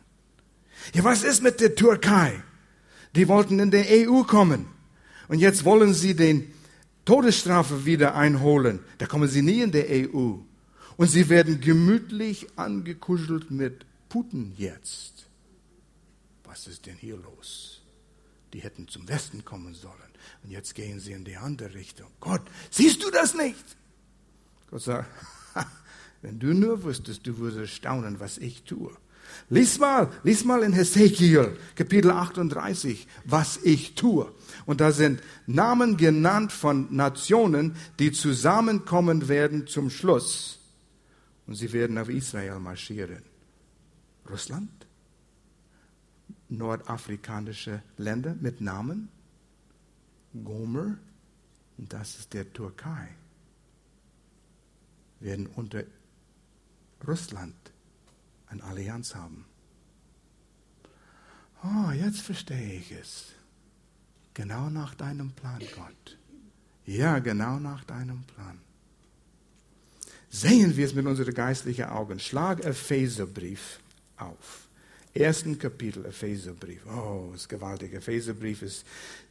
Ja, 0.95 1.03
was 1.03 1.23
ist 1.23 1.43
mit 1.43 1.59
der 1.59 1.75
Türkei? 1.75 2.41
Die 3.15 3.27
wollten 3.27 3.59
in 3.59 3.69
die 3.69 4.07
EU 4.07 4.23
kommen. 4.23 4.65
Und 5.27 5.37
jetzt 5.37 5.65
wollen 5.65 5.93
sie 5.93 6.15
den 6.15 6.51
Todesstrafe 7.05 7.85
wieder 7.85 8.15
einholen. 8.15 8.79
Da 8.97 9.05
kommen 9.05 9.27
sie 9.27 9.41
nie 9.41 9.61
in 9.61 9.71
der 9.71 9.87
EU. 9.89 10.35
Und 10.97 11.07
sie 11.07 11.29
werden 11.29 11.59
gemütlich 11.61 12.47
angekuschelt 12.57 13.49
mit 13.49 13.85
Putin 14.09 14.53
jetzt. 14.57 15.25
Was 16.43 16.67
ist 16.67 16.85
denn 16.85 16.95
hier 16.95 17.17
los? 17.17 17.81
Die 18.53 18.59
hätten 18.59 18.87
zum 18.87 19.07
Westen 19.07 19.45
kommen 19.45 19.73
sollen. 19.73 19.95
Und 20.43 20.51
jetzt 20.51 20.75
gehen 20.75 20.99
sie 20.99 21.13
in 21.13 21.23
die 21.23 21.37
andere 21.37 21.73
Richtung. 21.73 22.07
Gott, 22.19 22.41
siehst 22.69 23.03
du 23.03 23.09
das 23.09 23.33
nicht? 23.33 23.63
Gott 24.69 24.81
sagt, 24.81 25.09
wenn 26.21 26.39
du 26.39 26.53
nur 26.53 26.83
wüsstest, 26.83 27.25
du 27.25 27.37
würdest 27.37 27.73
staunen, 27.73 28.19
was 28.19 28.37
ich 28.37 28.63
tue. 28.63 28.91
Lies 29.49 29.79
mal, 29.79 30.11
lies 30.23 30.43
mal 30.43 30.63
in 30.63 30.73
Hesekiel, 30.73 31.57
Kapitel 31.75 32.11
38, 32.11 33.07
was 33.25 33.57
ich 33.63 33.95
tue. 33.95 34.31
Und 34.71 34.79
da 34.79 34.93
sind 34.93 35.21
Namen 35.47 35.97
genannt 35.97 36.53
von 36.53 36.95
Nationen, 36.95 37.75
die 37.99 38.13
zusammenkommen 38.13 39.27
werden 39.27 39.67
zum 39.67 39.89
Schluss. 39.89 40.59
Und 41.45 41.55
sie 41.55 41.73
werden 41.73 41.97
auf 41.97 42.07
Israel 42.07 42.57
marschieren. 42.59 43.21
Russland, 44.29 44.71
nordafrikanische 46.47 47.83
Länder 47.97 48.33
mit 48.39 48.61
Namen, 48.61 49.09
Gomer, 50.41 50.97
und 51.77 51.91
das 51.91 52.19
ist 52.19 52.33
der 52.33 52.53
Türkei, 52.53 53.09
werden 55.19 55.47
unter 55.47 55.83
Russland 57.05 57.57
eine 58.47 58.63
Allianz 58.63 59.15
haben. 59.15 59.43
Oh, 61.61 61.91
jetzt 61.91 62.21
verstehe 62.21 62.75
ich 62.75 62.93
es. 62.93 63.33
Genau 64.41 64.71
nach 64.71 64.95
deinem 64.95 65.29
Plan, 65.33 65.59
Gott. 65.75 66.17
Ja, 66.87 67.19
genau 67.19 67.59
nach 67.59 67.83
deinem 67.83 68.23
Plan. 68.23 68.57
Sehen 70.31 70.75
wir 70.75 70.83
es 70.83 70.95
mit 70.95 71.05
unseren 71.05 71.31
geistlichen 71.31 71.85
Augen. 71.85 72.19
Schlag 72.19 72.65
Epheserbrief 72.65 73.79
auf. 74.17 74.67
Ersten 75.13 75.59
Kapitel 75.59 76.07
Epheserbrief. 76.07 76.81
Oh, 76.87 77.31
ist 77.35 77.49
gewaltig. 77.49 77.93
Epheserbrief 77.93 78.63
ist 78.63 78.83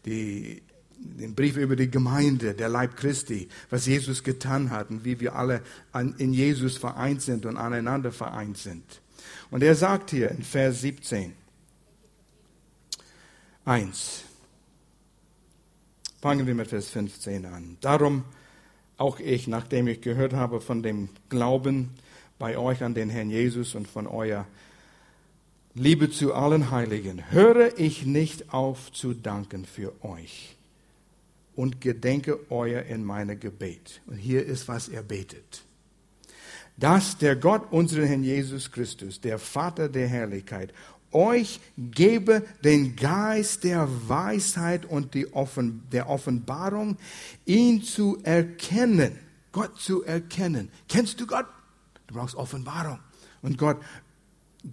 die 0.07 0.63
den 0.97 1.35
Brief 1.35 1.57
über 1.57 1.75
die 1.75 1.91
Gemeinde, 1.91 2.55
der 2.55 2.69
Leib 2.69 2.97
Christi, 2.97 3.49
was 3.69 3.87
Jesus 3.87 4.23
getan 4.23 4.71
hat 4.71 4.91
und 4.91 5.05
wie 5.05 5.19
wir 5.19 5.35
alle 5.35 5.63
in 6.19 6.33
Jesus 6.33 6.77
vereint 6.77 7.23
sind 7.23 7.47
und 7.47 7.57
aneinander 7.57 8.13
vereint 8.13 8.59
sind. 8.59 8.85
Und 9.51 9.65
er 9.65 9.75
sagt 9.75 10.11
hier 10.11 10.31
in 10.31 10.43
Vers 10.43 10.83
17, 10.83 11.33
1, 13.65 14.25
fangen 16.21 16.47
wir 16.47 16.55
mit 16.55 16.69
Vers 16.69 16.91
15 16.91 17.47
an. 17.47 17.79
Darum 17.81 18.25
auch 18.99 19.19
ich, 19.21 19.49
nachdem 19.49 19.89
ich 19.89 20.03
gehört 20.03 20.35
habe 20.35 20.61
von 20.61 20.83
dem 20.83 21.09
Glauben 21.31 21.91
bei 22.39 22.59
euch 22.59 22.83
an 22.83 22.95
den 22.95 23.09
Herrn 23.09 23.31
Jesus 23.31 23.75
und 23.75 23.89
von 23.89 24.07
eurer 24.07 24.47
Liebe 25.75 26.11
zu 26.11 26.35
allen 26.35 26.71
Heiligen, 26.71 27.31
höre 27.31 27.79
ich 27.79 28.05
nicht 28.05 28.53
auf 28.53 28.93
zu 28.93 29.15
danken 29.15 29.65
für 29.65 29.93
euch 30.05 30.57
und 31.57 31.81
gedenke 31.81 32.39
euer 32.51 32.83
in 32.83 33.05
meiner 33.05 33.37
Gebet. 33.37 34.03
Und 34.07 34.17
hier 34.17 34.45
ist, 34.45 34.69
was 34.69 34.89
er 34.89 35.03
betet 35.03 35.63
dass 36.81 37.19
der 37.19 37.37
Gott, 37.37 37.71
unseren 37.71 38.07
Herrn 38.07 38.25
Jesus 38.25 38.73
Christus, 38.73 39.21
der 39.21 39.39
Vater 39.39 39.91
der 39.91 40.09
Herrlichkeit, 40.09 40.73
euch 41.13 41.61
gebe 41.77 42.45
den 42.63 42.97
Geist 42.97 43.65
der 43.65 43.89
Weisheit 44.09 44.85
und 44.85 45.17
Offen, 45.33 45.83
der 45.93 46.09
Offenbarung, 46.09 46.97
ihn 47.47 47.83
zu 47.83 48.19
erkennen, 48.23 49.19
Gott 49.53 49.81
zu 49.81 50.05
erkennen. 50.05 50.71
Kennst 50.89 51.21
du 51.21 51.27
Gott? 51.27 51.47
Du 52.07 52.15
brauchst 52.15 52.35
Offenbarung. 52.35 52.99
Und 53.43 53.59
Gott 53.59 53.79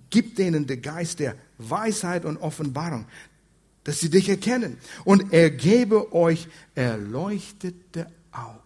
gibt 0.09 0.37
denen 0.37 0.67
den 0.67 0.81
Geist 0.81 1.19
der 1.19 1.35
Weisheit 1.57 2.25
und 2.25 2.37
Offenbarung, 2.37 3.05
dass 3.83 3.99
sie 3.99 4.09
dich 4.09 4.29
erkennen. 4.29 4.77
Und 5.05 5.33
er 5.33 5.49
gebe 5.49 6.13
euch 6.13 6.47
erleuchtete 6.75 8.07
Augen 8.31 8.57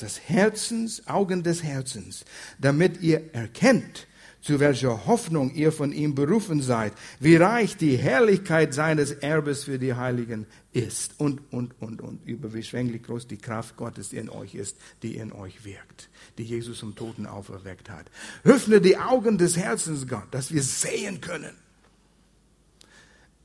des 0.00 0.20
Herzens, 0.28 1.06
Augen 1.06 1.42
des 1.42 1.62
Herzens, 1.62 2.24
damit 2.58 3.00
ihr 3.00 3.34
erkennt, 3.34 4.06
zu 4.46 4.60
welcher 4.60 5.06
Hoffnung 5.06 5.52
ihr 5.54 5.72
von 5.72 5.90
ihm 5.90 6.14
berufen 6.14 6.62
seid, 6.62 6.92
wie 7.18 7.34
reich 7.34 7.76
die 7.76 7.96
Herrlichkeit 7.96 8.74
seines 8.74 9.10
Erbes 9.10 9.64
für 9.64 9.76
die 9.76 9.94
Heiligen 9.94 10.46
ist 10.72 11.18
und, 11.18 11.40
und, 11.50 11.74
und, 11.80 12.00
und, 12.00 12.24
über 12.24 12.54
wie 12.54 12.62
schwänglich 12.62 13.02
groß 13.02 13.26
die 13.26 13.38
Kraft 13.38 13.76
Gottes 13.76 14.12
in 14.12 14.30
euch 14.30 14.54
ist, 14.54 14.76
die 15.02 15.16
in 15.16 15.32
euch 15.32 15.64
wirkt, 15.64 16.08
die 16.38 16.44
Jesus 16.44 16.78
zum 16.78 16.94
Toten 16.94 17.26
auferweckt 17.26 17.90
hat. 17.90 18.06
Öffne 18.44 18.80
die 18.80 18.96
Augen 18.96 19.36
des 19.36 19.56
Herzens, 19.56 20.06
Gott, 20.06 20.28
dass 20.30 20.52
wir 20.52 20.62
sehen 20.62 21.20
können. 21.20 21.54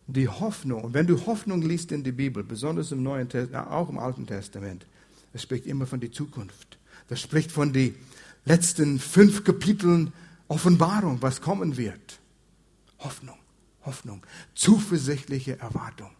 Die 0.06 0.28
Hoffnung, 0.28 0.84
und 0.84 0.94
wenn 0.94 1.08
du 1.08 1.26
Hoffnung 1.26 1.64
liest 1.64 1.92
in 1.92 2.04
die 2.04 2.12
Bibel, 2.12 2.44
besonders 2.44 2.92
im 2.92 3.02
Neuen 3.02 3.28
Testament, 3.28 3.72
auch 3.72 3.90
im 3.90 3.98
Alten 3.98 4.28
Testament, 4.28 4.86
das 5.34 5.42
spricht 5.42 5.66
immer 5.66 5.88
von 5.88 6.00
der 6.00 6.12
Zukunft. 6.12 6.78
Das 7.08 7.20
spricht 7.20 7.52
von 7.52 7.74
den 7.74 7.96
letzten 8.46 9.00
fünf 9.00 9.44
Kapiteln 9.44 10.14
Offenbarung, 10.52 11.22
was 11.22 11.40
kommen 11.40 11.78
wird. 11.78 12.20
Hoffnung, 13.00 13.38
Hoffnung, 13.86 14.26
zuversichtliche 14.54 15.58
Erwartung. 15.58 16.12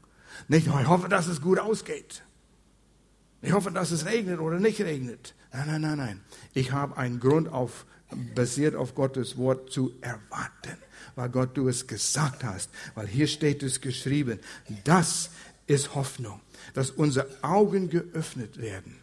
Nicht, 0.48 0.70
oh, 0.70 0.80
ich 0.80 0.88
hoffe, 0.88 1.10
dass 1.10 1.28
es 1.28 1.42
gut 1.42 1.60
ausgeht. 1.60 2.24
Ich 3.42 3.52
hoffe, 3.52 3.72
dass 3.72 3.92
es 3.92 4.06
regnet 4.06 4.40
oder 4.40 4.58
nicht 4.62 4.80
regnet. 4.80 5.36
Nein, 5.52 5.68
nein, 5.68 5.82
nein, 5.82 5.98
nein. 5.98 6.22
Ich 6.54 6.72
habe 6.72 6.96
einen 6.96 7.20
Grund 7.20 7.50
auf, 7.50 7.86
basiert 8.34 8.74
auf 8.74 8.96
Gottes 8.96 9.36
Wort 9.36 9.70
zu 9.70 9.92
erwarten, 10.00 10.78
weil 11.16 11.28
Gott 11.28 11.58
du 11.58 11.68
es 11.68 11.86
gesagt 11.86 12.46
hast, 12.46 12.70
weil 12.96 13.08
hier 13.08 13.28
steht 13.28 13.64
es 13.64 13.82
geschrieben. 13.82 14.40
Das 14.86 15.32
ist 15.68 15.94
Hoffnung, 15.94 16.40
dass 16.74 16.90
unsere 16.90 17.28
Augen 17.42 17.90
geöffnet 17.90 18.62
werden, 18.62 18.96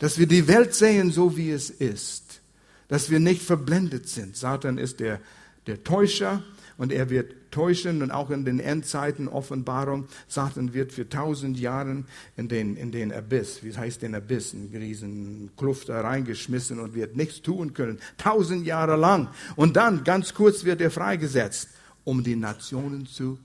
dass 0.00 0.18
wir 0.18 0.26
die 0.26 0.46
Welt 0.48 0.74
sehen, 0.74 1.10
so 1.10 1.38
wie 1.38 1.50
es 1.50 1.70
ist, 1.70 2.42
dass 2.88 3.10
wir 3.10 3.20
nicht 3.20 3.42
verblendet 3.42 4.08
sind. 4.08 4.36
Satan 4.36 4.78
ist 4.78 5.00
der, 5.00 5.20
der 5.66 5.82
Täuscher 5.84 6.42
und 6.78 6.92
er 6.92 7.10
wird 7.10 7.34
täuschen 7.50 8.02
und 8.02 8.10
auch 8.10 8.30
in 8.30 8.44
den 8.44 8.60
Endzeiten 8.60 9.28
Offenbarung, 9.28 10.08
Satan 10.28 10.74
wird 10.74 10.92
für 10.92 11.08
tausend 11.08 11.58
Jahre 11.58 12.04
in 12.36 12.48
den, 12.48 12.76
in 12.76 12.92
den 12.92 13.12
Abyss, 13.12 13.62
wie 13.62 13.74
heißt 13.74 14.02
den 14.02 14.14
Abyss, 14.14 14.52
in 14.52 14.68
riesen 14.74 15.50
Kluft 15.56 15.88
reingeschmissen 15.88 16.78
und 16.78 16.94
wird 16.94 17.16
nichts 17.16 17.40
tun 17.40 17.72
können, 17.72 17.98
tausend 18.18 18.66
Jahre 18.66 18.96
lang. 18.96 19.28
Und 19.56 19.76
dann, 19.76 20.04
ganz 20.04 20.34
kurz, 20.34 20.64
wird 20.64 20.80
er 20.80 20.90
freigesetzt, 20.90 21.70
um 22.04 22.22
die 22.22 22.36
Nationen 22.36 23.06
zu 23.06 23.38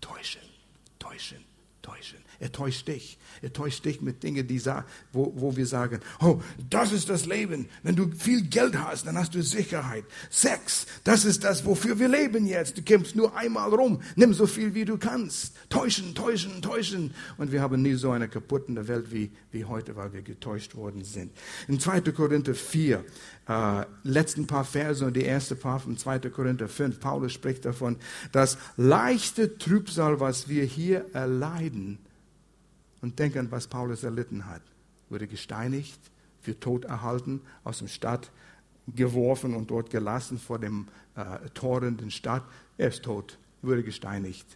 täuschen, 0.00 0.42
täuschen, 0.98 1.44
täuschen. 1.80 2.27
Er 2.40 2.52
täuscht 2.52 2.86
dich. 2.86 3.18
Er 3.42 3.52
täuscht 3.52 3.84
dich 3.84 4.00
mit 4.00 4.22
Dingen, 4.22 4.46
die, 4.46 4.62
wo, 5.12 5.32
wo 5.34 5.56
wir 5.56 5.66
sagen, 5.66 5.98
oh, 6.20 6.40
das 6.70 6.92
ist 6.92 7.08
das 7.08 7.26
Leben. 7.26 7.68
Wenn 7.82 7.96
du 7.96 8.12
viel 8.12 8.42
Geld 8.42 8.78
hast, 8.78 9.06
dann 9.08 9.18
hast 9.18 9.34
du 9.34 9.42
Sicherheit. 9.42 10.04
Sex, 10.30 10.86
das 11.02 11.24
ist 11.24 11.42
das, 11.42 11.64
wofür 11.64 11.98
wir 11.98 12.08
leben 12.08 12.46
jetzt. 12.46 12.78
Du 12.78 12.82
kämpfst 12.82 13.16
nur 13.16 13.36
einmal 13.36 13.74
rum. 13.74 14.02
Nimm 14.14 14.34
so 14.34 14.46
viel, 14.46 14.74
wie 14.74 14.84
du 14.84 14.98
kannst. 14.98 15.56
Täuschen, 15.68 16.14
täuschen, 16.14 16.62
täuschen. 16.62 17.12
Und 17.38 17.50
wir 17.50 17.60
haben 17.60 17.82
nie 17.82 17.94
so 17.94 18.12
eine 18.12 18.28
kaputte 18.28 18.86
Welt 18.86 19.10
wie, 19.10 19.32
wie 19.50 19.64
heute, 19.64 19.96
weil 19.96 20.12
wir 20.12 20.22
getäuscht 20.22 20.76
worden 20.76 21.02
sind. 21.02 21.32
In 21.66 21.80
2. 21.80 22.02
Korinther 22.12 22.54
4, 22.54 23.04
äh, 23.48 23.84
letzten 24.04 24.46
paar 24.46 24.64
Verse 24.64 25.04
und 25.04 25.16
die 25.16 25.24
erste 25.24 25.56
paar 25.56 25.80
von 25.80 25.96
2. 25.96 26.20
Korinther 26.30 26.68
5, 26.68 27.00
Paulus 27.00 27.32
spricht 27.32 27.64
davon, 27.64 27.96
dass 28.30 28.58
leichte 28.76 29.58
Trübsal, 29.58 30.20
was 30.20 30.48
wir 30.48 30.64
hier 30.64 31.06
erleiden, 31.14 31.98
und 33.00 33.18
denk 33.18 33.36
an, 33.36 33.50
was 33.50 33.66
Paulus 33.66 34.02
erlitten 34.02 34.46
hat. 34.46 34.62
Wurde 35.08 35.26
gesteinigt, 35.26 36.00
für 36.40 36.58
tot 36.58 36.84
erhalten, 36.84 37.40
aus 37.64 37.78
dem 37.78 37.88
Stadt 37.88 38.30
geworfen 38.94 39.54
und 39.54 39.70
dort 39.70 39.90
gelassen 39.90 40.38
vor 40.38 40.58
dem 40.58 40.88
äh, 41.14 41.48
Toren 41.50 41.96
der 41.96 42.10
Stadt. 42.10 42.44
Er 42.76 42.88
ist 42.88 43.02
tot, 43.02 43.38
wurde 43.62 43.82
gesteinigt. 43.82 44.46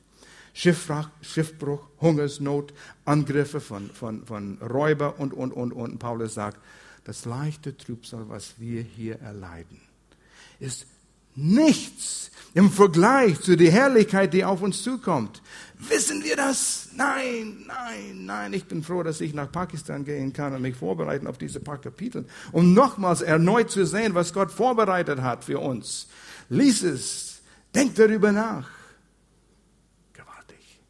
Schiffbruch, 0.54 1.08
Schiffbruch, 1.22 1.88
Hungersnot, 2.00 2.74
Angriffe 3.04 3.60
von, 3.60 3.90
von, 3.90 4.24
von 4.26 4.58
Räuber 4.58 5.18
und, 5.18 5.32
und, 5.32 5.52
und, 5.52 5.72
und. 5.72 5.98
Paulus 5.98 6.34
sagt, 6.34 6.60
das 7.04 7.24
leichte 7.24 7.76
Trübsal, 7.76 8.28
was 8.28 8.60
wir 8.60 8.82
hier 8.82 9.18
erleiden, 9.20 9.80
ist 10.60 10.86
nichts 11.34 12.30
im 12.54 12.70
Vergleich 12.70 13.40
zu 13.40 13.56
der 13.56 13.70
Herrlichkeit, 13.70 14.34
die 14.34 14.44
auf 14.44 14.62
uns 14.62 14.82
zukommt. 14.82 15.42
Wissen 15.88 16.22
wir 16.22 16.36
das? 16.36 16.90
Nein, 16.94 17.64
nein, 17.66 18.24
nein. 18.24 18.52
Ich 18.52 18.66
bin 18.66 18.82
froh, 18.82 19.02
dass 19.02 19.20
ich 19.20 19.34
nach 19.34 19.50
Pakistan 19.50 20.04
gehen 20.04 20.32
kann 20.32 20.54
und 20.54 20.62
mich 20.62 20.76
vorbereiten 20.76 21.26
auf 21.26 21.38
diese 21.38 21.60
paar 21.60 21.80
Kapitel, 21.80 22.26
um 22.52 22.74
nochmals 22.74 23.22
erneut 23.22 23.70
zu 23.70 23.84
sehen, 23.86 24.14
was 24.14 24.32
Gott 24.32 24.52
vorbereitet 24.52 25.22
hat 25.22 25.44
für 25.44 25.58
uns. 25.58 26.08
Lies 26.48 26.82
es, 26.82 27.42
denk 27.74 27.94
darüber 27.96 28.30
nach. 28.30 28.68
Gewaltig. 30.12 30.80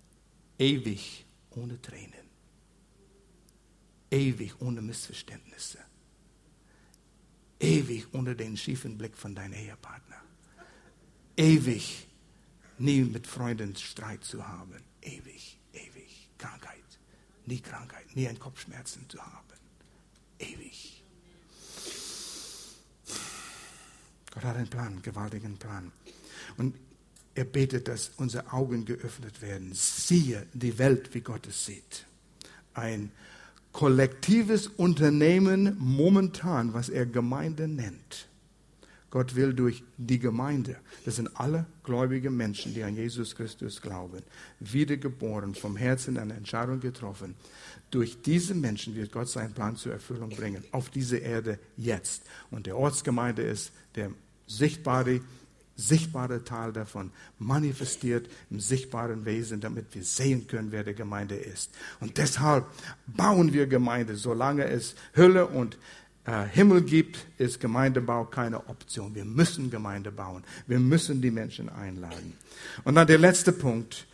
Ewig 0.58 1.24
ohne 1.50 1.80
Tränen. 1.80 2.12
Ewig 4.10 4.60
ohne 4.60 4.82
Missverständnisse. 4.82 5.78
Ewig 7.62 8.06
ohne 8.12 8.34
den 8.34 8.56
schiefen 8.56 8.98
Blick 8.98 9.16
von 9.16 9.34
deinem 9.34 9.54
Ehepartner 9.54 10.22
ewig 11.36 12.06
nie 12.78 13.02
mit 13.02 13.26
Freunden 13.26 13.76
Streit 13.76 14.24
zu 14.24 14.46
haben. 14.46 14.82
Ewig, 15.00 15.58
ewig. 15.72 16.28
Krankheit. 16.38 16.78
Nie 17.46 17.60
Krankheit, 17.60 18.14
nie 18.14 18.28
ein 18.28 18.38
Kopfschmerzen 18.38 19.08
zu 19.08 19.20
haben. 19.20 19.58
Ewig. 20.38 21.02
Gott 24.32 24.44
hat 24.44 24.56
einen 24.56 24.68
Plan, 24.68 24.86
einen 24.86 25.02
gewaltigen 25.02 25.58
Plan. 25.58 25.92
Und 26.56 26.76
er 27.34 27.44
betet, 27.44 27.88
dass 27.88 28.10
unsere 28.16 28.52
Augen 28.52 28.84
geöffnet 28.84 29.40
werden. 29.42 29.72
Siehe 29.74 30.46
die 30.52 30.78
Welt, 30.78 31.14
wie 31.14 31.20
Gott 31.20 31.46
es 31.46 31.66
sieht. 31.66 32.06
Ein 32.74 33.12
kollektives 33.72 34.66
Unternehmen 34.68 35.76
momentan, 35.78 36.74
was 36.74 36.88
er 36.88 37.06
Gemeinde 37.06 37.68
nennt 37.68 38.28
Gott 39.12 39.34
will 39.36 39.52
durch 39.52 39.84
die 39.98 40.18
Gemeinde, 40.18 40.76
das 41.04 41.16
sind 41.16 41.38
alle 41.38 41.66
gläubige 41.84 42.30
Menschen, 42.30 42.72
die 42.72 42.82
an 42.82 42.96
Jesus 42.96 43.36
Christus 43.36 43.82
glauben, 43.82 44.22
wiedergeboren, 44.58 45.54
vom 45.54 45.76
Herzen 45.76 46.16
eine 46.16 46.32
Entscheidung 46.32 46.80
getroffen. 46.80 47.34
Durch 47.90 48.22
diese 48.22 48.54
Menschen 48.54 48.96
wird 48.96 49.12
Gott 49.12 49.28
seinen 49.28 49.52
Plan 49.52 49.76
zur 49.76 49.92
Erfüllung 49.92 50.30
bringen, 50.30 50.64
auf 50.72 50.88
diese 50.88 51.18
Erde 51.18 51.58
jetzt. 51.76 52.22
Und 52.50 52.64
der 52.64 52.78
Ortsgemeinde 52.78 53.42
ist 53.42 53.72
der 53.96 54.12
sichtbare, 54.46 55.20
sichtbare 55.76 56.44
Teil 56.44 56.72
davon, 56.72 57.10
manifestiert 57.38 58.28
im 58.50 58.60
sichtbaren 58.60 59.24
Wesen, 59.24 59.60
damit 59.60 59.94
wir 59.94 60.04
sehen 60.04 60.46
können, 60.46 60.72
wer 60.72 60.84
der 60.84 60.94
Gemeinde 60.94 61.34
ist. 61.34 61.70
Und 62.00 62.18
deshalb 62.18 62.66
bauen 63.06 63.52
wir 63.52 63.66
Gemeinde, 63.66 64.16
solange 64.16 64.64
es 64.64 64.94
Hölle 65.16 65.46
und 65.46 65.78
äh, 66.24 66.44
Himmel 66.44 66.82
gibt, 66.82 67.26
ist 67.38 67.58
Gemeindebau 67.58 68.24
keine 68.26 68.68
Option. 68.68 69.14
Wir 69.14 69.24
müssen 69.24 69.70
Gemeinde 69.70 70.12
bauen. 70.12 70.44
Wir 70.66 70.78
müssen 70.78 71.20
die 71.20 71.30
Menschen 71.30 71.68
einladen. 71.68 72.34
Und 72.84 72.94
dann 72.94 73.06
der 73.06 73.18
letzte 73.18 73.52
Punkt. 73.52 74.06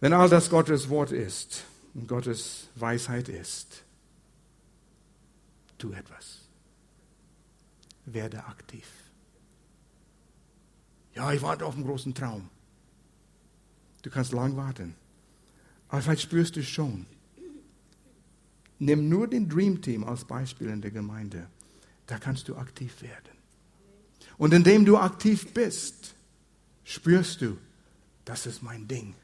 Wenn 0.00 0.12
all 0.12 0.28
das 0.28 0.50
Gottes 0.50 0.88
Wort 0.88 1.12
ist 1.12 1.64
und 1.94 2.08
Gottes 2.08 2.68
Weisheit 2.74 3.28
ist, 3.28 3.84
tu 5.78 5.92
etwas. 5.92 6.40
Werde 8.06 8.44
aktiv. 8.44 8.84
Ja, 11.14 11.32
ich 11.32 11.42
warte 11.42 11.64
auf 11.64 11.74
einen 11.74 11.84
großen 11.84 12.14
Traum. 12.14 12.48
Du 14.02 14.10
kannst 14.10 14.32
lang 14.32 14.56
warten. 14.56 14.94
Aber 15.88 16.02
vielleicht 16.02 16.22
spürst 16.22 16.56
du 16.56 16.62
schon, 16.62 17.06
Nimm 18.78 19.08
nur 19.08 19.28
den 19.28 19.48
Dream 19.48 19.80
Team 19.80 20.04
als 20.04 20.24
Beispiel 20.24 20.68
in 20.68 20.82
der 20.82 20.90
Gemeinde. 20.90 21.46
Da 22.06 22.18
kannst 22.18 22.48
du 22.48 22.56
aktiv 22.56 23.02
werden. 23.02 23.32
Und 24.36 24.52
indem 24.52 24.84
du 24.84 24.98
aktiv 24.98 25.54
bist, 25.54 26.14
spürst 26.82 27.40
du, 27.40 27.56
das 28.24 28.46
ist 28.46 28.62
mein 28.62 28.88
Ding 28.88 29.14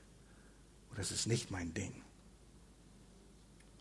oder 0.91 1.01
das 1.01 1.11
ist 1.11 1.27
nicht 1.27 1.51
mein 1.51 1.75
Ding. 1.75 1.93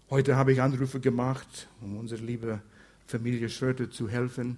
Heute 0.09 0.35
habe 0.35 0.51
ich 0.51 0.61
Anrufe 0.61 0.99
gemacht, 0.99 1.69
um 1.81 1.97
unsere 1.97 2.23
liebe 2.25 2.61
Familie 3.05 3.47
Schröter 3.47 3.91
zu 3.91 4.09
helfen. 4.09 4.57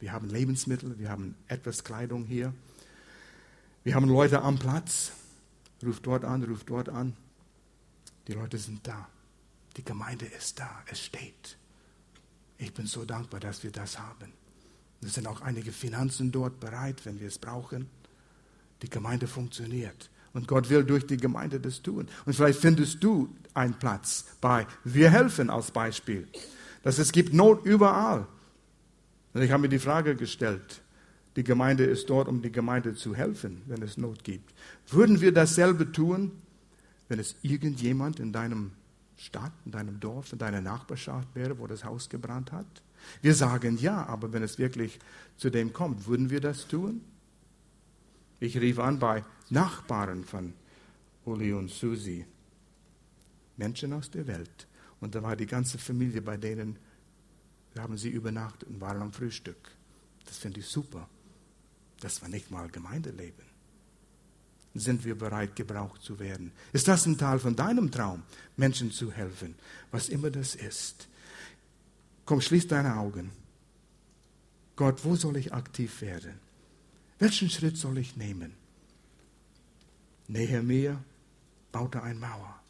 Wir 0.00 0.12
haben 0.12 0.28
Lebensmittel, 0.28 0.98
wir 0.98 1.10
haben 1.10 1.34
etwas 1.48 1.84
Kleidung 1.84 2.24
hier. 2.24 2.54
Wir 3.86 3.94
haben 3.94 4.08
Leute 4.08 4.42
am 4.42 4.58
Platz. 4.58 5.12
Ruf 5.80 6.00
dort 6.00 6.24
an, 6.24 6.42
ruf 6.42 6.64
dort 6.64 6.88
an. 6.88 7.16
Die 8.26 8.32
Leute 8.32 8.58
sind 8.58 8.84
da. 8.84 9.06
Die 9.76 9.84
Gemeinde 9.84 10.26
ist 10.26 10.58
da, 10.58 10.68
es 10.90 11.04
steht. 11.04 11.56
Ich 12.58 12.74
bin 12.74 12.88
so 12.88 13.04
dankbar, 13.04 13.38
dass 13.38 13.62
wir 13.62 13.70
das 13.70 13.96
haben. 13.96 14.32
Es 15.02 15.14
sind 15.14 15.28
auch 15.28 15.40
einige 15.40 15.70
Finanzen 15.70 16.32
dort 16.32 16.58
bereit, 16.58 17.06
wenn 17.06 17.20
wir 17.20 17.28
es 17.28 17.38
brauchen. 17.38 17.88
Die 18.82 18.90
Gemeinde 18.90 19.28
funktioniert. 19.28 20.10
Und 20.32 20.48
Gott 20.48 20.68
will 20.68 20.82
durch 20.82 21.06
die 21.06 21.16
Gemeinde 21.16 21.60
das 21.60 21.80
tun. 21.80 22.08
Und 22.24 22.34
vielleicht 22.34 22.58
findest 22.58 23.04
du 23.04 23.32
einen 23.54 23.74
Platz 23.74 24.24
bei 24.40 24.66
Wir 24.82 25.10
helfen 25.10 25.48
als 25.48 25.70
Beispiel. 25.70 26.26
Dass 26.82 26.98
es 26.98 27.12
gibt 27.12 27.32
Not 27.32 27.64
überall. 27.64 28.26
Und 29.32 29.42
ich 29.42 29.52
habe 29.52 29.62
mir 29.62 29.68
die 29.68 29.78
Frage 29.78 30.16
gestellt, 30.16 30.82
die 31.36 31.44
Gemeinde 31.44 31.84
ist 31.84 32.08
dort, 32.08 32.28
um 32.28 32.40
die 32.40 32.50
Gemeinde 32.50 32.94
zu 32.94 33.14
helfen, 33.14 33.62
wenn 33.66 33.82
es 33.82 33.98
Not 33.98 34.24
gibt. 34.24 34.54
Würden 34.88 35.20
wir 35.20 35.32
dasselbe 35.32 35.92
tun, 35.92 36.32
wenn 37.08 37.18
es 37.18 37.36
irgendjemand 37.42 38.18
in 38.18 38.32
deinem 38.32 38.72
Stadt, 39.16 39.52
in 39.64 39.72
deinem 39.72 40.00
Dorf, 40.00 40.32
in 40.32 40.38
deiner 40.38 40.62
Nachbarschaft 40.62 41.28
wäre, 41.34 41.58
wo 41.58 41.66
das 41.66 41.84
Haus 41.84 42.08
gebrannt 42.08 42.52
hat? 42.52 42.66
Wir 43.20 43.34
sagen 43.34 43.76
ja, 43.78 44.06
aber 44.06 44.32
wenn 44.32 44.42
es 44.42 44.58
wirklich 44.58 44.98
zu 45.36 45.50
dem 45.50 45.72
kommt, 45.72 46.06
würden 46.06 46.30
wir 46.30 46.40
das 46.40 46.66
tun? 46.66 47.02
Ich 48.40 48.58
rief 48.58 48.78
an 48.78 48.98
bei 48.98 49.22
Nachbarn 49.50 50.24
von 50.24 50.54
Uli 51.24 51.52
und 51.52 51.70
Susi, 51.70 52.26
Menschen 53.56 53.92
aus 53.92 54.10
der 54.10 54.26
Welt. 54.26 54.66
Und 55.00 55.14
da 55.14 55.22
war 55.22 55.36
die 55.36 55.46
ganze 55.46 55.78
Familie 55.78 56.22
bei 56.22 56.36
denen, 56.36 56.78
haben 57.78 57.98
sie 57.98 58.08
übernachtet 58.08 58.68
und 58.68 58.80
waren 58.80 59.02
am 59.02 59.12
Frühstück. 59.12 59.70
Das 60.24 60.38
finde 60.38 60.60
ich 60.60 60.66
super. 60.66 61.08
Das 62.00 62.20
war 62.22 62.28
nicht 62.28 62.50
mal 62.50 62.68
Gemeindeleben. 62.68 63.44
sind 64.74 65.04
wir 65.06 65.16
bereit, 65.16 65.56
gebraucht 65.56 66.02
zu 66.02 66.18
werden. 66.18 66.52
Ist 66.74 66.86
das 66.86 67.06
ein 67.06 67.16
Teil 67.16 67.38
von 67.38 67.56
deinem 67.56 67.90
Traum, 67.90 68.22
Menschen 68.58 68.90
zu 68.90 69.10
helfen, 69.10 69.54
was 69.90 70.10
immer 70.10 70.30
das 70.30 70.54
ist? 70.54 71.08
Komm, 72.26 72.42
schließ 72.42 72.68
deine 72.68 72.96
Augen. 72.96 73.30
Gott, 74.76 75.02
wo 75.04 75.16
soll 75.16 75.38
ich 75.38 75.54
aktiv 75.54 76.02
werden? 76.02 76.34
Welchen 77.18 77.48
Schritt 77.48 77.78
soll 77.78 77.96
ich 77.96 78.16
nehmen? 78.16 78.52
Nehemiah 80.28 81.02
baute 81.72 82.02
eine 82.02 82.18
Mauer. 82.18 82.60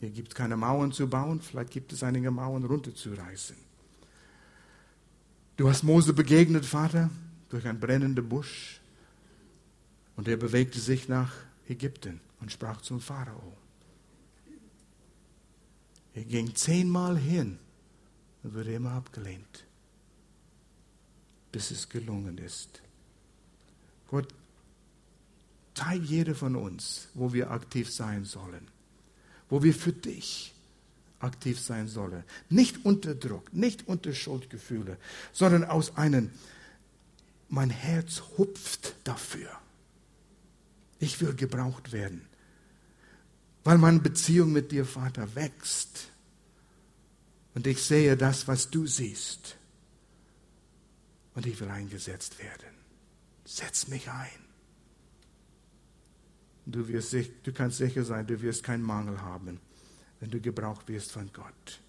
Hier 0.00 0.10
gibt 0.10 0.28
es 0.28 0.34
keine 0.34 0.56
Mauern 0.56 0.92
zu 0.92 1.08
bauen, 1.08 1.40
vielleicht 1.40 1.70
gibt 1.70 1.92
es 1.92 2.02
einige 2.02 2.30
Mauern 2.30 2.64
runterzureißen. 2.64 3.56
Du 5.56 5.70
hast 5.70 5.84
Mose 5.84 6.12
begegnet, 6.12 6.66
Vater, 6.66 7.08
durch 7.48 7.66
ein 7.66 7.78
brennender 7.80 8.22
Busch. 8.22 8.80
Und 10.16 10.28
er 10.28 10.36
bewegte 10.36 10.80
sich 10.80 11.08
nach 11.08 11.32
Ägypten 11.68 12.20
und 12.40 12.52
sprach 12.52 12.80
zum 12.80 13.00
Pharao. 13.00 13.56
Er 16.14 16.24
ging 16.24 16.54
zehnmal 16.54 17.18
hin 17.18 17.58
und 18.42 18.54
wurde 18.54 18.72
immer 18.72 18.92
abgelehnt, 18.92 19.64
bis 21.52 21.70
es 21.70 21.88
gelungen 21.88 22.38
ist. 22.38 22.80
Gott, 24.08 24.28
zeig 25.74 26.02
jeder 26.02 26.34
von 26.34 26.56
uns, 26.56 27.08
wo 27.12 27.32
wir 27.32 27.50
aktiv 27.50 27.92
sein 27.92 28.24
sollen, 28.24 28.66
wo 29.50 29.62
wir 29.62 29.74
für 29.74 29.92
dich 29.92 30.54
aktiv 31.20 31.60
sein 31.60 31.88
sollen. 31.88 32.24
Nicht 32.48 32.84
unter 32.84 33.14
Druck, 33.14 33.52
nicht 33.52 33.86
unter 33.86 34.14
Schuldgefühle, 34.14 34.96
sondern 35.32 35.64
aus 35.64 35.96
einem, 35.96 36.30
mein 37.48 37.70
Herz 37.70 38.22
hupft 38.36 38.94
dafür. 39.04 39.50
Ich 40.98 41.20
will 41.20 41.34
gebraucht 41.34 41.92
werden, 41.92 42.26
weil 43.64 43.78
meine 43.78 44.00
Beziehung 44.00 44.52
mit 44.52 44.72
dir, 44.72 44.84
Vater, 44.84 45.34
wächst. 45.34 46.08
Und 47.54 47.66
ich 47.66 47.82
sehe 47.82 48.16
das, 48.16 48.48
was 48.48 48.70
du 48.70 48.86
siehst. 48.86 49.56
Und 51.34 51.46
ich 51.46 51.60
will 51.60 51.68
eingesetzt 51.68 52.38
werden. 52.38 52.74
Setz 53.44 53.88
mich 53.88 54.10
ein. 54.10 54.46
Du, 56.64 56.88
wirst, 56.88 57.14
du 57.14 57.52
kannst 57.52 57.78
sicher 57.78 58.04
sein, 58.04 58.26
du 58.26 58.40
wirst 58.42 58.64
keinen 58.64 58.82
Mangel 58.82 59.20
haben, 59.22 59.60
wenn 60.18 60.30
du 60.30 60.40
gebraucht 60.40 60.88
wirst 60.88 61.12
von 61.12 61.30
Gott. 61.32 61.80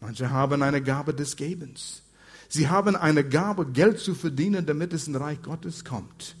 Manche 0.00 0.30
haben 0.30 0.62
eine 0.62 0.82
Gabe 0.82 1.12
des 1.12 1.36
Gebens. 1.36 2.03
Sie 2.48 2.68
haben 2.68 2.96
eine 2.96 3.24
Gabe, 3.24 3.66
Geld 3.66 3.98
zu 3.98 4.14
verdienen, 4.14 4.66
damit 4.66 4.92
es 4.92 5.08
in 5.08 5.16
Reich 5.16 5.42
Gottes 5.42 5.84
kommt. 5.84 6.36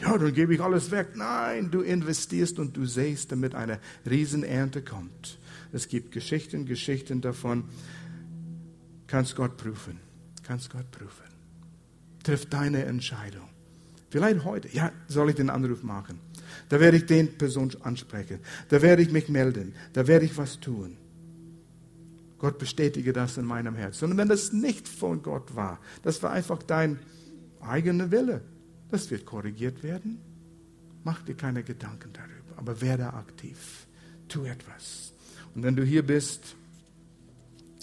Ja, 0.00 0.18
dann 0.18 0.34
gebe 0.34 0.54
ich 0.54 0.60
alles 0.60 0.90
weg. 0.90 1.10
Nein, 1.14 1.70
du 1.70 1.80
investierst 1.80 2.58
und 2.58 2.76
du 2.76 2.86
sähst, 2.86 3.30
damit 3.30 3.54
eine 3.54 3.78
Riesenernte 4.08 4.82
kommt. 4.82 5.38
Es 5.72 5.88
gibt 5.88 6.12
Geschichten, 6.12 6.66
Geschichten 6.66 7.20
davon. 7.20 7.64
Kannst 9.06 9.36
Gott 9.36 9.56
prüfen. 9.56 9.98
Kannst 10.42 10.70
Gott 10.70 10.90
prüfen. 10.90 11.24
Triff 12.24 12.46
deine 12.46 12.84
Entscheidung. 12.84 13.48
Vielleicht 14.10 14.44
heute. 14.44 14.68
Ja, 14.68 14.92
soll 15.08 15.30
ich 15.30 15.36
den 15.36 15.50
Anruf 15.50 15.82
machen? 15.82 16.18
Da 16.68 16.80
werde 16.80 16.96
ich 16.96 17.06
den 17.06 17.38
Person 17.38 17.70
ansprechen. 17.82 18.40
Da 18.68 18.82
werde 18.82 19.02
ich 19.02 19.10
mich 19.10 19.28
melden. 19.28 19.74
Da 19.92 20.06
werde 20.06 20.24
ich 20.24 20.36
was 20.36 20.60
tun. 20.60 20.96
Gott 22.42 22.58
bestätige 22.58 23.12
das 23.12 23.38
in 23.38 23.44
meinem 23.44 23.76
Herzen. 23.76 24.10
Und 24.10 24.16
wenn 24.16 24.28
das 24.28 24.52
nicht 24.52 24.88
von 24.88 25.22
Gott 25.22 25.54
war, 25.54 25.78
das 26.02 26.24
war 26.24 26.32
einfach 26.32 26.60
dein 26.60 26.98
eigener 27.60 28.10
Wille, 28.10 28.42
das 28.90 29.12
wird 29.12 29.24
korrigiert 29.26 29.84
werden. 29.84 30.18
Mach 31.04 31.22
dir 31.22 31.36
keine 31.36 31.62
Gedanken 31.62 32.12
darüber, 32.12 32.58
aber 32.58 32.80
werde 32.80 33.14
aktiv. 33.14 33.86
Tu 34.26 34.44
etwas. 34.44 35.12
Und 35.54 35.62
wenn 35.62 35.76
du 35.76 35.84
hier 35.84 36.04
bist, 36.04 36.56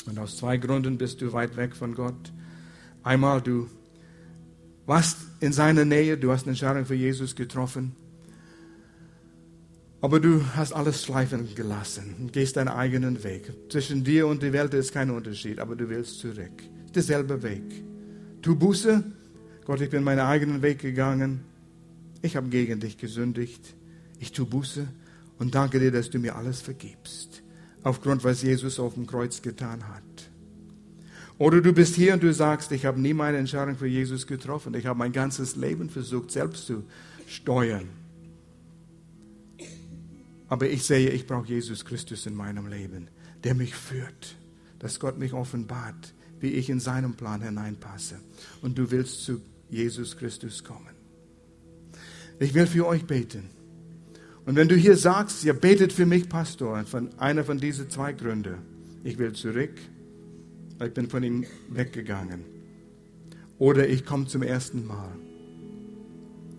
und 0.05 0.20
aus 0.20 0.36
zwei 0.36 0.57
Gründen 0.57 0.97
bist 0.97 1.22
du 1.22 1.32
weit 1.32 1.55
weg 1.55 1.74
von 1.74 1.95
Gott. 1.95 2.34
Einmal, 3.01 3.41
du 3.41 3.70
warst 4.86 5.20
in 5.39 5.53
seiner 5.53 5.86
Nähe, 5.86 6.18
du 6.18 6.34
hast 6.34 6.43
eine 6.43 6.51
Entscheidung 6.51 6.86
für 6.86 6.95
Jesus 6.95 7.34
getroffen. 7.34 7.95
Aber 10.02 10.20
du 10.20 10.41
hast 10.56 10.72
alles 10.72 11.04
schleifen 11.04 11.54
gelassen 11.56 12.16
und 12.20 12.34
gehst 12.34 12.56
deinen 12.56 12.70
eigenen 12.70 13.22
Weg. 13.24 13.52
Zwischen 13.70 14.04
dir 14.04 14.28
und 14.28 14.41
der 14.41 14.54
Welt 14.54 14.74
ist 14.74 14.93
kein 14.93 15.10
Unterschied, 15.10 15.60
aber 15.60 15.76
du 15.76 15.89
willst 15.89 16.20
zurück. 16.20 16.64
Derselbe 16.95 17.43
Weg. 17.43 17.84
Tu 18.41 18.56
Buße. 18.56 19.04
Gott, 19.66 19.82
ich 19.82 19.89
bin 19.89 20.04
meinen 20.04 20.22
eigenen 20.22 20.62
Weg 20.62 20.80
gegangen. 20.80 21.41
Ich 22.22 22.38
habe 22.38 22.47
gegen 22.47 22.80
dich 22.80 22.97
gesündigt. 22.97 23.76
Ich 24.20 24.32
tu 24.32 24.45
Buße 24.45 24.88
und 25.38 25.54
danke 25.54 25.80
dir, 25.80 25.91
dass 25.91 26.10
du 26.10 26.18
mir 26.20 26.36
alles 26.36 26.62
vergibst. 26.62 27.43
Aufgrund, 27.84 28.24
was 28.24 28.41
Jesus 28.41 28.80
auf 28.80 28.93
dem 28.93 29.06
Kreuz 29.06 29.41
getan 29.41 29.88
hat. 29.88 30.04
Oder 31.38 31.62
du 31.62 31.72
bist 31.72 31.95
hier 31.95 32.14
und 32.14 32.24
du 32.24 32.34
sagst, 32.34 32.72
ich 32.74 32.86
habe 32.86 33.00
nie 33.00 33.14
meine 33.14 33.38
Entscheidung 33.38 33.78
für 33.78 33.88
Jesus 33.88 34.28
getroffen. 34.28 34.74
Ich 34.74 34.86
habe 34.86 35.00
mein 35.00 35.14
ganzes 35.14 35.56
Leben 35.56 35.89
versucht, 35.89 36.32
selbst 36.32 36.66
zu 36.68 36.84
steuern. 37.28 37.88
Aber 40.50 40.68
ich 40.70 40.84
sehe, 40.84 41.12
ich 41.12 41.28
brauche 41.28 41.47
Jesus 41.47 41.86
Christus 41.86 42.26
in 42.26 42.36
meinem 42.36 42.68
Leben, 42.68 43.08
der 43.43 43.54
mich 43.54 43.76
führt, 43.76 44.36
dass 44.80 45.00
Gott 45.00 45.18
mich 45.18 45.34
offenbart, 45.34 46.14
wie 46.39 46.50
ich 46.50 46.70
in 46.70 46.80
seinem 46.80 47.14
Plan 47.14 47.41
hineinpasse. 47.41 48.20
Und 48.62 48.78
du 48.78 48.89
willst 48.91 49.24
zu 49.24 49.41
Jesus 49.70 50.18
Christus 50.18 50.64
kommen. 50.64 50.95
Ich 52.39 52.54
will 52.54 52.66
für 52.66 52.88
euch 52.88 53.06
beten. 53.06 53.50
Und 54.45 54.56
wenn 54.56 54.68
du 54.68 54.76
hier 54.76 54.95
sagst, 54.95 55.43
ihr 55.43 55.54
betet 55.54 55.93
für 55.93 56.06
mich, 56.06 56.28
Pastor, 56.28 56.84
von 56.86 57.10
einer 57.20 57.43
von 57.43 57.60
diesen 57.60 57.89
zwei 57.89 58.14
Gründen, 58.14 58.56
ich 59.04 59.20
will 59.20 59.34
zurück, 59.34 59.74
ich 60.84 60.93
bin 60.93 61.10
von 61.10 61.22
ihm 61.24 61.45
weggegangen. 61.70 62.45
Oder 63.60 63.88
ich 63.88 64.06
komme 64.06 64.26
zum 64.26 64.41
ersten 64.41 64.88
Mal. 64.88 65.12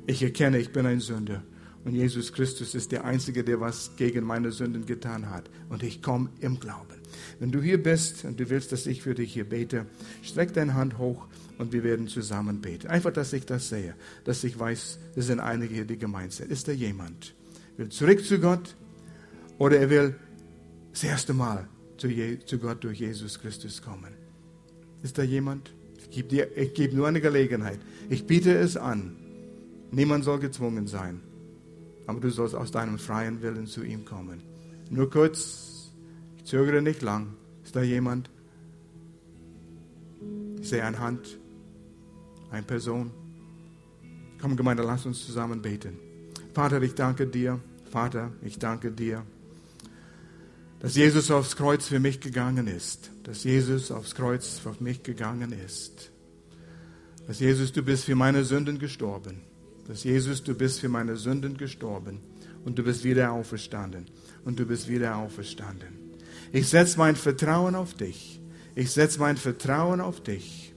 Ich 0.06 0.22
erkenne, 0.22 0.58
ich 0.58 0.70
bin 0.70 0.86
ein 0.86 1.00
Sünder. 1.00 1.42
Und 1.84 1.94
Jesus 1.94 2.32
Christus 2.32 2.74
ist 2.74 2.92
der 2.92 3.04
Einzige, 3.04 3.42
der 3.42 3.60
was 3.60 3.92
gegen 3.96 4.24
meine 4.24 4.52
Sünden 4.52 4.84
getan 4.84 5.30
hat. 5.30 5.48
Und 5.70 5.82
ich 5.82 6.02
komme 6.02 6.28
im 6.40 6.60
Glauben. 6.60 7.00
Wenn 7.38 7.52
du 7.52 7.62
hier 7.62 7.82
bist 7.82 8.24
und 8.24 8.38
du 8.38 8.50
willst, 8.50 8.72
dass 8.72 8.86
ich 8.86 9.02
für 9.02 9.14
dich 9.14 9.32
hier 9.32 9.48
bete, 9.48 9.86
streck 10.22 10.52
deine 10.52 10.74
Hand 10.74 10.98
hoch 10.98 11.26
und 11.58 11.72
wir 11.72 11.82
werden 11.82 12.06
zusammen 12.06 12.60
beten. 12.60 12.88
Einfach, 12.88 13.12
dass 13.12 13.32
ich 13.32 13.46
das 13.46 13.70
sehe, 13.70 13.94
dass 14.24 14.44
ich 14.44 14.58
weiß, 14.58 14.98
es 15.16 15.26
sind 15.26 15.40
einige 15.40 15.74
hier, 15.74 15.86
die 15.86 15.96
gemeint 15.96 16.32
sind. 16.32 16.50
Ist 16.50 16.68
da 16.68 16.72
jemand? 16.72 17.34
Will 17.78 17.88
zurück 17.88 18.24
zu 18.24 18.38
Gott 18.38 18.76
oder 19.58 19.78
er 19.78 19.88
will 19.88 20.14
das 20.92 21.04
erste 21.04 21.32
Mal 21.32 21.66
zu, 21.96 22.08
zu 22.44 22.58
Gott 22.58 22.84
durch 22.84 23.00
Jesus 23.00 23.40
Christus 23.40 23.80
kommen? 23.80 24.12
Ist 25.02 25.16
da 25.16 25.22
jemand? 25.22 25.72
Ich 25.98 26.10
gebe, 26.10 26.28
dir, 26.28 26.56
ich 26.58 26.74
gebe 26.74 26.94
nur 26.94 27.08
eine 27.08 27.22
Gelegenheit. 27.22 27.78
Ich 28.10 28.26
biete 28.26 28.54
es 28.54 28.76
an. 28.76 29.16
Niemand 29.92 30.24
soll 30.24 30.40
gezwungen 30.40 30.86
sein 30.86 31.22
aber 32.10 32.20
du 32.20 32.30
sollst 32.30 32.54
aus 32.54 32.70
deinem 32.70 32.98
freien 32.98 33.40
Willen 33.40 33.66
zu 33.66 33.82
ihm 33.82 34.04
kommen. 34.04 34.42
Nur 34.90 35.08
kurz, 35.08 35.92
ich 36.36 36.44
zögere 36.44 36.82
nicht 36.82 37.02
lang. 37.02 37.28
Ist 37.64 37.76
da 37.76 37.82
jemand? 37.82 38.28
Ich 40.60 40.68
sehe 40.68 40.84
eine 40.84 40.98
Hand, 40.98 41.38
eine 42.50 42.64
Person. 42.64 43.12
Komm, 44.40 44.56
Gemeinde, 44.56 44.82
lass 44.82 45.06
uns 45.06 45.24
zusammen 45.24 45.62
beten. 45.62 45.98
Vater, 46.52 46.82
ich 46.82 46.94
danke 46.94 47.26
dir. 47.26 47.60
Vater, 47.90 48.32
ich 48.42 48.58
danke 48.58 48.90
dir, 48.90 49.24
dass 50.80 50.96
Jesus 50.96 51.30
aufs 51.30 51.56
Kreuz 51.56 51.86
für 51.86 52.00
mich 52.00 52.20
gegangen 52.20 52.66
ist. 52.66 53.10
Dass 53.22 53.44
Jesus 53.44 53.90
aufs 53.90 54.14
Kreuz 54.14 54.58
für 54.58 54.74
mich 54.80 55.02
gegangen 55.02 55.52
ist. 55.52 56.10
Dass 57.26 57.38
Jesus, 57.38 57.72
du 57.72 57.82
bist 57.82 58.04
für 58.04 58.16
meine 58.16 58.44
Sünden 58.44 58.78
gestorben 58.78 59.49
dass 59.88 60.04
Jesus, 60.04 60.42
du 60.42 60.54
bist 60.54 60.80
für 60.80 60.88
meine 60.88 61.16
Sünden 61.16 61.56
gestorben 61.56 62.20
und 62.64 62.78
du 62.78 62.82
bist 62.82 63.04
wieder 63.04 63.32
auferstanden 63.32 64.06
und 64.44 64.58
du 64.58 64.66
bist 64.66 64.88
wieder 64.88 65.16
auferstanden. 65.16 65.88
Ich 66.52 66.68
setze 66.68 66.98
mein 66.98 67.16
Vertrauen 67.16 67.74
auf 67.74 67.94
dich. 67.94 68.40
Ich 68.74 68.90
setze 68.92 69.18
mein 69.18 69.36
Vertrauen 69.36 70.00
auf 70.00 70.22
dich, 70.22 70.72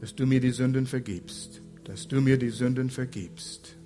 dass 0.00 0.14
du 0.14 0.26
mir 0.26 0.40
die 0.40 0.50
Sünden 0.50 0.86
vergibst, 0.86 1.60
dass 1.84 2.08
du 2.08 2.20
mir 2.20 2.36
die 2.36 2.50
Sünden 2.50 2.90
vergibst. 2.90 3.76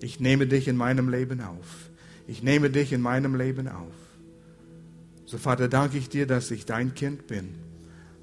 Ich 0.00 0.20
nehme 0.20 0.46
dich 0.46 0.68
in 0.68 0.76
meinem 0.76 1.08
Leben 1.08 1.40
auf. 1.40 1.90
Ich 2.26 2.42
nehme 2.42 2.70
dich 2.70 2.92
in 2.92 3.00
meinem 3.00 3.34
Leben 3.34 3.68
auf. 3.68 3.92
So 5.26 5.36
Vater, 5.36 5.68
danke 5.68 5.98
ich 5.98 6.08
dir, 6.08 6.26
dass 6.26 6.50
ich 6.50 6.64
dein 6.64 6.94
Kind 6.94 7.26
bin. 7.26 7.56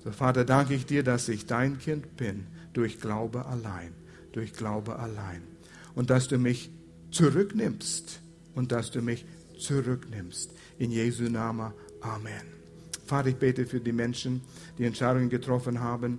So 0.03 0.11
Vater, 0.11 0.45
danke 0.45 0.73
ich 0.73 0.85
dir, 0.85 1.03
dass 1.03 1.29
ich 1.29 1.45
dein 1.45 1.77
Kind 1.77 2.15
bin 2.17 2.47
durch 2.73 2.99
Glaube 2.99 3.45
allein 3.45 3.93
durch 4.31 4.53
Glaube 4.53 4.97
allein. 4.99 5.41
Und 5.95 6.09
dass 6.09 6.27
du 6.27 6.37
mich 6.37 6.69
zurücknimmst 7.11 8.21
und 8.55 8.71
dass 8.71 8.91
du 8.91 9.01
mich 9.01 9.25
zurücknimmst. 9.57 10.51
In 10.77 10.91
Jesu 10.91 11.23
Namen. 11.23 11.73
Amen. 12.01 12.57
Vater, 13.05 13.29
ich 13.29 13.37
bete 13.37 13.65
für 13.65 13.79
die 13.79 13.93
Menschen, 13.93 14.41
die 14.77 14.85
Entscheidungen 14.85 15.29
getroffen 15.29 15.79
haben, 15.79 16.15